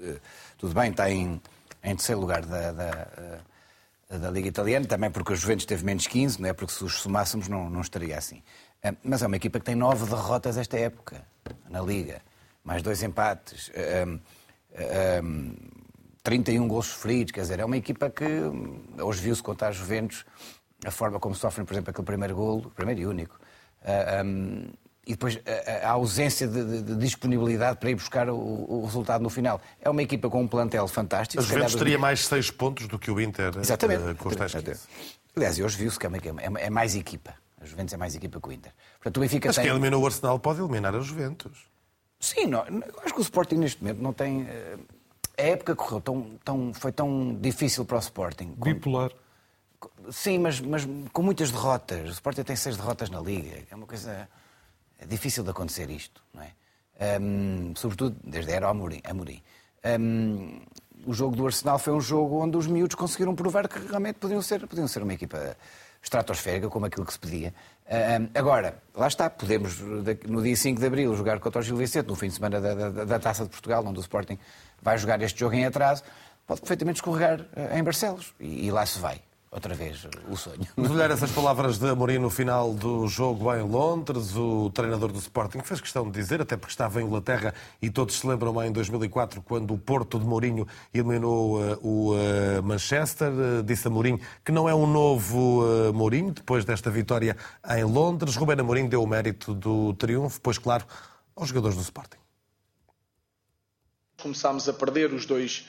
eh, 0.00 0.16
tudo 0.56 0.74
bem, 0.74 0.90
está 0.90 1.10
em, 1.10 1.40
em 1.84 1.94
terceiro 1.94 2.20
lugar 2.20 2.44
da, 2.44 2.72
da, 2.72 3.40
eh, 4.10 4.18
da, 4.18 4.30
Liga 4.30 4.48
Italiana, 4.48 4.84
também 4.86 5.10
porque 5.10 5.32
o 5.32 5.36
Juventus 5.36 5.64
teve 5.64 5.84
menos 5.84 6.06
15, 6.06 6.40
não 6.42 6.48
é? 6.48 6.52
porque 6.52 6.72
se 6.72 6.82
os 6.82 7.00
somássemos 7.00 7.46
não, 7.46 7.70
não 7.70 7.80
estaria 7.80 8.18
assim. 8.18 8.42
Mas 9.02 9.22
é 9.22 9.26
uma 9.26 9.36
equipa 9.36 9.58
que 9.58 9.66
tem 9.66 9.74
nove 9.74 10.06
derrotas 10.06 10.56
esta 10.56 10.78
época 10.78 11.24
na 11.68 11.80
Liga, 11.80 12.20
mais 12.64 12.82
dois 12.82 13.02
empates, 13.02 13.70
um, 14.06 14.20
um, 15.24 15.54
31 16.22 16.68
gols 16.68 16.86
sofridos, 16.86 17.32
quer 17.32 17.40
dizer, 17.40 17.58
é 17.58 17.64
uma 17.64 17.76
equipa 17.76 18.10
que 18.10 18.24
hoje 19.02 19.22
viu-se 19.22 19.42
contra 19.42 19.68
a 19.68 19.72
Juventus 19.72 20.24
a 20.84 20.90
forma 20.90 21.18
como 21.18 21.34
sofrem, 21.34 21.64
por 21.64 21.74
exemplo, 21.74 21.90
aquele 21.90 22.06
primeiro 22.06 22.34
golo, 22.34 22.70
primeiro 22.70 23.00
e 23.00 23.06
único. 23.06 23.38
Uh, 23.82 24.24
um, 24.24 24.68
e 25.06 25.12
depois 25.12 25.40
a, 25.82 25.88
a 25.88 25.90
ausência 25.92 26.46
de, 26.46 26.62
de, 26.64 26.82
de, 26.82 26.96
disponibilidade 26.96 27.78
para 27.78 27.90
ir 27.90 27.94
buscar 27.94 28.28
o, 28.28 28.36
o, 28.36 28.84
resultado 28.84 29.22
no 29.22 29.30
final. 29.30 29.58
É 29.80 29.88
uma 29.88 30.02
equipa 30.02 30.28
com 30.28 30.42
um 30.42 30.46
plantel 30.46 30.86
fantástico. 30.86 31.42
A 31.42 31.46
Juventus 31.46 31.76
teria 31.76 31.98
mais 31.98 32.26
seis 32.26 32.50
pontos 32.50 32.86
do 32.86 32.98
que 32.98 33.10
o 33.10 33.18
Inter 33.18 33.56
Exatamente. 33.58 34.02
Uh, 34.02 34.14
com 34.16 34.28
os 34.28 34.36
tais 34.36 34.52
Aliás, 35.34 35.58
hoje 35.58 35.78
viu-se 35.78 35.98
que 35.98 36.06
é, 36.06 36.10
é, 36.10 36.66
é, 36.66 36.70
mais 36.70 36.94
equipa. 36.94 37.32
A 37.58 37.64
Juventus 37.64 37.94
é 37.94 37.96
mais 37.96 38.14
equipa 38.14 38.38
que 38.38 38.48
o 38.48 38.52
Inter. 38.52 38.72
Portanto, 38.98 39.16
o 39.16 39.20
Benfica 39.20 39.48
Mas 39.48 39.56
tem... 39.56 39.64
quem 39.64 39.72
eliminou 39.72 40.02
o 40.02 40.06
Arsenal 40.06 40.38
pode 40.38 40.60
eliminar 40.60 40.94
a 40.94 41.00
Juventus. 41.00 41.66
Sim, 42.20 42.46
não, 42.46 42.66
eu 42.66 43.00
acho 43.02 43.14
que 43.14 43.20
o 43.20 43.22
Sporting 43.22 43.56
neste 43.56 43.82
momento 43.82 44.02
não 44.02 44.12
tem... 44.12 44.42
Eh, 44.42 44.76
a 45.38 45.42
época 45.42 45.76
correu 45.76 46.00
tão, 46.00 46.38
tão, 46.44 46.74
foi 46.74 46.90
tão 46.90 47.34
difícil 47.40 47.84
para 47.84 47.96
o 47.96 48.00
Sporting. 48.00 48.52
Bipolar. 48.56 49.10
Sim, 50.10 50.38
mas, 50.38 50.60
mas 50.60 50.86
com 51.12 51.22
muitas 51.22 51.50
derrotas. 51.50 52.08
O 52.08 52.12
Sporting 52.12 52.42
tem 52.42 52.56
seis 52.56 52.76
derrotas 52.76 53.10
na 53.10 53.20
Liga. 53.20 53.64
É 53.70 53.74
uma 53.74 53.86
coisa 53.86 54.28
é 54.98 55.06
difícil 55.06 55.44
de 55.44 55.50
acontecer 55.50 55.88
isto, 55.90 56.22
não 56.34 56.42
é? 56.42 56.52
Um, 57.20 57.72
sobretudo 57.76 58.16
desde 58.24 58.50
a 58.50 58.56
era 58.56 58.68
Amorim. 58.68 59.00
Amorim. 59.04 59.40
Um, 60.00 60.60
o 61.06 61.14
jogo 61.14 61.36
do 61.36 61.46
Arsenal 61.46 61.78
foi 61.78 61.92
um 61.92 62.00
jogo 62.00 62.42
onde 62.42 62.56
os 62.56 62.66
miúdos 62.66 62.96
conseguiram 62.96 63.34
provar 63.34 63.68
que 63.68 63.78
realmente 63.78 64.16
podiam 64.16 64.42
ser, 64.42 64.66
podiam 64.66 64.88
ser 64.88 65.04
uma 65.04 65.14
equipa 65.14 65.56
estratosférica, 66.02 66.68
como 66.68 66.86
aquilo 66.86 67.06
que 67.06 67.12
se 67.12 67.18
pedia. 67.18 67.54
Um, 67.86 68.28
agora, 68.34 68.82
lá 68.94 69.06
está, 69.06 69.30
podemos 69.30 69.78
no 70.26 70.42
dia 70.42 70.56
5 70.56 70.80
de 70.80 70.86
Abril 70.86 71.14
jogar 71.14 71.38
contra 71.38 71.60
o 71.60 71.62
Gil 71.62 71.76
Vicente, 71.76 72.08
no 72.08 72.16
fim 72.16 72.26
de 72.26 72.34
semana 72.34 72.60
da, 72.60 72.74
da, 72.74 73.04
da 73.04 73.18
Taça 73.20 73.44
de 73.44 73.50
Portugal, 73.50 73.84
onde 73.86 73.98
o 73.98 74.02
Sporting 74.02 74.38
vai 74.82 74.98
jogar 74.98 75.22
este 75.22 75.38
jogo 75.38 75.54
em 75.54 75.64
atraso, 75.64 76.02
pode 76.46 76.60
perfeitamente 76.60 76.96
escorregar 76.96 77.46
eh, 77.54 77.78
em 77.78 77.82
Barcelos 77.82 78.34
e, 78.40 78.66
e 78.66 78.70
lá 78.70 78.84
se 78.84 78.98
vai 78.98 79.20
outra 79.50 79.74
vez 79.74 80.06
o 80.28 80.36
sonho. 80.36 80.66
Vamos 80.76 80.90
olhar 80.90 81.10
essas 81.10 81.30
palavras 81.30 81.78
de 81.78 81.88
Amorim 81.88 82.18
no 82.18 82.30
final 82.30 82.72
do 82.74 83.06
jogo 83.06 83.54
em 83.54 83.62
Londres. 83.62 84.36
O 84.36 84.70
treinador 84.70 85.10
do 85.10 85.18
Sporting 85.18 85.60
fez 85.60 85.80
questão 85.80 86.04
de 86.04 86.12
dizer, 86.12 86.40
até 86.40 86.56
porque 86.56 86.72
estava 86.72 87.00
em 87.00 87.04
Inglaterra 87.04 87.54
e 87.80 87.90
todos 87.90 88.16
se 88.18 88.26
lembram 88.26 88.52
bem 88.52 88.68
em 88.68 88.72
2004, 88.72 89.42
quando 89.42 89.72
o 89.72 89.78
Porto 89.78 90.18
de 90.18 90.26
Mourinho 90.26 90.66
eliminou 90.92 91.60
uh, 91.60 91.78
o 91.82 92.14
uh, 92.14 92.62
Manchester. 92.62 93.30
Uh, 93.30 93.62
disse 93.62 93.88
a 93.88 93.90
Mourinho 93.90 94.20
que 94.44 94.52
não 94.52 94.68
é 94.68 94.74
um 94.74 94.86
novo 94.86 95.62
Mourinho, 95.94 96.32
depois 96.32 96.64
desta 96.64 96.90
vitória 96.90 97.36
em 97.70 97.84
Londres. 97.84 98.36
Ruben 98.36 98.60
Amorim 98.60 98.88
deu 98.88 99.02
o 99.02 99.06
mérito 99.06 99.54
do 99.54 99.94
triunfo, 99.94 100.40
pois, 100.40 100.58
claro, 100.58 100.84
aos 101.34 101.48
jogadores 101.48 101.76
do 101.76 101.82
Sporting. 101.82 102.18
Começámos 104.20 104.68
a 104.68 104.72
perder 104.72 105.12
os 105.12 105.26
dois 105.26 105.66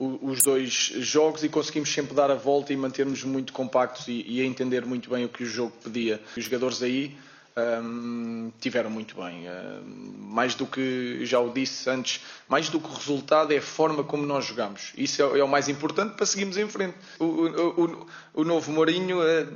os 0.00 0.42
dois 0.42 0.72
jogos 0.72 1.44
e 1.44 1.48
conseguimos 1.48 1.92
sempre 1.92 2.14
dar 2.14 2.30
a 2.30 2.34
volta 2.34 2.72
e 2.72 2.76
mantermos 2.76 3.22
muito 3.22 3.52
compactos 3.52 4.08
e, 4.08 4.24
e 4.26 4.40
a 4.40 4.44
entender 4.44 4.86
muito 4.86 5.10
bem 5.10 5.26
o 5.26 5.28
que 5.28 5.42
o 5.42 5.46
jogo 5.46 5.72
pedia. 5.84 6.20
Os 6.34 6.44
jogadores 6.44 6.82
aí 6.82 7.14
um, 7.56 8.50
tiveram 8.60 8.90
muito 8.90 9.14
bem. 9.16 9.46
Um, 9.48 10.14
mais 10.18 10.54
do 10.54 10.66
que, 10.66 11.24
já 11.24 11.40
o 11.40 11.52
disse 11.52 11.90
antes, 11.90 12.22
mais 12.48 12.68
do 12.68 12.80
que 12.80 12.88
o 12.88 12.92
resultado 12.92 13.52
é 13.52 13.58
a 13.58 13.62
forma 13.62 14.04
como 14.04 14.24
nós 14.24 14.46
jogamos. 14.46 14.92
Isso 14.96 15.22
é, 15.22 15.38
é 15.40 15.44
o 15.44 15.48
mais 15.48 15.68
importante 15.68 16.14
para 16.14 16.24
seguirmos 16.24 16.56
em 16.56 16.68
frente. 16.68 16.94
O, 17.18 17.24
o, 17.24 17.84
o, 17.84 18.06
o 18.34 18.44
novo 18.44 18.72
Mourinho, 18.72 19.18
uh, 19.20 19.46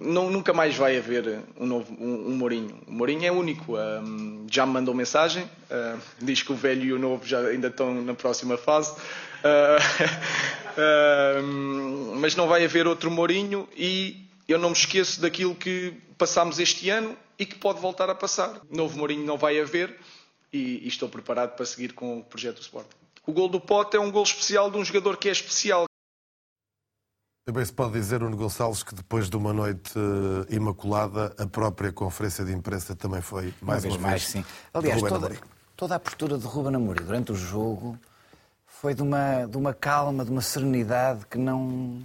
não, 0.00 0.30
nunca 0.30 0.52
mais 0.52 0.76
vai 0.76 0.96
haver 0.96 1.40
um 1.58 1.66
novo 1.66 1.92
um, 1.98 2.28
um 2.28 2.36
Mourinho. 2.36 2.78
O 2.86 2.92
Mourinho 2.92 3.24
é 3.24 3.32
único. 3.32 3.76
Um, 3.76 4.46
já 4.50 4.64
me 4.64 4.72
mandou 4.72 4.94
mensagem, 4.94 5.44
uh, 5.44 5.98
diz 6.20 6.42
que 6.42 6.52
o 6.52 6.56
velho 6.56 6.84
e 6.84 6.92
o 6.92 6.98
novo 6.98 7.26
já 7.26 7.40
ainda 7.40 7.68
estão 7.68 7.94
na 8.02 8.14
próxima 8.14 8.56
fase. 8.56 8.94
Uh, 9.44 9.78
uh, 11.42 12.16
mas 12.18 12.34
não 12.34 12.48
vai 12.48 12.64
haver 12.64 12.86
outro 12.86 13.10
Mourinho 13.10 13.68
e 13.76 14.24
eu 14.46 14.58
não 14.58 14.70
me 14.70 14.76
esqueço 14.76 15.20
daquilo 15.20 15.54
que 15.54 15.94
passámos 16.16 16.58
este 16.58 16.88
ano 16.90 17.16
e 17.38 17.46
que 17.46 17.54
pode 17.54 17.80
voltar 17.80 18.10
a 18.10 18.14
passar. 18.14 18.60
Novo 18.70 18.98
Mourinho 18.98 19.24
não 19.24 19.36
vai 19.36 19.60
haver 19.60 19.96
e, 20.52 20.84
e 20.84 20.88
estou 20.88 21.08
preparado 21.08 21.54
para 21.54 21.64
seguir 21.66 21.92
com 21.92 22.18
o 22.18 22.24
projeto 22.24 22.56
do 22.56 22.62
Sporting. 22.62 22.96
O 23.26 23.32
gol 23.32 23.48
do 23.48 23.60
Pote 23.60 23.96
é 23.96 24.00
um 24.00 24.10
gol 24.10 24.22
especial 24.22 24.70
de 24.70 24.78
um 24.78 24.84
jogador 24.84 25.16
que 25.18 25.28
é 25.28 25.32
especial. 25.32 25.84
Também 27.44 27.64
se 27.64 27.72
pode 27.72 27.92
dizer, 27.92 28.20
Nuno 28.20 28.36
Gonçalves, 28.36 28.82
que 28.82 28.94
depois 28.94 29.30
de 29.30 29.36
uma 29.36 29.52
noite 29.52 29.98
uh, 29.98 30.46
imaculada, 30.54 31.34
a 31.38 31.46
própria 31.46 31.92
conferência 31.92 32.44
de 32.44 32.52
imprensa 32.52 32.94
também 32.94 33.22
foi 33.22 33.54
mais 33.60 33.84
uma, 33.84 33.92
uma 33.92 33.98
vez. 33.98 34.02
Mais, 34.02 34.26
sim. 34.26 34.44
Aliás, 34.72 35.00
toda, 35.00 35.38
toda, 35.76 35.94
a 35.94 35.98
postura 35.98 36.36
de 36.36 36.46
Ruben 36.46 36.74
Amorim 36.74 37.04
durante 37.04 37.32
o 37.32 37.34
jogo 37.34 37.98
foi 38.80 38.94
de 38.94 39.02
uma, 39.02 39.44
de 39.44 39.56
uma 39.56 39.74
calma, 39.74 40.24
de 40.24 40.30
uma 40.30 40.40
serenidade 40.40 41.26
que 41.26 41.36
não 41.36 42.00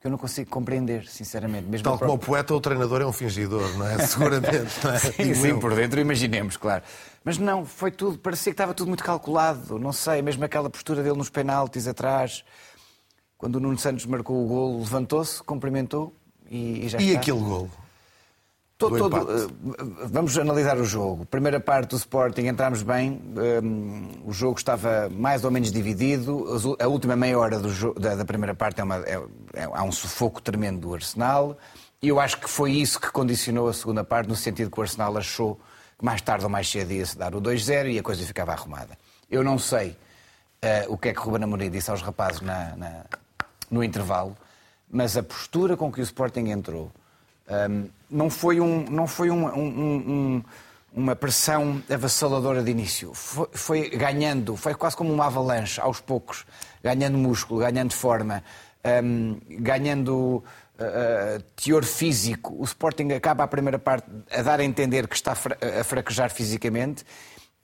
que 0.00 0.06
eu 0.06 0.10
não 0.10 0.16
consigo 0.16 0.48
compreender, 0.48 1.06
sinceramente. 1.06 1.68
Mesmo 1.68 1.84
Tal 1.84 1.98
como 1.98 2.14
o 2.14 2.18
poeta, 2.18 2.54
o 2.54 2.60
treinador 2.60 3.02
é 3.02 3.06
um 3.06 3.12
fingidor, 3.12 3.76
não 3.76 3.86
é? 3.86 3.98
Seguramente. 4.08 4.82
Não 4.82 4.90
é? 4.92 4.98
sim, 4.98 5.34
sim, 5.34 5.58
por 5.60 5.74
dentro, 5.74 6.00
imaginemos, 6.00 6.56
claro. 6.56 6.82
Mas 7.22 7.36
não, 7.36 7.66
foi 7.66 7.90
tudo, 7.90 8.16
parecia 8.16 8.50
que 8.50 8.54
estava 8.54 8.72
tudo 8.72 8.88
muito 8.88 9.04
calculado, 9.04 9.78
não 9.78 9.92
sei, 9.92 10.22
mesmo 10.22 10.42
aquela 10.42 10.70
postura 10.70 11.02
dele 11.02 11.18
nos 11.18 11.28
penaltis 11.28 11.86
atrás, 11.86 12.42
quando 13.36 13.56
o 13.56 13.60
Nuno 13.60 13.76
Santos 13.78 14.06
marcou 14.06 14.42
o 14.42 14.48
gol, 14.48 14.78
levantou-se, 14.78 15.42
cumprimentou 15.42 16.14
e, 16.50 16.86
e 16.86 16.88
já 16.88 16.98
e 16.98 17.02
está. 17.02 17.12
E 17.12 17.16
aquele 17.16 17.40
gol? 17.40 17.68
Todo, 18.80 18.96
todo, 18.96 19.30
eh, 19.30 19.46
vamos 20.06 20.38
analisar 20.38 20.78
o 20.78 20.84
jogo. 20.86 21.26
Primeira 21.26 21.60
parte 21.60 21.90
do 21.90 21.96
Sporting, 21.96 22.46
entramos 22.46 22.82
bem. 22.82 23.20
Um, 23.36 24.08
eh, 24.08 24.18
o 24.24 24.32
jogo 24.32 24.56
estava 24.56 25.10
mais 25.10 25.44
ou 25.44 25.50
menos 25.50 25.70
dividido. 25.70 26.46
A 26.78 26.88
última 26.88 27.14
meia 27.14 27.38
hora 27.38 27.58
jogo, 27.68 28.00
da, 28.00 28.14
da, 28.14 28.24
primeira 28.24 28.54
parte 28.54 28.80
é 28.80 28.84
uma, 28.84 28.96
é, 29.00 29.22
é, 29.52 29.64
há 29.64 29.82
um 29.82 29.92
sufoco 29.92 30.40
tremendo 30.40 30.80
do 30.80 30.94
Arsenal. 30.94 31.58
E 32.00 32.08
eu 32.08 32.18
acho 32.18 32.40
que 32.40 32.48
foi 32.48 32.72
isso 32.72 32.98
que 32.98 33.10
condicionou 33.10 33.68
a 33.68 33.74
segunda 33.74 34.02
parte, 34.02 34.30
no 34.30 34.34
sentido 34.34 34.70
que 34.70 34.80
o 34.80 34.82
Arsenal 34.82 35.14
achou 35.18 35.60
que 35.98 36.04
mais 36.06 36.22
tarde 36.22 36.44
ou 36.44 36.50
mais 36.50 36.66
cedo 36.66 36.90
ia-se 36.90 37.18
dar 37.18 37.34
o 37.34 37.40
2-0 37.42 37.92
e 37.92 37.98
a 37.98 38.02
coisa 38.02 38.24
ficava 38.24 38.52
arrumada. 38.52 38.96
Eu 39.30 39.44
não 39.44 39.58
sei 39.58 39.90
uh, 39.90 40.90
o 40.90 40.96
que 40.96 41.10
é 41.10 41.12
que 41.12 41.20
Ruben 41.20 41.44
Amorim 41.44 41.68
disse 41.68 41.90
aos 41.90 42.00
rapazes 42.00 42.40
na, 42.40 42.74
na, 42.76 43.04
no 43.70 43.84
intervalo, 43.84 44.34
mas 44.90 45.18
a 45.18 45.22
postura 45.22 45.76
com 45.76 45.92
que 45.92 46.00
o 46.00 46.02
Sporting 46.02 46.48
entrou 46.48 46.90
um, 47.50 47.88
não 48.10 48.30
foi, 48.30 48.60
um, 48.60 48.84
não 48.88 49.06
foi 49.06 49.30
um, 49.30 49.46
um, 49.46 50.42
uma 50.92 51.16
pressão 51.16 51.82
avassaladora 51.88 52.62
de 52.62 52.70
início. 52.70 53.12
Foi, 53.14 53.48
foi, 53.52 53.90
ganhando, 53.90 54.56
foi 54.56 54.74
quase 54.74 54.96
como 54.96 55.12
uma 55.12 55.26
avalanche, 55.26 55.80
aos 55.80 56.00
poucos, 56.00 56.44
ganhando 56.82 57.18
músculo, 57.18 57.60
ganhando 57.60 57.92
forma, 57.92 58.42
ganhando 59.48 60.42
uh, 60.80 61.42
teor 61.56 61.84
físico. 61.84 62.54
O 62.58 62.64
Sporting 62.64 63.12
acaba 63.12 63.44
a 63.44 63.48
primeira 63.48 63.78
parte 63.78 64.08
a 64.30 64.42
dar 64.42 64.60
a 64.60 64.64
entender 64.64 65.06
que 65.06 65.14
está 65.14 65.32
a 65.32 65.84
fraquejar 65.84 66.30
fisicamente. 66.30 67.04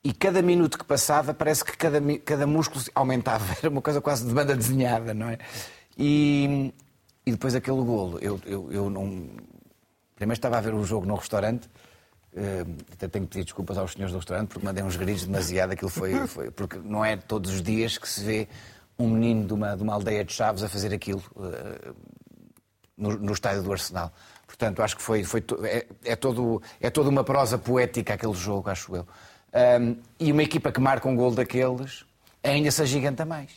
E 0.04 0.12
cada 0.12 0.40
minuto 0.40 0.78
que 0.78 0.84
passava, 0.84 1.34
parece 1.34 1.64
que 1.64 1.76
cada, 1.76 2.00
cada 2.24 2.46
músculo 2.46 2.84
aumentava. 2.94 3.44
Era 3.58 3.68
uma 3.68 3.82
coisa 3.82 4.00
quase 4.00 4.24
de 4.24 4.32
banda 4.32 4.54
desenhada, 4.54 5.12
não 5.12 5.28
é? 5.28 5.38
E, 5.98 6.72
e 7.24 7.32
depois 7.32 7.56
aquele 7.56 7.82
golo, 7.82 8.18
eu, 8.20 8.38
eu, 8.46 8.70
eu 8.70 8.90
não, 8.90 9.28
Primeiro 10.16 10.38
estava 10.38 10.58
a 10.58 10.60
ver 10.60 10.74
o 10.74 10.82
jogo 10.82 11.06
no 11.06 11.14
restaurante. 11.14 11.68
Uh, 12.32 12.76
até 12.92 13.06
tenho 13.08 13.24
que 13.26 13.32
pedir 13.32 13.44
desculpas 13.44 13.78
aos 13.78 13.92
senhores 13.92 14.12
do 14.12 14.18
restaurante 14.18 14.48
porque 14.48 14.64
mandei 14.64 14.82
uns 14.82 14.96
gritos 14.96 15.24
demasiado. 15.24 15.72
Aquilo 15.72 15.90
foi, 15.90 16.14
foi, 16.26 16.50
Porque 16.50 16.78
não 16.78 17.04
é 17.04 17.16
todos 17.16 17.52
os 17.52 17.62
dias 17.62 17.96
que 17.96 18.08
se 18.08 18.24
vê 18.24 18.48
um 18.98 19.08
menino 19.10 19.46
de 19.46 19.52
uma, 19.52 19.76
de 19.76 19.82
uma 19.82 19.92
aldeia 19.92 20.24
de 20.24 20.32
Chaves 20.32 20.62
a 20.62 20.68
fazer 20.68 20.92
aquilo 20.92 21.22
uh, 21.36 21.94
no, 22.96 23.16
no, 23.16 23.32
estádio 23.32 23.62
do 23.62 23.70
Arsenal. 23.70 24.10
Portanto, 24.46 24.82
acho 24.82 24.96
que 24.96 25.02
foi, 25.02 25.22
foi 25.22 25.44
é, 25.64 25.86
é, 26.04 26.16
todo, 26.16 26.62
é 26.80 26.88
toda 26.88 27.10
uma 27.10 27.22
prosa 27.22 27.58
poética 27.58 28.14
aquele 28.14 28.34
jogo, 28.34 28.70
acho 28.70 28.96
eu. 28.96 29.06
Um, 29.80 29.96
e 30.18 30.32
uma 30.32 30.42
equipa 30.42 30.72
que 30.72 30.80
marca 30.80 31.08
um 31.08 31.16
gol 31.16 31.30
daqueles 31.30 32.04
ainda 32.42 32.70
se 32.70 32.82
agiganta 32.82 33.24
mais. 33.24 33.50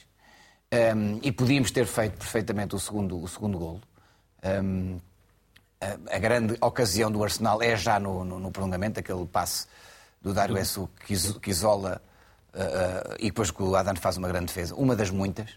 Um, 0.72 1.20
e 1.24 1.32
podíamos 1.32 1.72
ter 1.72 1.86
feito 1.86 2.18
perfeitamente 2.18 2.76
o 2.76 2.80
segundo, 2.80 3.22
o 3.22 3.28
segundo 3.28 3.58
golo. 3.58 3.82
Um, 4.44 5.00
a, 5.82 6.20
grande 6.20 6.58
ocasião 6.60 7.12
do 7.12 7.24
Arsenal 7.24 7.62
é 7.62 7.76
já 7.76 8.00
no, 8.00 8.26
no, 8.26 8.40
no 8.40 8.52
prolongamento, 8.52 9.00
aquele 9.00 9.26
passe 9.26 9.66
do 10.22 10.34
Dário 10.34 10.58
Essu 10.58 10.90
que, 11.06 11.16
que, 11.40 11.50
isola 11.50 12.02
uh, 12.54 12.60
uh, 12.60 13.16
e 13.20 13.26
depois 13.26 13.50
que 13.50 13.64
o 13.64 13.76
Adam 13.76 13.96
faz 13.96 14.18
uma 14.18 14.28
grande 14.28 14.48
defesa. 14.48 14.76
Uma 14.76 14.96
das 14.96 15.10
muitas. 15.10 15.50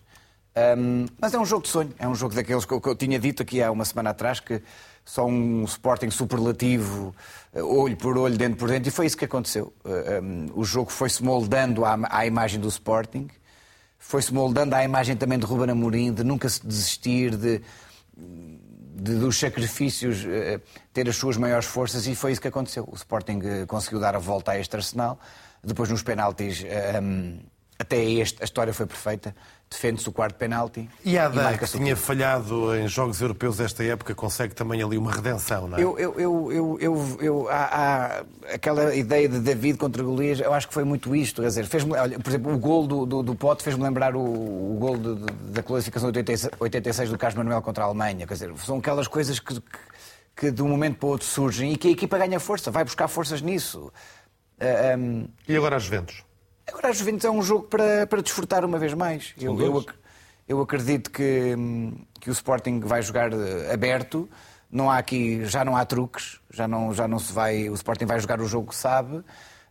Um, 0.79 1.07
mas 1.19 1.35
é 1.35 1.39
um 1.39 1.47
jogo 1.47 1.63
de 1.63 1.71
sonho, 1.71 1.93
é 1.99 2.07
um 2.07 2.15
jogo 2.15 2.35
daqueles 2.35 2.65
que 2.65 2.73
eu, 2.73 2.81
que 2.81 2.89
eu, 2.89 2.95
tinha 2.95 3.19
dito 3.19 3.43
aqui 3.43 3.63
há 3.63 3.71
uma 3.71 3.87
semana 3.87 4.11
atrás 4.11 4.39
que 4.39 4.63
só 5.05 5.27
um 5.27 5.65
Sporting 5.65 6.11
superlativo, 6.11 7.15
uh, 7.55 7.81
olho 7.81 7.97
por 7.97 8.17
olho, 8.17 8.37
dentro 8.37 8.59
por 8.59 8.69
dentro, 8.69 8.89
e 8.89 8.93
foi 8.93 9.07
isso 9.07 9.17
que 9.17 9.25
aconteceu. 9.25 9.73
Um, 9.85 10.47
o 10.55 10.65
jogo 10.65 10.93
foi-se 10.93 11.25
moldando 11.25 11.85
à, 11.85 11.99
à, 12.09 12.27
imagem 12.27 12.61
do 12.61 12.69
Sporting, 12.69 13.29
foi-se 13.99 14.33
moldando 14.33 14.75
à 14.77 14.85
imagem 14.85 15.17
também 15.17 15.39
de 15.39 15.47
Ruben 15.47 15.71
Amorim, 15.71 16.13
de 16.13 16.23
nunca 16.23 16.49
se 16.49 16.65
desistir, 16.65 17.35
de 17.35 17.61
de, 18.95 19.15
dos 19.15 19.39
sacrifícios 19.39 20.25
eh, 20.27 20.61
ter 20.93 21.09
as 21.09 21.17
suas 21.17 21.37
maiores 21.37 21.67
forças 21.67 22.07
e 22.07 22.15
foi 22.15 22.33
isso 22.33 22.41
que 22.41 22.49
aconteceu. 22.49 22.87
O 22.91 22.95
Sporting 22.95 23.41
eh, 23.43 23.67
conseguiu 23.67 23.99
dar 23.99 24.15
a 24.15 24.19
volta 24.19 24.53
a 24.53 24.59
este 24.59 24.77
Arsenal. 24.77 25.19
Depois, 25.65 25.89
nos 25.89 26.03
penaltis, 26.03 26.63
eh, 26.67 27.01
até 27.83 28.03
este, 28.03 28.41
a 28.41 28.45
história 28.45 28.73
foi 28.73 28.87
perfeita. 28.87 29.35
Defende-se 29.69 30.09
o 30.09 30.13
quarto 30.13 30.37
penalti. 30.37 30.89
E 31.03 31.17
a 31.17 31.27
Adai, 31.27 31.57
que 31.57 31.67
tinha 31.67 31.97
falhado 31.97 32.77
em 32.77 32.87
jogos 32.87 33.21
europeus 33.23 33.57
desta 33.57 33.83
época, 33.83 34.15
consegue 34.15 34.55
também 34.55 34.83
ali 34.83 34.99
uma 34.99 35.11
redenção, 35.11 35.67
não 35.67 35.79
é? 35.79 35.83
Eu, 35.83 35.99
eu, 35.99 36.21
eu, 36.21 36.53
eu, 36.53 36.79
eu, 36.79 37.19
eu 37.21 37.49
há, 37.49 37.65
há, 37.65 38.25
aquela 38.55 38.95
ideia 38.95 39.29
de 39.29 39.41
David 39.41 39.79
contra 39.79 40.03
Golias, 40.03 40.41
eu 40.41 40.53
acho 40.53 40.69
que 40.69 40.75
foi 40.75 40.85
muito 40.85 41.17
isto. 41.17 41.41
Quer 41.41 41.49
dizer, 41.49 41.67
fez 41.67 41.85
olha, 41.85 42.19
por 42.19 42.29
exemplo, 42.29 42.53
o 42.53 42.59
gol 42.59 42.87
do, 42.87 43.07
do, 43.07 43.23
do 43.23 43.35
Pote 43.35 43.63
fez-me 43.63 43.83
lembrar 43.83 44.15
o, 44.15 44.21
o 44.21 44.77
gol 44.79 44.99
de, 44.99 45.15
de, 45.15 45.33
da 45.51 45.63
classificação 45.63 46.13
de 46.13 46.23
86 46.61 47.11
do 47.11 47.17
Carlos 47.17 47.39
Manuel 47.39 47.63
contra 47.63 47.85
a 47.85 47.87
Alemanha. 47.87 48.27
Quer 48.27 48.35
dizer, 48.35 48.53
são 48.59 48.79
aquelas 48.79 49.09
coisas 49.09 49.41
que, 49.41 49.55
que, 49.55 49.63
que 50.37 50.51
de 50.51 50.63
um 50.63 50.69
momento 50.69 50.99
para 50.99 51.07
o 51.07 51.11
outro 51.11 51.27
surgem 51.27 51.73
e 51.73 51.77
que 51.79 51.89
a 51.89 51.91
equipa 51.91 52.19
ganha 52.19 52.39
força, 52.39 52.71
vai 52.71 52.85
buscar 52.85 53.09
forças 53.09 53.41
nisso. 53.41 53.91
Uh, 54.61 54.99
um... 54.99 55.29
E 55.49 55.57
agora 55.57 55.77
as 55.77 55.85
Juventus? 55.85 56.23
Agora 56.73 56.89
a 56.89 56.93
Juventus 56.93 57.27
é 57.27 57.31
um 57.31 57.43
jogo 57.43 57.65
para, 57.65 58.07
para 58.07 58.23
desfrutar 58.23 58.65
uma 58.65 58.79
vez 58.79 58.95
mais. 58.95 59.35
Eu, 59.39 59.61
eu, 59.61 59.85
eu, 60.49 60.61
acredito 60.61 61.11
que, 61.11 61.55
que 62.19 62.31
o 62.31 62.33
Sporting 62.33 62.81
vai 62.81 63.03
jogar 63.03 63.31
eh, 63.31 63.73
aberto. 63.73 64.27
Não 64.71 64.91
há 64.91 64.97
aqui, 64.97 65.45
já 65.45 65.67
não 65.67 65.77
há 65.77 65.85
truques, 65.85 66.41
já 66.51 66.67
não, 66.67 66.95
já 66.95 67.07
não 67.07 67.19
se 67.19 67.31
vai. 67.31 67.69
O 67.69 67.75
Sporting 67.75 68.07
vai 68.07 68.19
jogar 68.19 68.41
o 68.41 68.47
jogo 68.47 68.71
que 68.71 68.75
sabe. 68.75 69.23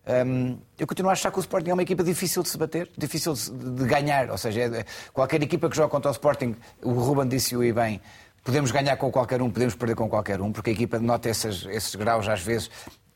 Um, 0.07 0.59
eu 0.77 0.85
continuo 0.85 1.09
a 1.09 1.13
achar 1.13 1.31
que 1.31 1.39
o 1.39 1.41
Sporting 1.41 1.71
é 1.71 1.73
uma 1.73 1.81
equipa 1.81 2.03
difícil 2.03 2.43
de 2.43 2.49
se 2.49 2.57
bater, 2.57 2.89
difícil 2.95 3.33
de, 3.33 3.71
de 3.71 3.85
ganhar. 3.85 4.29
Ou 4.29 4.37
seja, 4.37 4.61
é, 4.61 4.85
qualquer 5.11 5.41
equipa 5.41 5.69
que 5.69 5.75
joga 5.75 5.89
contra 5.89 6.09
o 6.09 6.11
Sporting, 6.11 6.55
o 6.83 6.91
Ruben 6.91 7.27
disse-o 7.27 7.63
e 7.63 7.73
bem, 7.73 7.99
podemos 8.43 8.69
ganhar 8.69 8.95
com 8.97 9.11
qualquer 9.11 9.41
um, 9.41 9.49
podemos 9.49 9.73
perder 9.73 9.95
com 9.95 10.07
qualquer 10.07 10.39
um, 10.39 10.51
porque 10.51 10.69
a 10.69 10.73
equipa 10.73 10.99
nota 10.99 11.29
esses, 11.29 11.65
esses 11.65 11.95
graus 11.95 12.27
às 12.27 12.41
vezes 12.41 12.69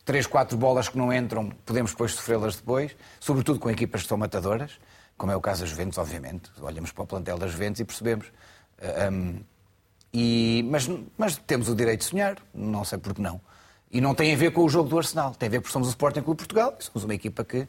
três, 0.05 0.27
quatro 0.27 0.55
bolas 0.55 0.87
que 0.87 0.97
não 0.97 1.11
entram, 1.11 1.49
podemos 1.65 1.91
depois 1.91 2.13
sofrê-las 2.13 2.55
depois, 2.55 2.95
sobretudo 3.19 3.59
com 3.59 3.69
equipas 3.69 4.03
que 4.03 4.07
são 4.07 4.17
matadoras, 4.17 4.79
como 5.17 5.31
é 5.31 5.35
o 5.35 5.41
caso 5.41 5.61
das 5.61 5.69
Juventus, 5.69 5.97
obviamente. 5.97 6.51
Olhamos 6.61 6.91
para 6.91 7.03
o 7.03 7.07
plantel 7.07 7.37
das 7.37 7.51
Juventus 7.51 7.79
e 7.79 7.85
percebemos. 7.85 8.31
Um, 9.11 9.39
e, 10.13 10.65
mas, 10.69 10.89
mas 11.17 11.37
temos 11.37 11.67
o 11.67 11.75
direito 11.75 12.01
de 12.01 12.05
sonhar, 12.05 12.37
não 12.53 12.85
sei 12.85 12.97
por 12.97 13.13
que 13.13 13.21
não. 13.21 13.41
E 13.91 13.99
não 13.99 14.13
tem 14.13 14.33
a 14.33 14.37
ver 14.37 14.51
com 14.51 14.63
o 14.63 14.69
jogo 14.69 14.89
do 14.89 14.97
Arsenal, 14.97 15.33
tem 15.33 15.47
a 15.47 15.49
ver 15.49 15.61
porque 15.61 15.73
somos 15.73 15.87
o 15.87 15.91
Sporting 15.91 16.21
Clube 16.21 16.37
Portugal, 16.37 16.75
somos 16.79 17.03
uma 17.03 17.13
equipa 17.13 17.43
que 17.43 17.59
uh, 17.59 17.67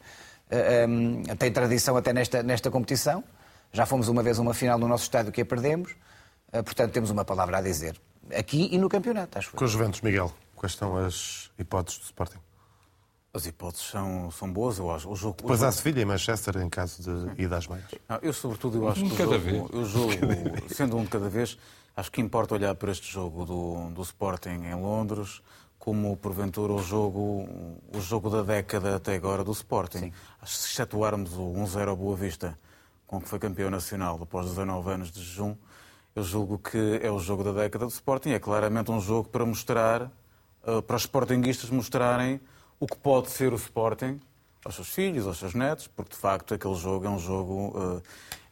um, 0.87 1.23
tem 1.37 1.51
tradição 1.51 1.97
até 1.97 2.13
nesta, 2.13 2.43
nesta 2.43 2.69
competição. 2.69 3.23
Já 3.71 3.85
fomos 3.85 4.07
uma 4.07 4.23
vez 4.23 4.39
a 4.39 4.41
uma 4.41 4.53
final 4.53 4.77
no 4.77 4.87
nosso 4.87 5.03
estádio 5.03 5.31
que 5.31 5.41
a 5.41 5.45
perdemos, 5.45 5.91
uh, 6.53 6.63
portanto 6.63 6.91
temos 6.91 7.09
uma 7.09 7.25
palavra 7.25 7.57
a 7.57 7.61
dizer. 7.61 7.99
Aqui 8.37 8.69
e 8.71 8.77
no 8.77 8.89
campeonato, 8.89 9.37
acho. 9.37 9.51
Com 9.51 9.63
os 9.63 9.71
Juventus, 9.71 10.01
Miguel. 10.01 10.33
Quais 10.57 10.73
são 10.73 10.97
as 10.97 11.51
hipóteses 11.57 11.99
do 11.99 12.05
Sporting? 12.05 12.39
As 13.31 13.45
hipóteses 13.45 13.85
são, 13.85 14.31
são 14.31 14.51
boas, 14.51 14.79
eu 14.79 14.91
acho. 14.91 15.07
O 15.07 15.15
jogo, 15.15 15.37
Depois 15.37 15.59
o 15.59 15.61
jogo... 15.61 15.69
há 15.69 15.71
Sevilha 15.71 16.01
e 16.01 16.05
Manchester 16.05 16.57
em 16.57 16.69
caso 16.69 17.03
de 17.03 17.43
ida 17.43 17.57
às 17.57 17.67
meias. 17.67 17.85
Não, 18.09 18.17
eu, 18.23 18.33
sobretudo, 18.33 18.79
eu 18.79 18.89
acho 18.89 19.05
um 19.05 19.09
que 19.09 19.21
o 19.21 19.39
jogo, 19.39 19.77
o 19.77 19.85
jogo 19.85 20.11
sendo 20.73 20.97
um 20.97 21.03
de 21.03 21.09
cada 21.09 21.29
vez, 21.29 21.57
acho 21.95 22.11
que 22.11 22.19
importa 22.19 22.55
olhar 22.55 22.73
para 22.73 22.91
este 22.91 23.11
jogo 23.11 23.45
do, 23.45 23.91
do 23.91 24.01
Sporting 24.01 24.49
em 24.49 24.73
Londres 24.73 25.43
como, 25.77 26.17
porventura, 26.17 26.73
o 26.73 26.81
jogo, 26.81 27.47
o 27.95 28.01
jogo 28.01 28.29
da 28.29 28.41
década 28.41 28.95
até 28.95 29.15
agora 29.15 29.43
do 29.43 29.51
Sporting. 29.51 29.99
Sim. 29.99 30.13
Se 30.43 30.69
excetuarmos 30.71 31.33
o 31.33 31.53
1-0 31.53 31.87
ao 31.87 31.95
Boa 31.95 32.15
Vista, 32.15 32.57
com 33.05 33.21
que 33.21 33.29
foi 33.29 33.37
campeão 33.37 33.69
nacional 33.69 34.19
após 34.21 34.47
19 34.47 34.89
anos 34.89 35.11
de 35.11 35.23
jejum, 35.23 35.55
eu 36.15 36.23
julgo 36.23 36.57
que 36.57 36.99
é 37.03 37.11
o 37.11 37.19
jogo 37.19 37.43
da 37.43 37.51
década 37.51 37.85
do 37.85 37.91
Sporting. 37.91 38.31
É 38.31 38.39
claramente 38.39 38.89
um 38.89 38.99
jogo 38.99 39.29
para 39.29 39.45
mostrar 39.45 40.11
para 40.85 40.95
os 40.95 41.03
sportinguistas 41.03 41.69
mostrarem 41.69 42.39
o 42.79 42.85
que 42.85 42.97
pode 42.97 43.29
ser 43.29 43.53
o 43.53 43.55
Sporting 43.55 44.19
aos 44.63 44.75
seus 44.75 44.89
filhos, 44.89 45.25
aos 45.25 45.37
seus 45.37 45.53
netos, 45.53 45.87
porque 45.87 46.11
de 46.11 46.17
facto 46.17 46.53
aquele 46.53 46.75
jogo 46.75 47.05
é 47.05 47.09
um 47.09 47.19
jogo, 47.19 47.73
eh, 47.75 48.01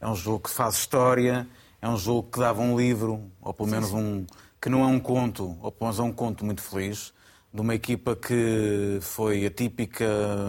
é 0.00 0.08
um 0.08 0.14
jogo 0.14 0.40
que 0.40 0.50
faz 0.50 0.74
história, 0.76 1.46
é 1.80 1.88
um 1.88 1.96
jogo 1.96 2.30
que 2.30 2.38
dava 2.38 2.60
um 2.62 2.76
livro, 2.76 3.30
ou 3.40 3.52
pelo 3.52 3.68
menos 3.68 3.92
um 3.92 4.24
que 4.60 4.70
não 4.70 4.82
é 4.82 4.86
um 4.86 4.98
conto, 4.98 5.56
ou 5.60 5.70
pelo 5.70 5.90
menos 5.90 5.98
é 6.00 6.02
um 6.02 6.12
conto 6.12 6.44
muito 6.44 6.62
feliz, 6.62 7.12
de 7.52 7.60
uma 7.60 7.74
equipa 7.74 8.16
que 8.16 8.98
foi 9.00 9.46
atípica, 9.46 10.06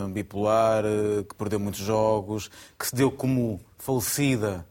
bipolar, 0.09 0.83
que 1.27 1.35
perdeu 1.35 1.59
muitos 1.59 1.81
jogos, 1.81 2.49
que 2.79 2.87
se 2.87 2.95
deu 2.95 3.11
como 3.11 3.61
falecida 3.77 4.65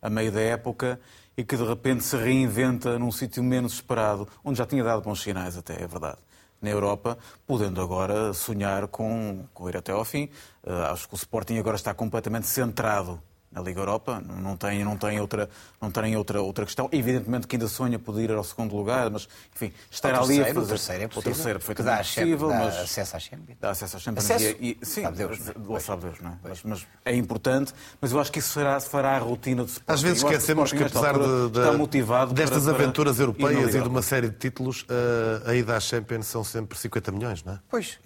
a 0.00 0.08
meio 0.08 0.30
da 0.30 0.40
época 0.40 1.00
e 1.36 1.44
que 1.44 1.56
de 1.56 1.64
repente 1.64 2.04
se 2.04 2.16
reinventa 2.16 2.98
num 2.98 3.10
sítio 3.10 3.42
menos 3.42 3.74
esperado, 3.74 4.28
onde 4.44 4.58
já 4.58 4.66
tinha 4.66 4.84
dado 4.84 5.02
bons 5.02 5.22
sinais 5.22 5.56
até, 5.56 5.82
é 5.82 5.86
verdade, 5.86 6.18
na 6.62 6.70
Europa, 6.70 7.18
podendo 7.46 7.82
agora 7.82 8.32
sonhar 8.32 8.86
com, 8.86 9.44
com 9.52 9.68
ir 9.68 9.76
até 9.76 9.92
ao 9.92 10.04
fim. 10.04 10.30
Uh, 10.64 10.92
acho 10.92 11.08
que 11.08 11.14
o 11.14 11.16
Sporting 11.16 11.58
agora 11.58 11.76
está 11.76 11.92
completamente 11.92 12.46
centrado 12.46 13.20
na 13.52 13.60
Liga 13.60 13.80
Europa, 13.80 14.22
não 14.40 14.56
tem, 14.56 14.84
não 14.84 14.96
tem, 14.96 15.20
outra, 15.20 15.48
não 15.80 15.90
tem 15.90 16.16
outra, 16.16 16.40
outra 16.42 16.64
questão. 16.64 16.88
Evidentemente 16.92 17.46
que 17.46 17.56
ainda 17.56 17.68
sonha 17.68 17.98
poder 17.98 18.30
ir 18.30 18.32
ao 18.32 18.44
segundo 18.44 18.74
lugar, 18.74 19.10
mas, 19.10 19.28
enfim, 19.54 19.72
estar 19.90 20.14
ali 20.14 20.40
a 20.42 20.46
fazer... 20.54 20.58
O 20.60 20.66
terceiro 20.66 21.02
é 21.04 21.08
possível. 21.08 21.20
O 21.32 21.34
terceiro 21.34 21.58
perfeitamente 21.58 21.92
dá, 21.96 21.98
possível, 22.04 22.48
dá 22.48 22.58
mas... 22.58 22.76
acesso 22.78 23.16
à 23.16 23.18
Champions. 23.18 23.56
Dá 23.60 23.70
acesso 23.70 23.96
à 23.96 24.00
Champions. 24.00 24.30
Acesso? 24.30 24.56
E, 24.60 24.78
e, 24.80 24.86
sim, 24.86 25.02
sabe 25.02 25.16
Deus, 25.18 25.38
não 25.66 25.76
é? 25.76 25.80
sabe 25.80 26.02
Deus, 26.02 26.20
não 26.20 26.30
é? 26.30 26.34
Mas, 26.42 26.62
mas, 26.64 26.86
é 27.04 27.14
importante, 27.14 27.72
mas 28.00 28.12
eu 28.12 28.20
acho 28.20 28.32
que 28.32 28.38
isso 28.38 28.52
fará, 28.54 28.80
fará 28.80 29.16
a 29.16 29.18
rotina 29.18 29.62
do 29.64 29.68
Sporting. 29.68 29.92
Às 29.92 30.02
vezes 30.02 30.22
esquecemos 30.22 30.72
que, 30.72 30.82
apesar 30.82 31.18
de, 31.18 31.46
está 31.58 31.70
de- 31.70 31.76
motivado 31.76 32.32
destas 32.32 32.64
para- 32.64 32.74
para 32.74 32.82
aventuras 32.84 33.18
europeias 33.20 33.74
e 33.74 33.80
de 33.80 33.88
uma 33.88 34.02
série 34.02 34.28
de 34.30 34.36
títulos, 34.36 34.86
eh, 34.88 35.50
a 35.50 35.54
ida 35.54 35.76
à 35.76 35.80
Champions 35.80 36.26
são 36.26 36.42
sempre 36.42 36.78
50 36.78 37.12
milhões, 37.12 37.44
não 37.44 37.52
é? 37.54 37.58
Pois, 37.70 37.98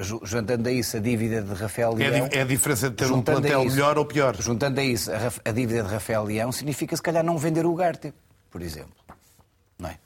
ju- 0.00 0.20
juntando 0.24 0.68
a 0.68 0.72
isso 0.72 0.96
a 0.96 1.00
dívida 1.00 1.42
de 1.42 1.52
Rafael 1.54 1.96
É 1.98 2.06
a, 2.06 2.10
Leão... 2.10 2.28
di- 2.28 2.36
é 2.38 2.42
a 2.42 2.44
diferença 2.44 2.88
de 2.90 2.96
ter 2.96 3.10
um 3.10 3.20
plantel 3.22 3.64
melhor 3.64 3.98
ou 3.98 4.04
pior. 4.04 4.36
Juntando 4.40 4.80
a 4.80 4.84
isso 4.92 5.10
a, 5.12 5.52
dívida 5.52 5.82
de 5.82 5.88
Rafael 5.88 6.24
Leão, 6.24 6.52
significa 6.52 6.96
se 6.96 7.02
calhar 7.02 7.24
não 7.24 7.38
vender 7.38 7.64
o 7.66 7.74
Garte, 7.74 8.12
por 8.50 8.62
exemplo. 8.62 8.94
Não 9.78 9.88
é? 9.88 9.98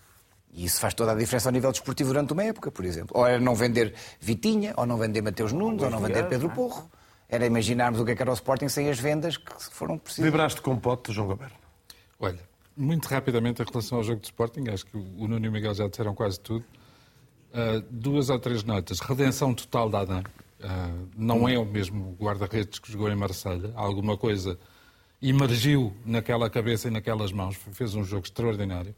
E 0.53 0.65
isso 0.65 0.81
faz 0.81 0.95
toda 0.95 1.13
a 1.13 1.15
diferença 1.15 1.49
ao 1.49 1.53
nível 1.53 1.71
desportivo 1.71 2.09
durante 2.09 2.33
uma 2.33 2.45
época, 2.45 2.71
por 2.71 2.85
exemplo. 2.85 3.17
Ou 3.17 3.27
era 3.27 3.39
não 3.39 3.55
vender 3.55 3.95
Vitinha, 4.21 4.75
ou 4.77 4.87
não 4.87 4.97
vender 4.97 5.23
Mateus 5.23 5.53
Nunes, 5.53 5.83
ou 5.83 5.91
não 5.91 6.01
vender 6.01 6.29
Pedro 6.29 6.51
Porro. 6.51 6.91
Era 7.29 7.47
imaginarmos 7.47 8.01
o 8.01 8.05
que 8.05 8.11
é 8.11 8.17
que 8.17 8.23
era 8.23 8.31
o 8.31 8.35
Sporting 8.35 8.69
sem 8.69 8.91
as 8.91 8.99
vendas 8.99 9.37
que 9.37 9.53
foram 9.71 9.97
precisas. 9.97 10.25
Vibraste 10.25 10.61
com 10.61 10.73
o 10.73 10.81
pote, 10.81 11.13
João 11.13 11.29
Goberno. 11.29 11.55
Olha, 12.19 12.41
muito 12.77 13.07
rapidamente 13.07 13.63
em 13.63 13.65
relação 13.65 13.99
ao 13.99 14.05
jogo 14.05 14.21
de 14.21 14.27
Sporting, 14.27 14.65
acho 14.73 14.87
que 14.87 14.97
o 14.97 15.29
Nuno 15.29 15.47
e 15.47 15.49
o 15.49 15.53
Miguel 15.53 15.75
já 15.75 15.87
disseram 15.87 16.15
quase 16.15 16.41
tudo. 16.41 16.65
Uh, 17.53 17.85
duas 17.91 18.31
ou 18.31 18.39
três 18.39 18.65
notas. 18.65 18.99
Redenção 19.01 19.55
total 19.55 19.89
da 19.89 20.01
Adam. 20.01 20.23
Uh, 20.63 21.09
não 21.17 21.49
é 21.49 21.59
o 21.59 21.65
mesmo 21.65 22.17
guarda-redes 22.21 22.79
que 22.79 22.93
jogou 22.93 23.11
em 23.11 23.17
Marselha. 23.17 23.73
Alguma 23.75 24.17
coisa 24.17 24.59
emergiu 25.21 25.95
naquela 26.05 26.49
cabeça 26.51 26.89
e 26.89 26.91
naquelas 26.91 27.33
mãos. 27.33 27.57
Fez 27.73 27.95
um 27.95 28.05
jogo 28.05 28.27
extraordinário. 28.27 28.95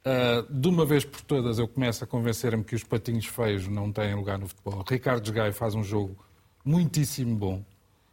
Uh, 0.00 0.52
de 0.52 0.68
uma 0.68 0.86
vez 0.86 1.04
por 1.04 1.20
todas, 1.20 1.58
eu 1.58 1.68
começo 1.68 2.02
a 2.02 2.06
convencer-me 2.06 2.64
que 2.64 2.74
os 2.74 2.84
patinhos 2.84 3.26
feios 3.26 3.68
não 3.68 3.92
têm 3.92 4.14
lugar 4.14 4.38
no 4.38 4.48
futebol. 4.48 4.84
Ricardo 4.88 5.30
Gai 5.32 5.52
faz 5.52 5.74
um 5.74 5.84
jogo 5.84 6.16
muitíssimo 6.64 7.36
bom 7.36 7.64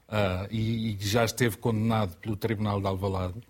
uh, 0.09 0.47
e, 0.51 0.95
e 0.95 0.97
já 0.99 1.23
esteve 1.23 1.57
condenado 1.57 2.17
pelo 2.17 2.35
Tribunal 2.35 2.81
de 2.81 2.87
Alvalade 2.87 3.41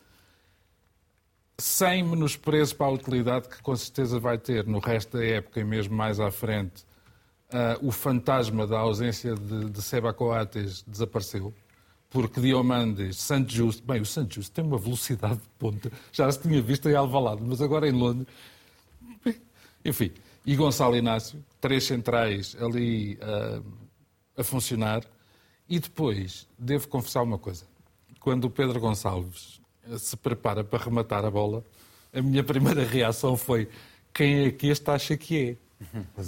sem 1.57 2.03
menosprezo 2.03 2.75
para 2.75 2.87
a 2.87 2.91
utilidade 2.91 3.47
que 3.47 3.61
com 3.61 3.75
certeza 3.75 4.19
vai 4.19 4.37
ter 4.37 4.65
no 4.65 4.79
resto 4.79 5.17
da 5.17 5.25
época 5.25 5.59
e 5.59 5.63
mesmo 5.63 5.95
mais 5.95 6.19
à 6.19 6.29
frente, 6.29 6.85
ah, 7.55 7.77
o 7.81 7.91
fantasma 7.91 8.67
da 8.67 8.77
ausência 8.77 9.33
de, 9.33 9.69
de 9.69 9.81
Seba 9.81 10.13
Coates 10.13 10.83
desapareceu. 10.85 11.53
Porque 12.09 12.41
Diomandes, 12.41 13.17
Santos 13.17 13.53
Justo, 13.55 13.83
bem, 13.85 14.01
o 14.01 14.05
Santos 14.05 14.35
Justo 14.35 14.51
tem 14.51 14.63
uma 14.63 14.77
velocidade 14.77 15.35
de 15.35 15.49
ponta, 15.57 15.91
já 16.11 16.31
se 16.31 16.39
tinha 16.39 16.61
visto 16.61 16.89
em 16.89 16.95
Alvalade, 16.95 17.41
mas 17.43 17.61
agora 17.61 17.87
em 17.87 17.91
Londres, 17.91 18.27
enfim, 19.83 20.11
e 20.45 20.55
Gonçalo 20.55 20.95
Inácio, 20.95 21.43
três 21.59 21.85
centrais 21.85 22.55
ali 22.59 23.17
ah, 23.21 23.61
a 24.37 24.43
funcionar. 24.43 25.03
E 25.67 25.79
depois, 25.79 26.47
devo 26.59 26.87
confessar 26.87 27.23
uma 27.23 27.39
coisa. 27.39 27.65
Quando 28.19 28.45
o 28.45 28.49
Pedro 28.49 28.79
Gonçalves 28.79 29.59
eh, 29.89 29.97
se 29.97 30.15
prepara 30.15 30.63
para 30.63 30.83
rematar 30.83 31.25
a 31.25 31.31
bola, 31.31 31.63
a 32.13 32.21
minha 32.21 32.43
primeira 32.43 32.83
reação 32.83 33.35
foi 33.35 33.67
quem 34.13 34.45
é 34.45 34.51
que 34.51 34.67
este 34.67 34.89
acha 34.91 35.17
que 35.17 35.49
é? 35.49 35.64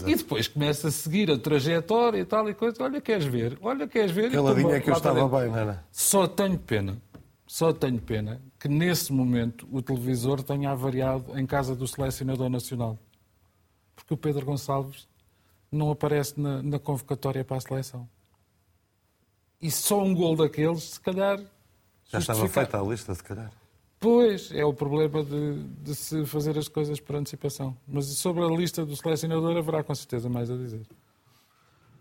E 0.06 0.16
depois 0.16 0.48
começa 0.48 0.88
a 0.88 0.92
seguir 0.92 1.30
a 1.32 1.38
trajetória 1.38 2.20
e 2.20 2.26
tal 2.26 2.50
e 2.50 2.54
coisa. 2.54 2.82
Olha, 2.84 3.00
queres 3.02 3.26
ver? 3.26 3.58
Olha, 3.62 3.88
queres 3.88 4.12
ver? 4.12 4.30
E 4.30 4.36
Caladinho 4.36 4.64
toma 4.68 4.76
é 4.76 4.80
que 4.80 4.90
eu 4.90 4.94
estava 4.96 5.20
dentro. 5.22 5.38
bem, 5.38 5.50
não 5.50 5.58
era? 5.58 5.84
Só 5.92 6.28
tenho 6.28 6.58
pena, 6.60 6.98
só 7.46 7.72
tenho 7.74 8.00
pena 8.00 8.42
que 8.60 8.68
nesse 8.68 9.12
momento 9.14 9.68
o 9.72 9.82
televisor 9.82 10.42
tenha 10.44 10.72
avariado 10.72 11.38
em 11.40 11.46
casa 11.46 11.76
do 11.76 11.88
selecionador 11.88 12.50
nacional. 12.50 12.98
Porque 13.96 14.14
o 14.14 14.18
Pedro 14.18 14.46
Gonçalves 14.46 15.08
não 15.72 15.92
aparece 15.92 16.40
na, 16.40 16.62
na 16.64 16.80
convocatória 16.80 17.44
para 17.44 17.58
a 17.58 17.62
seleção. 17.62 18.08
E 19.62 19.72
só 19.72 20.04
um 20.04 20.14
gol 20.14 20.36
daqueles, 20.36 20.84
se 20.84 21.00
calhar. 21.00 21.38
Já 22.10 22.20
estava 22.20 22.40
justifica- 22.40 22.62
feita 22.66 22.80
a 22.80 22.84
lista, 22.90 23.14
se 23.16 23.24
calhar. 23.24 23.52
Pois, 24.00 24.52
é 24.52 24.64
o 24.64 24.74
problema 24.74 25.24
de, 25.24 25.64
de 25.82 25.96
se 25.96 26.26
fazer 26.26 26.58
as 26.58 26.68
coisas 26.68 27.00
por 27.00 27.16
antecipação. 27.16 27.76
Mas 27.88 28.06
sobre 28.06 28.44
a 28.44 28.48
lista 28.48 28.86
do 28.86 28.96
selecionador 28.96 29.58
haverá 29.58 29.84
com 29.84 29.96
certeza 29.96 30.30
mais 30.30 30.52
a 30.52 30.56
dizer. 30.56 30.86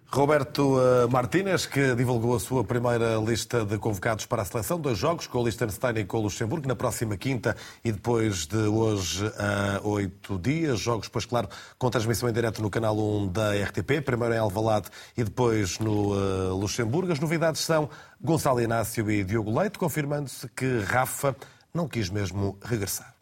Roberto 0.09 0.79
eh, 0.81 1.07
Martínez, 1.09 1.67
que 1.67 1.95
divulgou 1.97 2.37
a 2.37 2.41
sua 2.41 2.63
primeira 2.63 3.17
lista 3.17 3.65
de 3.65 3.77
convocados 3.77 4.25
para 4.25 4.43
a 4.43 4.45
seleção, 4.45 4.81
dois 4.81 4.97
jogos 4.97 5.27
com 5.27 5.41
o 5.41 5.45
Liechtenstein 5.45 5.99
e 5.99 6.05
com 6.05 6.19
o 6.19 6.23
Luxemburgo, 6.23 6.69
na 6.69 6.77
próxima 6.77 7.17
quinta 7.17 7.57
e 7.85 7.91
depois 7.91 8.47
de 8.47 8.57
hoje 8.57 9.27
a 9.37 9.81
oito 9.85 10.39
dias. 10.39 10.79
Jogos, 10.79 11.09
pois 11.09 11.27
claro, 11.27 11.49
com 11.77 11.91
transmissão 11.91 12.29
em 12.29 12.33
direto 12.33 12.63
no 12.63 12.71
canal 12.71 12.97
1 12.97 13.29
da 13.29 13.53
RTP, 13.65 14.01
primeiro 14.05 14.33
em 14.33 14.39
Alvalade 14.39 14.89
e 15.17 15.25
depois 15.25 15.81
no 15.81 16.15
eh, 16.15 16.51
Luxemburgo. 16.51 17.13
As 17.13 17.19
novidades 17.19 17.63
são 17.63 17.91
Gonçalo 18.21 18.61
Inácio 18.61 19.11
e 19.11 19.25
Diogo 19.25 19.59
Leite, 19.59 19.77
confirmando-se 19.77 20.49
que 20.51 20.79
Rafa 20.79 21.35
não 21.77 21.87
quis 21.87 22.11
mesmo 22.11 22.59
regressar. 22.63 23.15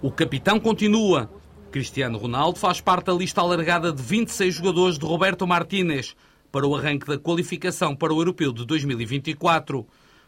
O 0.00 0.10
capitão 0.10 0.60
continua. 0.60 1.30
Cristiano 1.70 2.18
Ronaldo 2.18 2.58
faz 2.58 2.80
parte 2.80 3.06
da 3.06 3.14
lista 3.14 3.40
alargada 3.40 3.92
de 3.92 4.00
26 4.02 4.54
jogadores 4.54 4.98
de 4.98 5.04
Roberto 5.04 5.46
Martínez 5.46 6.14
para 6.52 6.66
o 6.66 6.76
arranque 6.76 7.06
da 7.06 7.18
qualificação 7.18 7.96
para 7.96 8.14
o 8.14 8.20
Europeu 8.20 8.52
de 8.52 8.64
2024. 8.64 9.84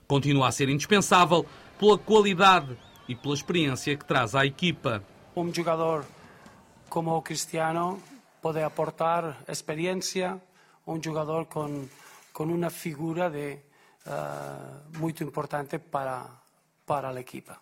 Continua 0.09 0.49
a 0.49 0.53
ser 0.53 0.69
indispensável 0.69 1.47
pela 1.79 1.97
qualidade 1.97 2.77
e 3.09 3.15
pela 3.15 3.35
experiência 3.35 3.97
que 3.97 4.05
traz 4.05 4.35
à 4.35 4.45
equipa. 4.45 5.03
un 5.37 5.53
jugador 5.53 6.07
como 6.89 7.15
o 7.15 7.23
Cristiano 7.23 8.01
puede 8.41 8.65
aportar 8.65 9.45
experiencia, 9.47 10.41
un 10.87 11.03
jugador 11.03 11.47
con, 11.47 11.91
con 12.33 12.51
una 12.51 12.71
figura 12.71 13.29
de, 13.29 13.66
muy 14.99 15.15
importante 15.21 15.79
para, 15.79 16.27
para 16.85 17.21
equipa. 17.21 17.61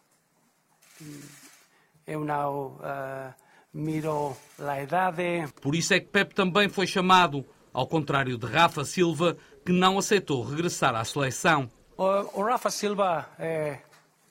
Eu 2.06 2.24
não 2.24 2.78
eh, 2.82 3.34
miro 3.72 4.36
a 4.58 4.82
idade, 4.82 5.46
Por 5.60 5.74
isso 5.74 5.94
é 5.94 6.00
que 6.00 6.06
Pep 6.06 6.34
também 6.34 6.68
foi 6.68 6.86
chamado, 6.86 7.44
ao 7.72 7.86
contrário 7.86 8.36
de 8.38 8.46
Rafa 8.46 8.84
Silva, 8.84 9.36
que 9.64 9.72
não 9.72 9.98
aceitou 9.98 10.42
regressar 10.44 10.94
à 10.94 11.04
seleção. 11.04 11.70
O, 11.96 12.40
o 12.40 12.44
Rafa 12.44 12.70
Silva 12.70 13.30
é 13.38 13.80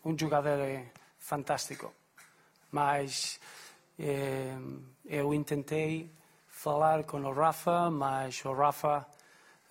um 0.05 0.17
jogador 0.17 0.59
eh, 0.59 0.91
fantástico, 1.17 1.93
mas 2.71 3.39
eh, 3.97 4.55
eu 5.05 5.43
tentei 5.43 6.09
falar 6.47 7.03
com 7.03 7.19
o 7.21 7.33
Rafa, 7.33 7.89
mas 7.89 8.43
o 8.45 8.53
Rafa 8.53 9.05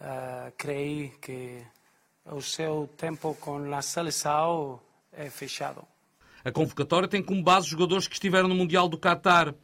eh, 0.00 0.52
creio 0.56 1.10
que 1.18 1.64
o 2.26 2.40
seu 2.40 2.88
tempo 2.96 3.36
com 3.40 3.74
a 3.74 3.82
seleção 3.82 4.80
é 5.12 5.28
fechado. 5.28 5.84
A 6.44 6.50
convocatória 6.50 7.08
tem 7.08 7.22
como 7.22 7.42
base 7.42 7.68
jogadores 7.68 8.06
que 8.08 8.14
estiveram 8.14 8.48
no 8.48 8.54
Mundial 8.54 8.88
do 8.88 8.98
Qatar. 8.98 9.54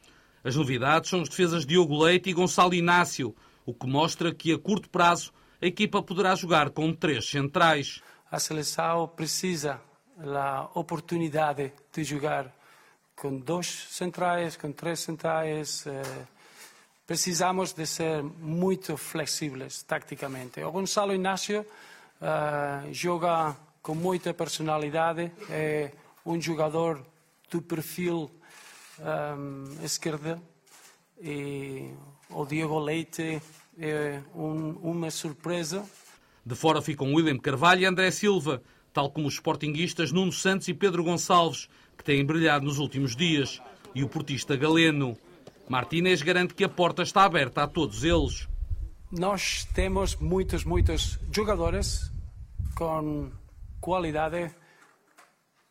As 0.44 0.54
novidades 0.54 1.10
são 1.10 1.20
as 1.20 1.28
defesas 1.28 1.66
Diogo 1.66 2.02
Leite 2.02 2.30
e 2.30 2.32
Gonçalo 2.32 2.74
Inácio, 2.74 3.34
o 3.66 3.74
que 3.74 3.86
mostra 3.86 4.32
que 4.34 4.52
a 4.52 4.58
curto 4.58 4.88
prazo 4.88 5.32
a 5.60 5.66
equipa 5.66 6.00
poderá 6.00 6.34
jogar 6.36 6.70
com 6.70 6.92
três 6.92 7.28
centrais. 7.28 8.00
A 8.30 8.38
seleção 8.38 9.08
precisa 9.08 9.80
da 10.16 10.68
oportunidade 10.74 11.72
de 11.92 12.04
jogar 12.04 12.54
com 13.16 13.36
dois 13.38 13.66
centrais, 13.90 14.56
com 14.56 14.70
três 14.70 15.00
centrais. 15.00 15.84
eh, 15.86 16.26
precisamos 17.06 17.72
de 17.72 17.86
ser 17.86 18.22
muito 18.22 18.96
flexíveis 18.96 19.82
taticamente. 19.82 20.60
O 20.62 20.70
Gonçalo 20.70 21.14
Inácio 21.14 21.66
eh, 22.20 22.92
joga 22.92 23.56
com 23.82 23.94
muita 23.94 24.34
personalidade, 24.34 25.30
é 25.48 25.92
um 26.24 26.40
jogador 26.40 27.04
do 27.50 27.62
perfil 27.62 28.30
um, 29.00 29.84
esquerda 29.84 30.40
e 31.20 31.90
o 32.30 32.44
Diego 32.44 32.78
Leite 32.78 33.40
é 33.78 34.20
um, 34.34 34.70
uma 34.82 35.10
surpresa 35.10 35.84
De 36.44 36.54
fora 36.54 36.82
ficam 36.82 37.14
William 37.14 37.38
Carvalho 37.38 37.82
e 37.82 37.86
André 37.86 38.10
Silva, 38.10 38.62
tal 38.92 39.10
como 39.10 39.28
os 39.28 39.34
sportinguistas 39.34 40.12
Nuno 40.12 40.32
Santos 40.32 40.68
e 40.68 40.74
Pedro 40.74 41.04
Gonçalves, 41.04 41.68
que 41.96 42.04
têm 42.04 42.24
brilhado 42.24 42.64
nos 42.64 42.78
últimos 42.78 43.14
dias, 43.14 43.60
e 43.94 44.02
o 44.02 44.08
portista 44.08 44.56
Galeno. 44.56 45.16
Martínez 45.68 46.22
garante 46.22 46.54
que 46.54 46.64
a 46.64 46.68
porta 46.68 47.02
está 47.02 47.24
aberta 47.24 47.62
a 47.62 47.66
todos 47.66 48.04
eles. 48.04 48.48
Nós 49.10 49.64
temos 49.72 50.16
muitos, 50.16 50.64
muitos 50.64 51.18
jogadores 51.32 52.10
com 52.76 53.32
qualidade 53.80 54.54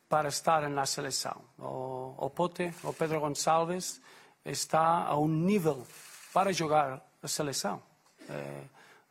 para 0.09 0.29
estar 0.29 0.67
na 0.67 0.87
seleção. 0.87 1.39
O, 1.59 2.15
o 2.17 2.31
Pote, 2.31 2.73
o 2.83 2.91
Pedro 2.91 3.19
Gonçalves, 3.19 4.01
está 4.43 5.03
a 5.03 5.15
um 5.19 5.27
nível 5.27 5.85
para 6.33 6.51
jogar 6.51 6.99
a 7.21 7.27
seleção. 7.27 7.79
É, 8.27 8.63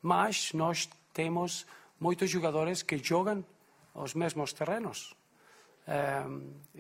mas 0.03 0.53
nós 0.53 0.89
temos 1.15 1.65
muitos 2.01 2.29
jogadores 2.29 2.83
que 2.83 2.99
jogam 2.99 3.45
os 3.95 4.13
mesmos 4.13 4.53
terrenos. 4.53 5.15
É, 5.87 6.25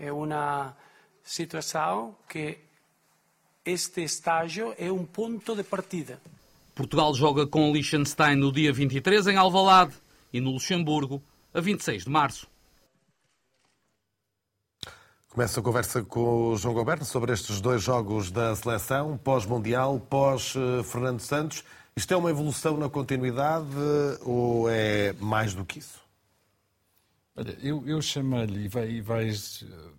é 0.09 0.13
uma 0.13 0.77
situação 1.23 2.17
que 2.29 2.59
este 3.65 4.03
estágio 4.03 4.75
é 4.77 4.91
um 4.91 5.07
ponto 5.07 5.55
de 5.55 5.63
partida. 5.63 6.21
Portugal 6.77 7.15
joga 7.15 7.47
com 7.47 7.73
Liechtenstein 7.73 8.37
no 8.37 8.53
dia 8.53 8.71
23 8.71 9.29
em 9.29 9.37
Alvalade 9.37 9.95
e 10.31 10.43
no 10.43 10.51
Luxemburgo 10.51 11.23
a 11.55 11.59
26 11.59 12.05
de 12.05 12.11
março. 12.11 12.47
Começa 15.31 15.59
a 15.59 15.63
conversa 15.63 16.03
com 16.03 16.51
o 16.51 16.57
João 16.59 16.75
Goberto 16.75 17.07
sobre 17.07 17.33
estes 17.33 17.63
dois 17.63 17.83
jogos 17.83 18.31
da 18.31 18.55
seleção, 18.55 19.17
pós-mundial, 19.17 19.99
pós-Fernando 19.99 21.21
Santos. 21.21 21.65
Isto 21.97 22.13
é 22.13 22.17
uma 22.19 22.29
evolução 22.29 22.77
na 22.77 22.91
continuidade 22.91 23.67
ou 24.21 24.69
é 24.69 25.15
mais 25.15 25.55
do 25.55 25.65
que 25.65 25.79
isso? 25.79 26.03
Olha, 27.35 27.57
eu, 27.63 27.83
eu 27.87 28.03
chamei-lhe 28.03 28.67
e, 28.67 28.69
vai, 28.69 28.91
e 28.91 29.01
vais 29.01 29.65
eh, 29.67 29.91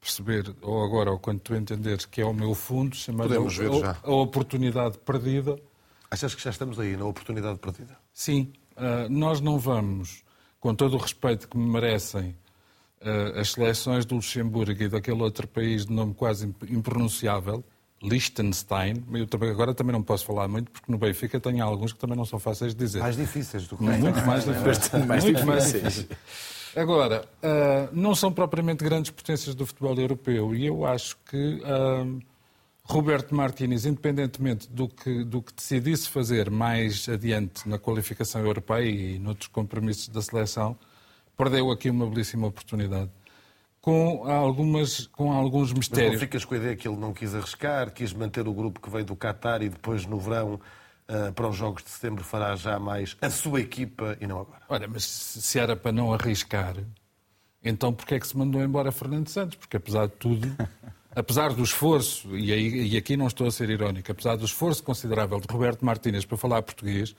perceber, 0.00 0.54
ou 0.62 0.82
agora, 0.82 1.10
ou 1.10 1.18
quando 1.18 1.40
tu 1.40 1.54
entenderes 1.54 2.06
que 2.06 2.22
é 2.22 2.24
o 2.24 2.32
meu 2.32 2.54
fundo, 2.54 2.96
chamei-lhe 2.96 3.34
a, 3.34 3.38
a, 3.38 3.96
a, 4.02 4.14
oportunidade 4.14 4.96
perdida. 4.96 5.58
Achas 6.12 6.34
que 6.34 6.42
já 6.42 6.50
estamos 6.50 6.78
aí, 6.78 6.94
na 6.94 7.06
oportunidade 7.06 7.58
perdida? 7.58 7.96
Sim. 8.12 8.52
Uh, 8.76 9.08
nós 9.08 9.40
não 9.40 9.58
vamos, 9.58 10.22
com 10.60 10.74
todo 10.74 10.92
o 10.94 10.98
respeito 10.98 11.48
que 11.48 11.56
me 11.56 11.64
merecem, 11.70 12.36
uh, 13.00 13.40
as 13.40 13.52
seleções 13.52 14.04
do 14.04 14.16
Luxemburgo 14.16 14.82
e 14.82 14.88
daquele 14.88 15.22
outro 15.22 15.48
país 15.48 15.86
de 15.86 15.92
nome 15.94 16.12
quase 16.12 16.54
impronunciável, 16.68 17.64
Liechtenstein, 18.02 19.02
eu 19.14 19.26
também, 19.26 19.48
agora 19.48 19.72
também 19.72 19.94
não 19.94 20.02
posso 20.02 20.26
falar 20.26 20.46
muito, 20.48 20.70
porque 20.70 20.92
no 20.92 20.98
Benfica 20.98 21.40
tenho 21.40 21.64
alguns 21.64 21.94
que 21.94 21.98
também 21.98 22.16
não 22.16 22.26
são 22.26 22.38
fáceis 22.38 22.74
de 22.74 22.84
dizer. 22.84 22.98
Mais 22.98 23.16
difíceis 23.16 23.66
do 23.66 23.78
que 23.78 23.82
Muito 23.82 24.26
mais 24.26 24.44
difíceis. 24.44 25.06
mais 25.06 25.24
muito 25.24 25.46
mais 25.46 25.72
difíceis. 25.72 26.08
Agora, 26.76 27.24
uh, 27.42 27.88
não 27.90 28.14
são 28.14 28.30
propriamente 28.30 28.84
grandes 28.84 29.10
potências 29.10 29.54
do 29.54 29.64
futebol 29.64 29.98
europeu 29.98 30.54
e 30.54 30.66
eu 30.66 30.84
acho 30.84 31.16
que 31.30 31.62
uh, 31.62 32.20
Roberto 32.84 33.34
Martínez, 33.34 33.86
independentemente 33.86 34.68
do 34.68 34.88
que, 34.88 35.24
do 35.24 35.40
que 35.40 35.54
decidisse 35.54 36.08
fazer 36.08 36.50
mais 36.50 37.08
adiante 37.08 37.68
na 37.68 37.78
qualificação 37.78 38.44
europeia 38.44 38.88
e 38.88 39.18
noutros 39.18 39.48
compromissos 39.48 40.08
da 40.08 40.20
seleção, 40.20 40.76
perdeu 41.36 41.70
aqui 41.70 41.88
uma 41.88 42.06
belíssima 42.06 42.46
oportunidade. 42.46 43.10
Com, 43.80 44.24
algumas, 44.30 45.08
com 45.08 45.32
alguns 45.32 45.72
mistérios. 45.72 46.12
Mas 46.12 46.20
não 46.20 46.26
ficas 46.28 46.44
com 46.44 46.54
a 46.54 46.56
ideia 46.56 46.76
que 46.76 46.86
ele 46.86 46.96
não 46.96 47.12
quis 47.12 47.34
arriscar, 47.34 47.92
quis 47.92 48.12
manter 48.12 48.46
o 48.46 48.52
grupo 48.52 48.80
que 48.80 48.88
veio 48.88 49.04
do 49.04 49.16
Qatar 49.16 49.60
e 49.60 49.68
depois 49.68 50.06
no 50.06 50.20
verão 50.20 50.60
uh, 51.08 51.32
para 51.32 51.48
os 51.48 51.56
Jogos 51.56 51.82
de 51.82 51.90
Setembro 51.90 52.22
fará 52.22 52.54
já 52.54 52.78
mais 52.78 53.16
a 53.20 53.28
sua 53.28 53.60
equipa 53.60 54.16
e 54.20 54.26
não 54.26 54.40
agora? 54.40 54.62
Olha, 54.68 54.86
mas 54.86 55.04
se 55.04 55.58
era 55.58 55.74
para 55.74 55.90
não 55.90 56.14
arriscar, 56.14 56.76
então 57.64 57.92
porquê 57.92 58.14
é 58.14 58.20
que 58.20 58.26
se 58.26 58.36
mandou 58.36 58.62
embora 58.62 58.92
Fernando 58.92 59.28
Santos? 59.28 59.56
Porque 59.56 59.76
apesar 59.76 60.06
de 60.06 60.12
tudo, 60.12 60.48
apesar 61.14 61.52
do 61.52 61.62
esforço, 61.62 62.36
e, 62.36 62.52
aí, 62.52 62.88
e 62.88 62.96
aqui 62.96 63.16
não 63.16 63.26
estou 63.26 63.46
a 63.46 63.50
ser 63.50 63.70
irónico, 63.70 64.10
apesar 64.10 64.36
do 64.36 64.44
esforço 64.44 64.82
considerável 64.82 65.38
de 65.40 65.46
Roberto 65.50 65.84
Martínez 65.84 66.24
para 66.24 66.36
falar 66.36 66.62
português, 66.62 67.14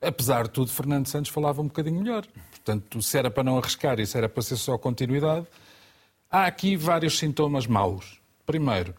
apesar 0.00 0.44
de 0.44 0.50
tudo, 0.50 0.70
Fernando 0.70 1.06
Santos 1.06 1.30
falava 1.30 1.60
um 1.60 1.66
bocadinho 1.66 2.00
melhor. 2.00 2.26
Portanto, 2.50 3.02
se 3.02 3.18
era 3.18 3.30
para 3.30 3.44
não 3.44 3.58
arriscar 3.58 3.98
e 4.00 4.06
se 4.06 4.16
era 4.16 4.28
para 4.28 4.42
ser 4.42 4.56
só 4.56 4.78
continuidade, 4.78 5.46
há 6.30 6.46
aqui 6.46 6.76
vários 6.76 7.18
sintomas 7.18 7.66
maus. 7.66 8.20
Primeiro, 8.46 8.94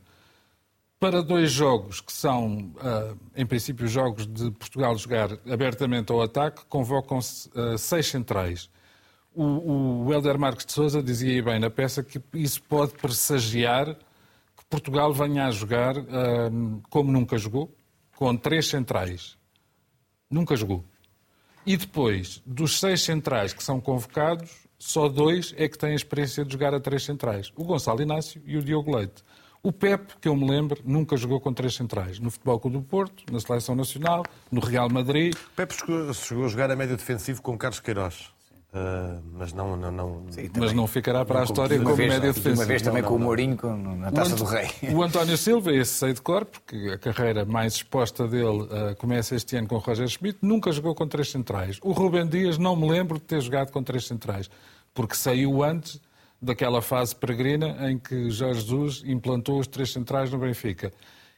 para 1.00 1.22
dois 1.22 1.52
jogos 1.52 2.00
que 2.00 2.14
são, 2.14 2.72
ah, 2.80 3.14
em 3.36 3.46
princípio, 3.46 3.88
jogos 3.88 4.26
de 4.26 4.52
Portugal 4.52 4.98
jogar 4.98 5.38
abertamente 5.50 6.12
ao 6.12 6.22
ataque, 6.22 6.64
convocam-se 6.70 7.50
ah, 7.56 7.78
seis 7.78 8.08
centrais. 8.08 8.70
O, 9.36 10.14
Helder 10.14 10.38
Marques 10.38 10.66
de 10.66 10.72
Souza 10.72 11.02
dizia 11.02 11.42
bem 11.42 11.60
na 11.60 11.70
peça 11.70 12.04
que 12.04 12.22
isso 12.36 12.62
pode 12.62 12.94
pressagiar 12.94 13.98
Portugal 14.74 15.14
venha 15.14 15.46
a 15.46 15.52
jogar 15.52 15.96
ah, 16.00 16.50
como 16.90 17.12
nunca 17.12 17.38
jogou, 17.38 17.72
com 18.16 18.36
três 18.36 18.68
centrais. 18.68 19.38
Nunca 20.28 20.56
jogou. 20.56 20.84
E 21.64 21.78
depois, 21.78 22.42
dos 22.44 22.80
seis 22.80 23.04
centrais 23.04 23.54
que 23.54 23.64
são 23.64 23.80
convocados, 23.80 24.50
só 24.80 25.08
dois 25.08 25.54
é 25.58 25.70
que 25.70 25.78
têm 25.78 25.92
a 25.92 25.96
experiência 25.96 26.44
de 26.44 26.52
jogar 26.52 26.74
a 26.74 26.80
três 26.80 27.04
centrais: 27.04 27.54
o 27.56 27.64
Gonçalo 27.64 28.02
Inácio 28.02 28.42
e 28.48 28.58
o 28.58 28.64
Diogo 28.64 28.96
Leite. 28.98 29.24
O 29.62 29.72
Pep, 29.72 30.16
que 30.20 30.28
eu 30.28 30.36
me 30.36 30.50
lembro, 30.50 30.82
nunca 30.84 31.16
jogou 31.16 31.40
com 31.40 31.54
três 31.54 31.76
centrais. 31.76 32.18
No 32.18 32.32
Futebol 32.32 32.60
Clube 32.60 32.78
do 32.78 32.84
Porto, 32.84 33.32
na 33.32 33.40
Seleção 33.40 33.76
Nacional, 33.76 34.26
no 34.52 34.60
Real 34.60 34.90
Madrid. 34.90 35.36
Pep 35.56 35.72
chegou 36.16 36.46
a 36.46 36.48
jogar 36.48 36.72
a 36.72 36.76
médio 36.76 36.98
defensivo 36.98 37.44
com 37.44 37.56
Carlos 37.60 37.80
Queiroz. 37.80 38.34
Uh, 38.74 39.22
mas 39.34 39.54
não, 39.54 39.78
não, 39.78 39.92
não, 39.92 40.26
Sim, 40.32 40.50
mas 40.58 40.74
não 40.74 40.88
ficará 40.88 41.24
para 41.24 41.36
não 41.36 41.42
a 41.42 41.46
história 41.46 41.78
como, 41.78 41.92
como 41.92 41.96
vez, 41.96 42.12
média 42.12 42.34
defensiva. 42.34 42.56
Uma 42.56 42.66
vez 42.66 42.82
também 42.82 43.04
não, 43.04 43.10
com 43.10 43.16
o 43.16 43.20
Mourinho 43.20 43.56
na 43.98 44.12
Taça 44.12 44.36
do 44.36 44.44
Rei. 44.46 44.68
O 44.92 45.04
António 45.04 45.38
Silva, 45.38 45.72
esse 45.72 45.92
sei 45.92 46.14
de 46.14 46.22
cor, 46.22 46.44
porque 46.44 46.90
a 46.90 46.98
carreira 46.98 47.46
mais 47.46 47.76
exposta 47.76 48.28
dele 48.28 48.64
uh, 48.64 48.96
começa 48.98 49.36
este 49.36 49.56
ano 49.58 49.68
com 49.68 49.76
o 49.76 49.78
Roger 49.78 50.08
Schmidt, 50.08 50.40
nunca 50.42 50.72
jogou 50.72 50.96
com 50.96 51.08
três 51.08 51.30
centrais. 51.30 51.78
O 51.84 51.92
Rubem 51.92 52.26
Dias 52.26 52.58
não 52.58 52.76
me 52.76 52.90
lembro 52.90 53.20
de 53.20 53.26
ter 53.26 53.42
jogado 53.42 53.72
com 53.72 53.84
três 53.84 54.08
centrais, 54.08 54.50
porque 54.92 55.14
saiu 55.14 55.64
antes 55.64 56.02
daquela 56.42 56.82
fase 56.82 57.16
peregrina 57.16 57.92
em 57.92 58.00
que 58.00 58.32
Jorge 58.32 58.62
Jesus 58.62 59.04
implantou 59.06 59.60
os 59.60 59.68
três 59.68 59.92
centrais 59.92 60.32
no 60.32 60.40
Benfica. 60.40 60.92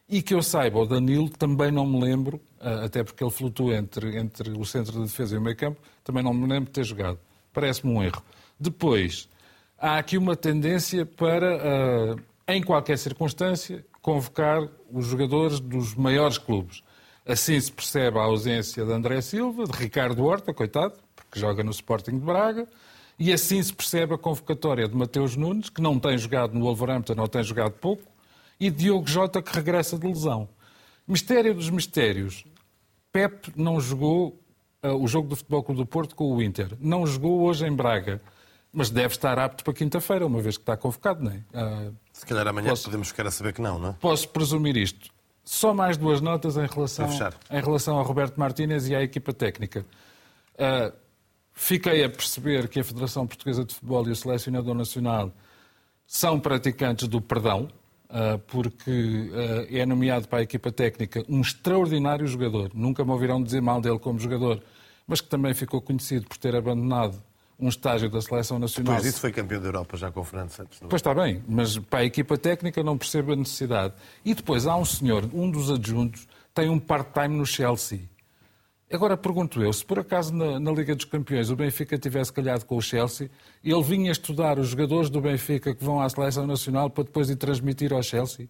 E 0.07 0.21
que 0.21 0.33
eu 0.33 0.41
saiba, 0.41 0.79
o 0.79 0.85
Danilo 0.85 1.29
também 1.29 1.69
não 1.69 1.85
me 1.85 1.99
lembro, 1.99 2.39
até 2.83 3.03
porque 3.03 3.23
ele 3.23 3.31
flutua 3.31 3.75
entre, 3.75 4.17
entre 4.17 4.49
o 4.51 4.65
centro 4.65 4.93
de 4.93 5.03
defesa 5.03 5.35
e 5.35 5.37
o 5.37 5.41
meio 5.41 5.55
campo, 5.55 5.79
também 6.03 6.23
não 6.23 6.33
me 6.33 6.47
lembro 6.47 6.65
de 6.65 6.71
ter 6.71 6.83
jogado. 6.83 7.19
Parece-me 7.53 7.93
um 7.93 8.03
erro. 8.03 8.23
Depois, 8.59 9.29
há 9.77 9.97
aqui 9.97 10.17
uma 10.17 10.35
tendência 10.35 11.05
para, 11.05 11.57
uh, 11.57 12.21
em 12.47 12.63
qualquer 12.63 12.97
circunstância, 12.97 13.85
convocar 14.01 14.67
os 14.91 15.05
jogadores 15.05 15.59
dos 15.59 15.95
maiores 15.95 16.37
clubes. 16.37 16.83
Assim 17.25 17.59
se 17.59 17.71
percebe 17.71 18.19
a 18.19 18.23
ausência 18.23 18.85
de 18.85 18.91
André 18.91 19.19
Silva, 19.21 19.65
de 19.65 19.71
Ricardo 19.71 20.23
Horta, 20.23 20.53
coitado, 20.53 20.93
porque 21.15 21.39
joga 21.39 21.63
no 21.63 21.71
Sporting 21.71 22.11
de 22.11 22.25
Braga, 22.25 22.67
e 23.17 23.31
assim 23.33 23.61
se 23.63 23.73
percebe 23.73 24.13
a 24.13 24.17
convocatória 24.17 24.87
de 24.87 24.95
Mateus 24.95 25.35
Nunes, 25.35 25.69
que 25.69 25.81
não 25.81 25.99
tem 25.99 26.17
jogado 26.17 26.53
no 26.53 26.65
Wolverhampton, 26.65 27.15
não 27.15 27.27
tem 27.27 27.43
jogado 27.43 27.71
pouco, 27.71 28.03
e 28.59 28.69
Diogo 28.69 29.07
Jota, 29.07 29.41
que 29.41 29.55
regressa 29.55 29.97
de 29.97 30.05
lesão. 30.05 30.47
Mistério 31.07 31.53
dos 31.53 31.69
mistérios. 31.69 32.45
Pep 33.15 33.53
não 33.55 33.79
jogou 33.79 34.37
uh, 34.83 34.89
o 34.89 35.07
jogo 35.07 35.29
do 35.29 35.37
Futebol 35.37 35.63
Clube 35.63 35.79
do 35.79 35.85
Porto 35.85 36.13
com 36.17 36.35
o 36.35 36.43
Inter. 36.43 36.75
Não 36.81 37.07
jogou 37.07 37.43
hoje 37.43 37.65
em 37.65 37.73
Braga, 37.73 38.21
mas 38.73 38.89
deve 38.89 39.13
estar 39.13 39.39
apto 39.39 39.63
para 39.63 39.73
quinta-feira, 39.73 40.27
uma 40.27 40.41
vez 40.41 40.57
que 40.57 40.63
está 40.63 40.75
convocado, 40.75 41.23
não 41.23 41.31
é? 41.31 41.35
Uh, 41.53 41.95
Se 42.11 42.25
calhar 42.25 42.45
amanhã 42.45 42.71
posso, 42.71 42.83
podemos 42.83 43.07
ficar 43.07 43.25
a 43.25 43.31
saber 43.31 43.53
que 43.53 43.61
não, 43.61 43.79
não 43.79 43.89
é? 43.91 43.93
Posso 43.93 44.27
presumir 44.27 44.75
isto. 44.75 45.09
Só 45.45 45.73
mais 45.73 45.95
duas 45.95 46.19
notas 46.19 46.57
em 46.57 46.65
relação, 46.65 47.07
em 47.49 47.61
relação 47.61 47.97
a 47.97 48.03
Roberto 48.03 48.37
Martínez 48.37 48.89
e 48.89 48.95
à 48.95 49.01
equipa 49.01 49.31
técnica. 49.31 49.85
Uh, 50.55 50.93
fiquei 51.53 52.03
a 52.03 52.09
perceber 52.09 52.67
que 52.67 52.81
a 52.81 52.83
Federação 52.83 53.25
Portuguesa 53.25 53.63
de 53.63 53.73
Futebol 53.73 54.05
e 54.09 54.11
o 54.11 54.15
Selecionador 54.15 54.75
Nacional 54.75 55.31
são 56.05 56.37
praticantes 56.37 57.07
do 57.07 57.21
perdão, 57.21 57.69
porque 58.47 59.29
é 59.69 59.85
nomeado 59.85 60.27
para 60.27 60.39
a 60.39 60.41
equipa 60.41 60.71
técnica 60.71 61.23
um 61.27 61.41
extraordinário 61.41 62.25
jogador. 62.27 62.71
Nunca 62.73 63.03
me 63.03 63.11
ouvirão 63.11 63.41
dizer 63.41 63.61
mal 63.61 63.81
dele 63.81 63.99
como 63.99 64.19
jogador, 64.19 64.61
mas 65.07 65.21
que 65.21 65.27
também 65.27 65.53
ficou 65.53 65.81
conhecido 65.81 66.27
por 66.27 66.37
ter 66.37 66.55
abandonado 66.55 67.21
um 67.59 67.69
estágio 67.69 68.09
da 68.09 68.21
Seleção 68.21 68.59
Nacional. 68.59 68.95
Depois 68.95 69.03
disso 69.03 69.21
foi 69.21 69.31
campeão 69.31 69.61
da 69.61 69.67
Europa 69.67 69.95
já 69.95 70.11
com 70.11 70.19
o 70.19 70.23
Fernando 70.23 70.49
Santos. 70.49 70.81
Não? 70.81 70.87
É? 70.87 70.89
Pois 70.89 70.99
está 70.99 71.13
bem, 71.13 71.43
mas 71.47 71.77
para 71.77 71.99
a 71.99 72.05
equipa 72.05 72.37
técnica 72.37 72.83
não 72.83 72.97
percebo 72.97 73.31
a 73.31 73.35
necessidade. 73.35 73.93
E 74.25 74.33
depois 74.33 74.67
há 74.67 74.75
um 74.75 74.85
senhor, 74.85 75.29
um 75.33 75.49
dos 75.49 75.71
adjuntos, 75.71 76.27
tem 76.53 76.69
um 76.69 76.79
part-time 76.79 77.35
no 77.37 77.45
Chelsea. 77.45 78.01
Agora 78.95 79.17
pergunto 79.17 79.61
eu, 79.61 79.73
se 79.73 79.83
por 79.83 79.99
acaso 79.99 80.33
na, 80.33 80.57
na, 80.57 80.71
Liga 80.71 80.95
dos 80.95 81.03
Campeões 81.03 81.49
o 81.49 81.55
Benfica 81.55 81.97
tivesse 81.97 82.31
calhado 82.31 82.65
com 82.65 82.77
o 82.77 82.81
Chelsea, 82.81 83.29
ele 83.61 83.83
vinha 83.83 84.09
estudar 84.09 84.57
os 84.57 84.69
jogadores 84.69 85.09
do 85.09 85.19
Benfica 85.19 85.75
que 85.75 85.83
vão 85.83 85.99
à 85.99 86.07
Seleção 86.07 86.47
Nacional 86.47 86.89
para 86.89 87.03
depois 87.03 87.29
ir 87.29 87.35
transmitir 87.35 87.91
ao 87.91 88.01
Chelsea? 88.01 88.47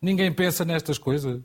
Ninguém 0.00 0.32
pensa 0.32 0.64
nestas 0.64 0.96
coisas. 0.96 1.40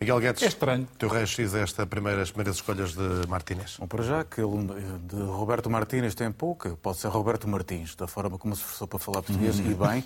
Miguel 0.00 0.18
Guedes, 0.20 0.42
É 0.42 0.46
estranho. 0.48 0.88
teu 0.98 1.08
raio-x 1.08 1.54
esta 1.54 1.86
primeira, 1.86 2.20
as 2.20 2.30
primeiras 2.30 2.56
escolhas 2.56 2.92
de 2.94 3.26
Martínez. 3.28 3.76
Bom, 3.78 3.86
para 3.86 4.02
já, 4.02 4.24
que 4.24 4.40
ele, 4.40 4.66
de 5.04 5.16
Roberto 5.22 5.70
Martínez 5.70 6.14
tem 6.16 6.30
pouco, 6.32 6.76
pode 6.76 6.98
ser 6.98 7.08
Roberto 7.08 7.48
Martins, 7.48 7.94
da 7.94 8.06
forma 8.08 8.36
como 8.36 8.54
se 8.56 8.62
esforçou 8.62 8.88
para 8.88 8.98
falar 8.98 9.22
português, 9.22 9.58
e 9.60 9.62
bem. 9.62 10.04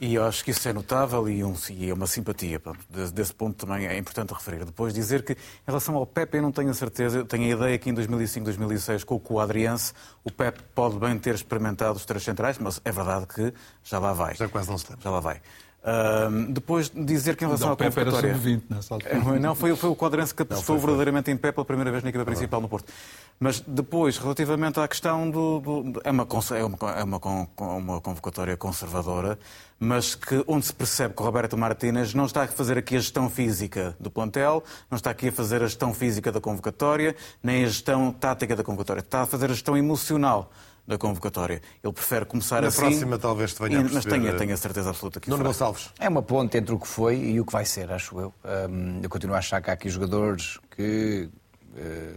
E 0.00 0.14
eu 0.14 0.24
acho 0.24 0.44
que 0.44 0.50
isso 0.50 0.68
é 0.68 0.72
notável 0.74 1.28
e, 1.28 1.42
um, 1.42 1.54
e 1.70 1.88
é 1.90 1.94
uma 1.94 2.06
simpatia. 2.06 2.60
Pronto, 2.60 2.78
desse, 2.88 3.12
desse 3.14 3.34
ponto 3.34 3.66
também 3.66 3.86
é 3.86 3.96
importante 3.98 4.32
referir. 4.32 4.64
Depois 4.64 4.92
dizer 4.92 5.24
que, 5.24 5.32
em 5.32 5.36
relação 5.66 5.96
ao 5.96 6.06
Pepe, 6.06 6.36
eu 6.36 6.42
não 6.42 6.52
tenho 6.52 6.70
a 6.70 6.74
certeza, 6.74 7.18
eu 7.18 7.24
tenho 7.24 7.44
a 7.44 7.56
ideia 7.58 7.78
que 7.78 7.88
em 7.88 7.94
2005, 7.94 8.44
2006, 8.44 9.04
com 9.04 9.14
o 9.14 9.20
Coadriense, 9.20 9.94
o 10.22 10.30
Pepe 10.30 10.60
pode 10.74 10.98
bem 10.98 11.18
ter 11.18 11.34
experimentado 11.34 11.96
os 11.96 12.04
três 12.04 12.22
centrais, 12.22 12.58
mas 12.58 12.78
é 12.84 12.92
verdade 12.92 13.26
que 13.26 13.52
já 13.82 13.98
lá 13.98 14.12
vai. 14.12 14.34
Já 14.34 14.48
quase 14.48 14.68
não 14.70 14.76
se 14.78 14.84
lembra. 14.90 15.02
Já 15.02 15.10
lá 15.10 15.20
vai. 15.20 15.40
Ahm, 15.86 16.50
depois 16.50 16.90
dizer 16.94 17.36
que 17.36 17.44
em 17.44 17.46
relação 17.46 17.66
Não, 17.68 17.74
à 17.74 17.76
Pepe 17.76 18.00
era 18.00 18.10
convocatória... 18.10 18.34
sub-20 18.42 18.62
nessa 18.70 18.94
altura. 18.94 19.12
É, 19.14 19.38
Não, 19.38 19.54
foi, 19.54 19.76
foi 19.76 19.90
o 19.90 19.94
quadrante 19.94 20.34
que 20.34 20.40
apostou 20.40 20.78
verdadeiramente 20.78 21.30
em 21.30 21.36
pé 21.36 21.52
pela 21.52 21.64
primeira 21.66 21.90
vez 21.90 22.02
na 22.02 22.08
equipa 22.08 22.24
principal 22.24 22.58
no 22.58 22.68
Porto. 22.70 22.90
Mas 23.38 23.60
depois, 23.60 24.16
relativamente 24.16 24.80
à 24.80 24.88
questão 24.88 25.30
do. 25.30 25.60
do- 25.60 26.00
é, 26.02 26.10
uma, 26.10 26.26
é, 26.56 26.64
uma, 26.64 26.78
é 26.96 27.04
uma, 27.04 27.48
uma 27.58 28.00
convocatória 28.00 28.56
conservadora, 28.56 29.38
mas 29.78 30.14
que, 30.14 30.42
onde 30.46 30.64
se 30.64 30.72
percebe 30.72 31.12
que 31.14 31.20
o 31.20 31.24
Roberto 31.26 31.54
Martínez 31.58 32.14
não 32.14 32.24
está 32.24 32.44
a 32.44 32.48
fazer 32.48 32.78
aqui 32.78 32.96
a 32.96 33.00
gestão 33.00 33.28
física 33.28 33.94
do 34.00 34.10
plantel, 34.10 34.64
não 34.90 34.96
está 34.96 35.10
aqui 35.10 35.28
a 35.28 35.32
fazer 35.32 35.62
a 35.62 35.66
gestão 35.66 35.92
física 35.92 36.32
da 36.32 36.40
convocatória, 36.40 37.14
nem 37.42 37.62
a 37.62 37.66
gestão 37.66 38.10
tática 38.10 38.56
da 38.56 38.64
convocatória. 38.64 39.00
Está 39.00 39.20
a 39.22 39.26
fazer 39.26 39.46
a 39.50 39.52
gestão 39.52 39.76
emocional 39.76 40.50
da 40.86 40.98
convocatória. 40.98 41.62
Ele 41.82 41.92
prefere 41.92 42.24
começar 42.26 42.60
Na 42.62 42.68
assim. 42.68 42.80
próxima 42.80 43.18
talvez 43.18 43.54
te 43.54 43.62
venha 43.62 43.80
a 43.80 43.82
Mas 43.84 44.04
tenho, 44.04 44.28
eh, 44.28 44.32
tenho 44.34 44.52
a 44.52 44.56
certeza 44.56 44.90
absoluta 44.90 45.18
que 45.20 45.30
Nuno. 45.30 45.42
Gonçalves. 45.44 45.90
É 45.98 46.08
uma 46.08 46.22
ponte 46.22 46.56
entre 46.58 46.74
o 46.74 46.78
que 46.78 46.86
foi 46.88 47.16
e 47.16 47.40
o 47.40 47.44
que 47.46 47.52
vai 47.52 47.64
ser, 47.64 47.90
acho 47.90 48.18
eu. 48.20 48.34
Hum, 48.68 49.00
eu 49.02 49.08
continuo 49.08 49.34
a 49.34 49.38
achar 49.38 49.62
que 49.62 49.70
há 49.70 49.72
aqui 49.72 49.88
jogadores 49.88 50.58
que 50.76 51.28
eh, 51.76 52.14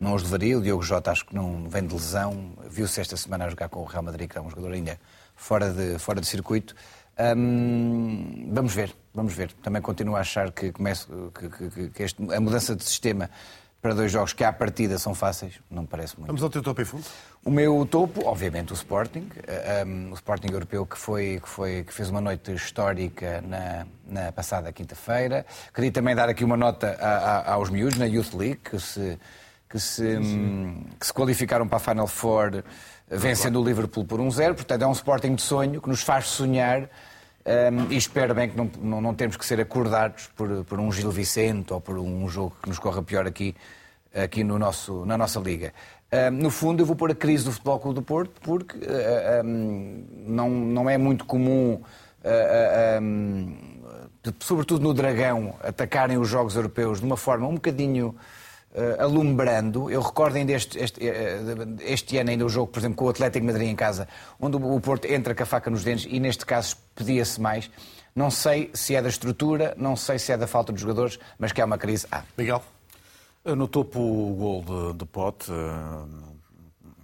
não 0.00 0.14
os 0.14 0.22
levaria. 0.22 0.58
O 0.58 0.62
Diogo 0.62 0.82
Jota 0.82 1.10
acho 1.12 1.26
que 1.26 1.34
não 1.34 1.68
vem 1.68 1.86
de 1.86 1.92
lesão. 1.94 2.52
Viu-se 2.70 3.00
esta 3.00 3.16
semana 3.16 3.44
a 3.44 3.50
jogar 3.50 3.68
com 3.68 3.80
o 3.80 3.84
Real 3.84 4.02
Madrid, 4.02 4.30
que 4.30 4.38
é 4.38 4.40
um 4.40 4.48
jogador 4.48 4.72
ainda 4.72 4.98
fora 5.34 5.70
de, 5.70 5.98
fora 5.98 6.20
de 6.20 6.26
circuito. 6.26 6.74
Hum, 7.18 8.50
vamos 8.52 8.74
ver, 8.74 8.94
vamos 9.14 9.32
ver. 9.34 9.52
Também 9.62 9.80
continuo 9.82 10.16
a 10.16 10.20
achar 10.20 10.50
que, 10.52 10.72
comece, 10.72 11.06
que, 11.34 11.48
que- 11.48 11.70
que- 11.70 11.88
que 11.90 12.02
este- 12.02 12.34
a 12.34 12.40
mudança 12.40 12.74
de 12.74 12.84
sistema 12.84 13.30
para 13.80 13.94
dois 13.94 14.10
jogos 14.10 14.32
que 14.32 14.42
à 14.42 14.52
partida 14.52 14.98
são 14.98 15.14
fáceis, 15.14 15.54
não 15.70 15.82
me 15.82 15.88
parece 15.88 16.16
muito. 16.16 16.26
Vamos 16.26 16.42
ao 16.42 16.50
teu 16.50 16.62
topo 16.62 16.80
e 16.80 16.84
fundo. 16.84 17.04
O 17.46 17.50
meu 17.50 17.86
topo, 17.88 18.26
obviamente, 18.26 18.72
o 18.72 18.74
Sporting, 18.74 19.28
eh, 19.46 19.84
um, 19.86 20.10
o 20.10 20.14
Sporting 20.14 20.48
Europeu 20.52 20.84
que 20.84 20.98
foi 20.98 21.38
que 21.40 21.48
foi 21.48 21.84
que 21.84 21.94
fez 21.94 22.10
uma 22.10 22.20
noite 22.20 22.52
histórica 22.52 23.40
na, 23.46 23.86
na 24.04 24.32
passada 24.32 24.72
quinta-feira. 24.72 25.46
Queria 25.72 25.92
também 25.92 26.12
dar 26.16 26.28
aqui 26.28 26.42
uma 26.42 26.56
nota 26.56 26.98
a- 27.00 27.06
a- 27.06 27.52
aos 27.52 27.70
miúdos 27.70 27.98
na 27.98 28.06
Youth 28.06 28.34
League 28.34 28.56
que 28.68 28.80
se 28.80 29.16
que 29.70 29.78
se, 29.78 30.02
hum, 30.16 30.84
que 30.98 31.06
se 31.06 31.12
qualificaram 31.12 31.66
para 31.68 31.76
a 31.76 31.80
Final 31.80 32.06
Four 32.08 32.56
eh, 32.56 32.62
vencendo 33.16 33.60
o 33.60 33.64
Liverpool 33.64 34.04
por 34.04 34.18
1-0. 34.20 34.54
Portanto, 34.54 34.82
é 34.82 34.86
um 34.86 34.92
Sporting 34.92 35.36
de 35.36 35.42
sonho 35.42 35.80
que 35.80 35.88
nos 35.88 36.02
faz 36.02 36.26
sonhar. 36.26 36.82
um, 37.46 37.92
e 37.92 37.96
espero 37.96 38.34
bem 38.34 38.48
que 38.50 38.56
não, 38.56 38.68
não, 38.80 39.00
não 39.00 39.14
temos 39.14 39.36
que 39.36 39.46
ser 39.46 39.60
acordados 39.60 40.26
por, 40.34 40.64
por 40.64 40.80
um 40.80 40.90
Gil 40.90 41.12
Vicente 41.12 41.72
ou 41.72 41.80
por 41.80 41.96
um 41.96 42.28
jogo 42.28 42.56
que 42.60 42.68
nos 42.68 42.78
corra 42.80 43.00
pior 43.04 43.24
aqui, 43.26 43.54
aqui 44.14 44.42
no 44.42 44.58
nosso, 44.58 45.04
na 45.06 45.16
nossa 45.16 45.38
liga. 45.38 45.72
No 46.32 46.50
fundo, 46.50 46.82
eu 46.82 46.86
vou 46.86 46.96
pôr 46.96 47.10
a 47.10 47.14
crise 47.14 47.44
do 47.44 47.52
Futebol 47.52 47.78
Clube 47.78 47.94
do 47.96 48.02
Porto, 48.02 48.40
porque 48.40 48.76
uh, 48.76 49.44
um, 49.44 50.04
não, 50.26 50.50
não 50.50 50.90
é 50.90 50.96
muito 50.96 51.24
comum, 51.24 51.74
uh, 51.74 52.98
uh, 52.98 53.02
um, 53.02 53.56
sobretudo 54.40 54.82
no 54.82 54.94
Dragão, 54.94 55.54
atacarem 55.62 56.18
os 56.18 56.28
Jogos 56.28 56.56
Europeus 56.56 57.00
de 57.00 57.06
uma 57.06 57.16
forma 57.16 57.46
um 57.46 57.54
bocadinho 57.54 58.14
uh, 58.72 59.02
alumbrando. 59.02 59.90
Eu 59.90 60.00
recordo 60.00 60.36
ainda 60.36 60.52
este, 60.52 60.78
este, 60.78 61.00
este 61.80 62.18
ano 62.18 62.30
ainda 62.30 62.44
o 62.44 62.48
jogo, 62.48 62.70
por 62.70 62.78
exemplo, 62.78 62.96
com 62.96 63.06
o 63.06 63.08
Atlético 63.08 63.46
Madrid 63.46 63.68
em 63.68 63.76
casa, 63.76 64.06
onde 64.40 64.56
o 64.56 64.80
Porto 64.80 65.06
entra 65.06 65.34
com 65.34 65.42
a 65.42 65.46
faca 65.46 65.70
nos 65.70 65.82
dentes 65.82 66.06
e 66.08 66.20
neste 66.20 66.44
caso 66.44 66.76
pedia-se 66.94 67.40
mais. 67.40 67.70
Não 68.14 68.30
sei 68.30 68.70
se 68.72 68.94
é 68.94 69.02
da 69.02 69.08
estrutura, 69.08 69.74
não 69.76 69.94
sei 69.94 70.18
se 70.18 70.32
é 70.32 70.36
da 70.36 70.46
falta 70.46 70.72
de 70.72 70.80
jogadores, 70.80 71.18
mas 71.38 71.52
que 71.52 71.60
há 71.60 71.66
uma 71.66 71.76
crise. 71.76 72.06
Ah, 72.10 72.22
Miguel. 72.36 72.75
No 73.54 73.68
topo 73.68 74.00
o 74.00 74.34
gol 74.34 74.62
de, 74.92 74.98
de 74.98 75.04
Pote, 75.04 75.52
eh, 75.52 76.06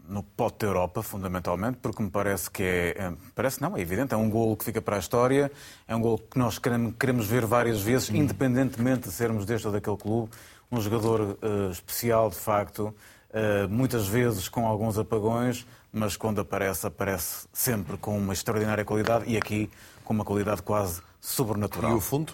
no 0.09 0.22
Pote 0.24 0.59
da 0.61 0.66
Europa, 0.66 1.03
fundamentalmente, 1.03 1.78
porque 1.80 2.03
me 2.03 2.11
parece 2.11 2.51
que 2.51 2.62
é, 2.62 2.88
é- 2.99 3.12
Parece 3.34 3.62
não, 3.62 3.76
é 3.76 3.80
evidente, 3.80 4.12
é 4.12 4.16
um 4.16 4.28
gol 4.28 4.57
que 4.57 4.64
fica 4.64 4.82
para 4.82 4.97
a 4.97 4.99
história, 4.99 5.51
é 5.86 5.95
um 5.95 6.01
gol 6.01 6.18
que 6.18 6.36
nós 6.38 6.59
queremos, 6.59 7.26
ver 7.26 7.47
várias 7.47 7.80
vezes, 7.80 8.11
independentemente 8.11 9.09
de 9.09 9.14
sermos 9.14 9.47
deste 9.47 9.66
ou 9.66 9.72
daquele 9.72 9.97
clube. 9.97 10.30
Um 10.70 10.80
jogador 10.80 11.38
eh, 11.43 11.70
especial, 11.70 12.28
de 12.30 12.36
facto, 12.36 12.93
eh, 13.32 13.66
muitas 13.68 14.09
vezes 14.09 14.49
com 14.49 14.66
alguns 14.66 14.99
apagões, 14.99 15.64
mas 15.93 16.16
quando 16.16 16.40
aparece, 16.40 16.86
aparece 16.86 17.47
sempre 17.53 17.97
com 17.99 18.18
uma 18.18 18.32
extraordinária 18.32 18.84
qualidade 18.84 19.24
e 19.30 19.36
aqui 19.36 19.70
com 20.05 20.12
uma 20.12 20.24
qualidade 20.24 20.62
quase 20.62 21.03
sobrenatural. 21.20 21.93
E 21.93 21.95
o 21.95 22.01
fundo? 22.01 22.32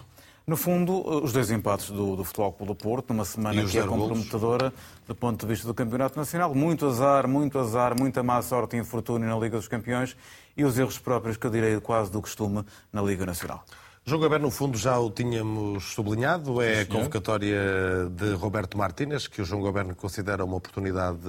No 0.49 0.57
fundo, 0.57 1.07
os 1.23 1.31
dois 1.31 1.51
empates 1.51 1.91
do, 1.91 2.17
do 2.17 2.25
Futebol 2.25 2.51
Clube 2.55 2.73
do 2.73 2.75
Porto, 2.75 3.13
numa 3.13 3.27
semana 3.27 3.63
que 3.67 3.79
é 3.79 3.87
comprometedora 3.87 4.73
do 5.07 5.15
ponto 5.15 5.45
de 5.45 5.47
vista 5.47 5.67
do 5.67 5.75
Campeonato 5.75 6.19
Nacional. 6.19 6.55
Muito 6.55 6.87
azar, 6.87 7.29
muito 7.29 7.59
azar, 7.59 7.95
muita 7.95 8.23
má 8.23 8.41
sorte 8.41 8.75
e 8.75 8.81
infortúnio 8.81 9.29
na 9.29 9.39
Liga 9.39 9.59
dos 9.59 9.69
Campeões 9.69 10.17
e 10.57 10.65
os 10.65 10.79
erros 10.79 10.99
próprios, 10.99 11.37
que 11.37 11.47
eu 11.47 11.51
direi 11.51 11.79
quase 11.83 12.11
do 12.11 12.23
costume, 12.23 12.65
na 12.91 13.03
Liga 13.03 13.27
Nacional. 13.27 13.63
Jogo 14.07 14.25
aberto, 14.25 14.41
no 14.41 14.51
fundo, 14.51 14.79
já 14.79 14.99
o 14.99 15.11
tínhamos 15.11 15.85
sublinhado. 15.93 16.63
É 16.63 16.81
a 16.81 16.87
convocatória 16.87 18.09
de 18.11 18.33
Roberto 18.33 18.79
Martínez, 18.79 19.27
que 19.27 19.43
o 19.43 19.45
João 19.45 19.61
Goberno 19.61 19.95
considera 19.95 20.43
uma 20.47 20.57
oportunidade 20.57 21.21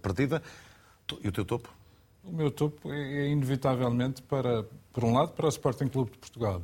perdida. 0.00 0.42
E 1.20 1.28
o 1.28 1.32
teu 1.32 1.44
topo? 1.44 1.68
O 2.24 2.32
meu 2.32 2.50
topo 2.50 2.90
é 2.90 3.26
é 3.26 3.28
inevitavelmente 3.28 4.22
para, 4.22 4.64
por 4.90 5.04
um 5.04 5.12
lado, 5.12 5.32
para 5.32 5.44
o 5.44 5.48
Sporting 5.50 5.88
Clube 5.88 6.12
de 6.12 6.16
Portugal, 6.16 6.62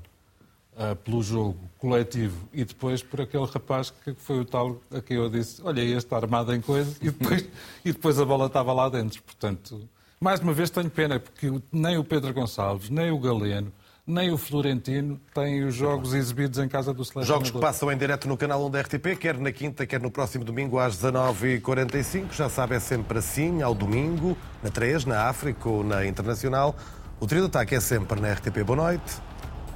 ah, 0.77 0.95
pelo 0.95 1.23
jogo 1.23 1.59
coletivo, 1.79 2.49
e 2.53 2.65
depois 2.65 3.03
por 3.03 3.21
aquele 3.21 3.45
rapaz 3.45 3.91
que 3.91 4.15
foi 4.15 4.41
o 4.41 4.45
tal 4.45 4.81
a 4.91 5.01
quem 5.01 5.17
eu 5.17 5.29
disse, 5.29 5.61
olha, 5.63 5.81
este 5.81 5.99
está 5.99 6.17
armado 6.17 6.55
em 6.55 6.61
coisa, 6.61 6.97
e 7.01 7.11
depois, 7.11 7.49
e 7.85 7.93
depois 7.93 8.19
a 8.19 8.25
bola 8.25 8.47
estava 8.47 8.73
lá 8.73 8.89
dentro. 8.89 9.23
Portanto, 9.23 9.89
mais 10.21 10.41
uma 10.41 10.53
vez 10.53 10.71
tenho 10.71 10.91
pena, 10.91 11.19
porque 11.19 11.53
nem 11.73 11.99
o 11.99 12.05
Pedro 12.05 12.33
Gonçalves, 12.33 12.89
nem 12.89 13.11
o 13.11 13.19
Galeno, 13.19 13.73
nem 14.07 14.31
o 14.31 14.39
Florentino 14.39 15.21
têm 15.35 15.65
os 15.65 15.75
jogos 15.75 16.15
exibidos 16.15 16.59
em 16.59 16.69
casa 16.69 16.93
do 16.93 17.05
selecionador. 17.05 17.35
Jogos 17.35 17.51
que 17.51 17.59
passam 17.59 17.91
em 17.93 17.97
direto 17.97 18.29
no 18.29 18.37
canal 18.37 18.65
1 18.67 18.71
da 18.71 18.81
RTP, 18.81 19.17
quer 19.19 19.39
na 19.39 19.53
quinta, 19.53 19.87
quer 19.87 20.01
no 20.01 20.11
próximo 20.11 20.45
domingo 20.45 20.79
às 20.79 20.97
19h45. 20.97 22.33
Já 22.33 22.49
sabe, 22.49 22.75
é 22.75 22.81
sempre 22.81 23.19
assim, 23.19 23.63
ao 23.63 23.75
domingo, 23.75 24.37
na 24.63 24.71
3, 24.71 25.05
na 25.05 25.29
África 25.29 25.69
ou 25.69 25.85
na 25.85 26.07
Internacional. 26.07 26.75
O 27.21 27.27
trio 27.27 27.43
de 27.43 27.47
ataque 27.49 27.75
é 27.75 27.81
sempre 27.81 28.21
na 28.21 28.33
RTP. 28.33 28.65
Boa 28.65 28.77
noite 28.77 29.19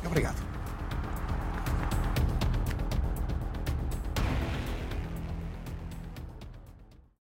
e 0.02 0.06
obrigado. 0.06 0.53